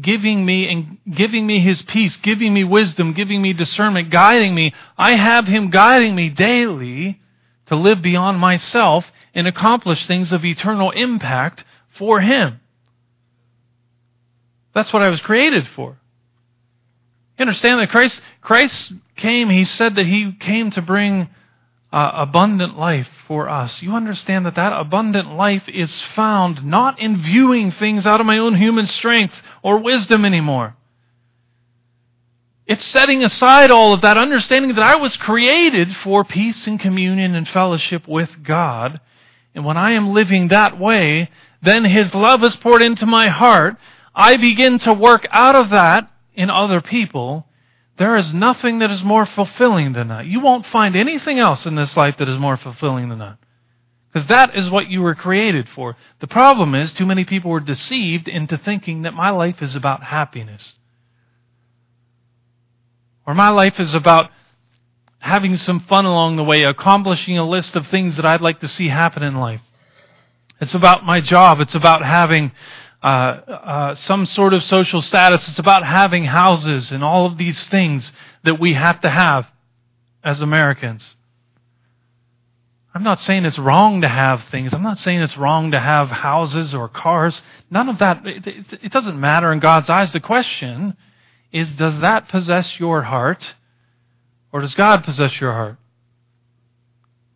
giving 0.00 0.44
me 0.44 0.70
and 0.70 0.98
giving 1.12 1.46
me 1.46 1.58
his 1.58 1.82
peace, 1.82 2.16
giving 2.16 2.54
me 2.54 2.62
wisdom, 2.62 3.12
giving 3.12 3.42
me 3.42 3.52
discernment, 3.52 4.10
guiding 4.10 4.54
me. 4.54 4.72
I 4.96 5.16
have 5.16 5.48
him 5.48 5.70
guiding 5.70 6.14
me 6.14 6.28
daily 6.28 7.20
to 7.66 7.74
live 7.74 8.02
beyond 8.02 8.38
myself 8.38 9.04
and 9.34 9.48
accomplish 9.48 10.06
things 10.06 10.32
of 10.32 10.44
eternal 10.44 10.92
impact 10.92 11.64
for 11.96 12.20
him. 12.20 12.60
That's 14.74 14.92
what 14.92 15.02
I 15.02 15.10
was 15.10 15.20
created 15.20 15.66
for. 15.66 15.98
You 17.36 17.42
understand 17.42 17.80
that 17.80 17.90
Christ, 17.90 18.20
Christ 18.40 18.92
came, 19.16 19.50
he 19.50 19.64
said 19.64 19.96
that 19.96 20.06
he 20.06 20.32
came 20.32 20.70
to 20.72 20.82
bring 20.82 21.28
uh, 21.92 22.10
abundant 22.14 22.78
life 22.78 23.08
for 23.26 23.48
us. 23.48 23.80
You 23.82 23.92
understand 23.92 24.44
that 24.46 24.56
that 24.56 24.72
abundant 24.72 25.34
life 25.34 25.68
is 25.68 26.00
found 26.14 26.64
not 26.64 26.98
in 26.98 27.16
viewing 27.16 27.70
things 27.70 28.06
out 28.06 28.20
of 28.20 28.26
my 28.26 28.38
own 28.38 28.56
human 28.56 28.86
strength 28.86 29.34
or 29.62 29.78
wisdom 29.78 30.24
anymore. 30.24 30.74
It's 32.66 32.84
setting 32.84 33.24
aside 33.24 33.70
all 33.70 33.94
of 33.94 34.02
that, 34.02 34.18
understanding 34.18 34.74
that 34.74 34.84
I 34.84 34.96
was 34.96 35.16
created 35.16 35.96
for 35.96 36.22
peace 36.22 36.66
and 36.66 36.78
communion 36.78 37.34
and 37.34 37.48
fellowship 37.48 38.06
with 38.06 38.42
God. 38.42 39.00
And 39.54 39.64
when 39.64 39.78
I 39.78 39.92
am 39.92 40.12
living 40.12 40.48
that 40.48 40.78
way, 40.78 41.30
then 41.62 41.86
His 41.86 42.14
love 42.14 42.44
is 42.44 42.54
poured 42.56 42.82
into 42.82 43.06
my 43.06 43.28
heart. 43.28 43.76
I 44.14 44.36
begin 44.36 44.78
to 44.80 44.92
work 44.92 45.26
out 45.30 45.56
of 45.56 45.70
that 45.70 46.10
in 46.34 46.50
other 46.50 46.82
people 46.82 47.47
there 47.98 48.16
is 48.16 48.32
nothing 48.32 48.78
that 48.78 48.90
is 48.90 49.02
more 49.02 49.26
fulfilling 49.26 49.92
than 49.92 50.08
that. 50.08 50.26
You 50.26 50.40
won't 50.40 50.66
find 50.66 50.96
anything 50.96 51.38
else 51.38 51.66
in 51.66 51.74
this 51.74 51.96
life 51.96 52.16
that 52.18 52.28
is 52.28 52.38
more 52.38 52.56
fulfilling 52.56 53.08
than 53.08 53.18
that. 53.18 53.38
Because 54.12 54.28
that 54.28 54.56
is 54.56 54.70
what 54.70 54.88
you 54.88 55.02
were 55.02 55.14
created 55.14 55.68
for. 55.68 55.96
The 56.20 56.26
problem 56.26 56.74
is, 56.74 56.92
too 56.92 57.04
many 57.04 57.24
people 57.24 57.50
were 57.50 57.60
deceived 57.60 58.28
into 58.28 58.56
thinking 58.56 59.02
that 59.02 59.14
my 59.14 59.30
life 59.30 59.60
is 59.60 59.76
about 59.76 60.02
happiness. 60.02 60.74
Or 63.26 63.34
my 63.34 63.50
life 63.50 63.78
is 63.78 63.92
about 63.94 64.30
having 65.18 65.56
some 65.56 65.80
fun 65.80 66.06
along 66.06 66.36
the 66.36 66.44
way, 66.44 66.62
accomplishing 66.62 67.36
a 67.36 67.48
list 67.48 67.76
of 67.76 67.86
things 67.86 68.16
that 68.16 68.24
I'd 68.24 68.40
like 68.40 68.60
to 68.60 68.68
see 68.68 68.88
happen 68.88 69.22
in 69.22 69.34
life. 69.34 69.60
It's 70.60 70.74
about 70.74 71.04
my 71.04 71.20
job. 71.20 71.60
It's 71.60 71.74
about 71.74 72.04
having 72.04 72.52
uh, 73.02 73.06
uh, 73.06 73.94
some 73.94 74.26
sort 74.26 74.54
of 74.54 74.62
social 74.64 75.00
status. 75.00 75.48
It's 75.48 75.58
about 75.58 75.84
having 75.84 76.24
houses 76.24 76.90
and 76.90 77.04
all 77.04 77.26
of 77.26 77.38
these 77.38 77.66
things 77.68 78.10
that 78.44 78.58
we 78.58 78.74
have 78.74 79.00
to 79.02 79.10
have 79.10 79.46
as 80.24 80.40
Americans. 80.40 81.16
I'm 82.94 83.04
not 83.04 83.20
saying 83.20 83.44
it's 83.44 83.58
wrong 83.58 84.00
to 84.00 84.08
have 84.08 84.44
things. 84.44 84.74
I'm 84.74 84.82
not 84.82 84.98
saying 84.98 85.20
it's 85.20 85.36
wrong 85.36 85.70
to 85.70 85.78
have 85.78 86.08
houses 86.08 86.74
or 86.74 86.88
cars. 86.88 87.40
None 87.70 87.88
of 87.88 87.98
that. 87.98 88.26
It, 88.26 88.46
it, 88.46 88.78
it 88.82 88.92
doesn't 88.92 89.20
matter 89.20 89.52
in 89.52 89.60
God's 89.60 89.88
eyes. 89.88 90.12
The 90.12 90.20
question 90.20 90.96
is 91.52 91.70
does 91.72 92.00
that 92.00 92.28
possess 92.28 92.78
your 92.80 93.02
heart 93.02 93.54
or 94.52 94.60
does 94.60 94.74
God 94.74 95.04
possess 95.04 95.40
your 95.40 95.52
heart? 95.52 95.76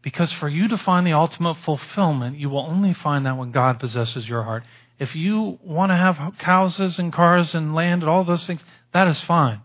Because 0.03 0.33
for 0.33 0.49
you 0.49 0.67
to 0.69 0.77
find 0.77 1.07
the 1.07 1.13
ultimate 1.13 1.59
fulfillment, 1.59 2.37
you 2.37 2.51
will 2.51 2.67
only 2.67 2.93
find 2.93 3.25
that 3.27 3.37
when 3.37 3.53
God 3.53 3.79
possesses 3.79 4.29
your 4.29 4.43
heart. 4.43 4.65
If 5.03 5.17
you 5.17 5.59
want 5.65 5.91
to 5.91 5.97
have 5.97 6.17
houses 6.39 7.01
and 7.01 7.13
cars 7.13 7.57
and 7.57 7.75
land 7.75 8.05
and 8.05 8.09
all 8.09 8.23
those 8.23 8.47
things, 8.47 8.61
that 8.93 9.09
is 9.09 9.19
fine. 9.19 9.61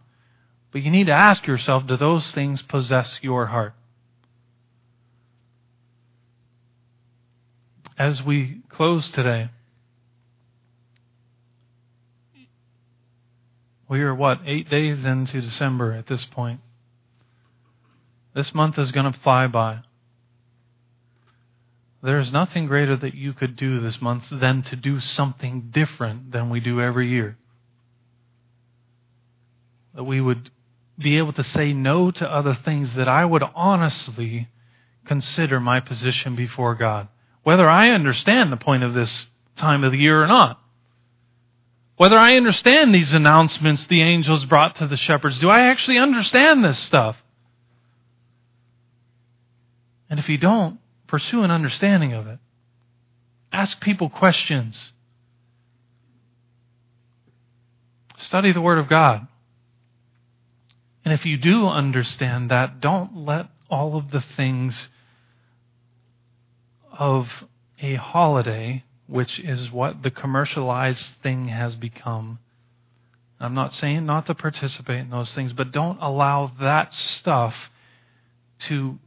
But 0.71 0.81
you 0.81 0.89
need 0.89 1.05
to 1.05 1.13
ask 1.13 1.45
yourself 1.45 1.85
do 1.85 1.95
those 1.95 2.31
things 2.31 2.63
possess 2.63 3.19
your 3.21 3.45
heart? 3.45 3.75
As 7.99 8.23
we 8.23 8.61
close 8.69 9.11
today, 9.11 9.51
we 13.88 14.01
are 14.01 14.15
what, 14.15 14.39
eight 14.43 14.71
days 14.71 15.05
into 15.05 15.39
December 15.39 15.93
at 15.93 16.07
this 16.07 16.25
point. 16.25 16.61
This 18.33 18.55
month 18.55 18.79
is 18.79 18.91
going 18.91 19.13
to 19.13 19.19
fly 19.19 19.45
by. 19.45 19.81
There 22.04 22.20
is 22.20 22.32
nothing 22.32 22.68
greater 22.68 22.95
that 22.95 23.16
you 23.16 23.34
could 23.34 23.56
do 23.56 23.80
this 23.80 24.02
month 24.02 24.26
than 24.32 24.62
to 24.64 24.76
do 24.76 25.00
something 25.00 25.70
different 25.72 26.32
than 26.32 26.50
we 26.50 26.60
do 26.60 26.80
every 26.80 27.10
year. 27.10 27.38
That 29.95 30.04
we 30.04 30.22
would 30.22 30.52
be 30.98 31.18
able 31.18 31.34
to 31.34 31.43
say 31.43 31.74
no 31.74 32.12
to 32.12 32.32
other 32.32 32.54
things 32.54 32.93
that 32.95 33.08
I 33.08 33.26
would 33.26 33.43
honestly 33.56 34.48
consider 35.06 35.60
my 35.60 35.80
position 35.80 36.36
before 36.36 36.76
God. 36.76 37.08
Whether 37.43 37.68
I 37.68 37.89
understand 37.89 38.52
the 38.52 38.58
point 38.58 38.84
of 38.84 38.93
this 38.93 39.26
time 39.56 39.84
of 39.84 39.91
the 39.91 39.98
year 39.98 40.22
or 40.22 40.28
not. 40.28 40.62
Whether 41.95 42.18
I 42.18 42.36
understand 42.36 42.93
these 42.93 43.14
announcements 43.14 43.88
the 43.88 44.02
angels 44.04 44.45
brought 44.45 44.76
to 44.76 44.88
the 44.88 44.98
shepherds. 44.98 45.39
Do 45.39 45.50
I 45.50 45.70
actually 45.72 45.98
understand 45.98 46.64
this 46.64 46.78
stuff? 46.78 47.18
And 50.10 50.20
if 50.20 50.30
you 50.30 50.38
don't, 50.38 50.80
Pursue 51.08 51.43
an 51.43 51.51
understanding 51.51 52.14
of 52.14 52.28
it. 52.28 52.39
Ask 53.51 53.80
people 53.80 54.10
questions. 54.10 54.91
Study 58.20 58.51
the 58.51 58.62
Word 58.62 58.78
of 58.78 58.89
God. 58.89 59.28
And 61.05 61.14
if 61.14 61.26
you 61.26 61.38
do 61.38 61.68
understand 61.68 62.51
that, 62.51 62.82
don't 62.82 63.16
let 63.26 63.47
all 63.70 63.95
of 63.95 64.12
the 64.12 64.22
things 64.22 64.89
of 66.91 67.30
a 67.80 67.95
holiday, 67.95 68.84
which 69.05 69.39
is 69.39 69.72
what 69.72 70.03
the 70.03 70.12
commercialized 70.12 71.14
thing 71.22 71.45
has 71.45 71.76
become. 71.76 72.39
I'm 73.39 73.53
not 73.53 73.74
saying 73.74 74.05
not 74.05 74.26
to 74.26 74.36
participate 74.36 74.99
in 74.99 75.10
those 75.10 75.34
things, 75.34 75.53
but 75.53 75.72
don't 75.72 75.99
allow 76.01 76.51
that 76.60 76.93
stuff 76.93 77.55
to 78.62 78.97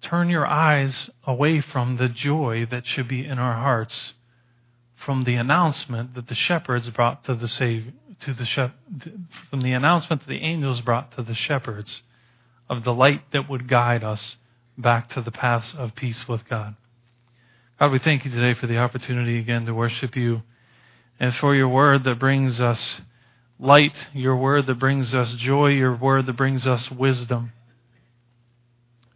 turn 0.00 0.28
your 0.28 0.46
eyes 0.46 1.10
away 1.26 1.60
from 1.60 1.96
the 1.96 2.08
joy 2.08 2.66
that 2.70 2.86
should 2.86 3.08
be 3.08 3.24
in 3.24 3.38
our 3.38 3.54
hearts 3.54 4.14
from 4.96 5.24
the 5.24 5.34
announcement 5.34 6.14
that 6.14 6.26
the 6.28 6.34
shepherds 6.34 6.88
brought 6.90 7.24
to 7.24 7.34
the 7.34 7.48
Savior, 7.48 7.92
to 8.20 8.34
the 8.34 8.72
from 9.48 9.62
the 9.62 9.72
announcement 9.72 10.22
that 10.22 10.28
the 10.28 10.42
angels 10.42 10.80
brought 10.80 11.12
to 11.12 11.22
the 11.22 11.34
shepherds 11.34 12.02
of 12.68 12.84
the 12.84 12.92
light 12.92 13.22
that 13.32 13.48
would 13.48 13.68
guide 13.68 14.02
us 14.02 14.36
back 14.76 15.08
to 15.10 15.20
the 15.20 15.30
paths 15.30 15.74
of 15.76 15.94
peace 15.94 16.26
with 16.28 16.48
God. 16.48 16.74
God, 17.78 17.92
we 17.92 17.98
thank 17.98 18.24
you 18.24 18.30
today 18.30 18.54
for 18.54 18.66
the 18.66 18.78
opportunity 18.78 19.38
again 19.38 19.66
to 19.66 19.74
worship 19.74 20.16
you 20.16 20.42
and 21.20 21.34
for 21.34 21.54
your 21.54 21.68
word 21.68 22.04
that 22.04 22.18
brings 22.18 22.60
us 22.60 23.00
light, 23.58 24.08
your 24.12 24.36
word 24.36 24.66
that 24.66 24.78
brings 24.78 25.14
us 25.14 25.32
joy, 25.34 25.68
your 25.68 25.94
word 25.94 26.26
that 26.26 26.36
brings 26.36 26.66
us 26.66 26.90
wisdom. 26.90 27.52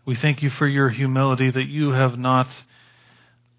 We 0.04 0.14
thank 0.16 0.42
you 0.42 0.50
for 0.50 0.66
your 0.66 0.88
humility 0.90 1.50
that 1.50 1.68
you 1.68 1.90
have 1.90 2.18
not 2.18 2.48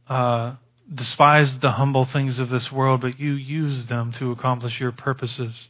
uh, 0.08 0.56
despised 0.94 1.62
the 1.62 1.72
humble 1.72 2.06
things 2.06 2.40
of 2.40 2.50
this 2.50 2.72
world, 2.72 3.02
but 3.02 3.20
you 3.20 3.34
use 3.34 3.86
them 3.86 4.12
to 4.14 4.32
accomplish 4.32 4.80
your 4.80 4.92
purposes. 4.92 5.70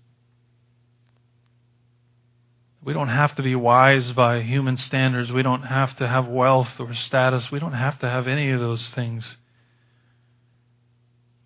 We 2.83 2.91
don't 2.91 3.09
have 3.09 3.35
to 3.35 3.43
be 3.43 3.55
wise 3.55 4.11
by 4.11 4.41
human 4.41 4.75
standards. 4.75 5.31
We 5.31 5.43
don't 5.43 5.61
have 5.63 5.95
to 5.97 6.07
have 6.07 6.27
wealth 6.27 6.79
or 6.79 6.93
status. 6.93 7.49
We 7.51 7.59
don't 7.59 7.73
have 7.73 7.99
to 7.99 8.09
have 8.09 8.27
any 8.27 8.49
of 8.51 8.59
those 8.59 8.89
things. 8.89 9.37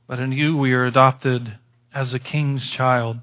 But 0.08 0.20
in 0.20 0.32
you 0.32 0.58
we 0.58 0.74
are 0.74 0.86
adopted 0.86 1.60
as 1.94 2.14
a 2.14 2.20
king's 2.20 2.68
child. 2.70 3.18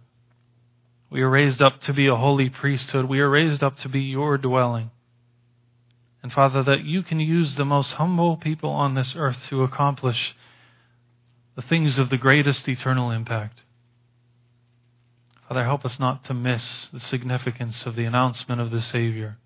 We 1.10 1.22
are 1.22 1.30
raised 1.30 1.62
up 1.62 1.80
to 1.82 1.92
be 1.92 2.06
a 2.06 2.14
holy 2.14 2.50
priesthood. 2.50 3.06
We 3.06 3.20
are 3.20 3.30
raised 3.30 3.62
up 3.62 3.78
to 3.78 3.88
be 3.88 4.00
your 4.00 4.36
dwelling. 4.36 4.90
And 6.24 6.32
Father, 6.32 6.62
that 6.62 6.84
you 6.86 7.02
can 7.02 7.20
use 7.20 7.54
the 7.54 7.66
most 7.66 7.92
humble 7.92 8.38
people 8.38 8.70
on 8.70 8.94
this 8.94 9.14
earth 9.14 9.46
to 9.50 9.62
accomplish 9.62 10.34
the 11.54 11.60
things 11.60 11.98
of 11.98 12.08
the 12.08 12.16
greatest 12.16 12.66
eternal 12.66 13.10
impact. 13.10 13.60
Father, 15.46 15.64
help 15.64 15.84
us 15.84 16.00
not 16.00 16.24
to 16.24 16.32
miss 16.32 16.88
the 16.94 16.98
significance 16.98 17.84
of 17.84 17.94
the 17.94 18.06
announcement 18.06 18.62
of 18.62 18.70
the 18.70 18.80
Savior. 18.80 19.36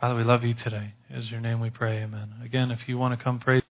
Father, 0.00 0.14
we 0.14 0.22
love 0.22 0.44
you 0.44 0.54
today. 0.54 0.94
In 1.10 1.22
your 1.22 1.40
name 1.40 1.58
we 1.58 1.70
pray, 1.70 2.04
amen. 2.04 2.34
Again, 2.44 2.70
if 2.70 2.88
you 2.88 2.96
want 2.96 3.18
to 3.18 3.24
come 3.24 3.40
pray. 3.40 3.60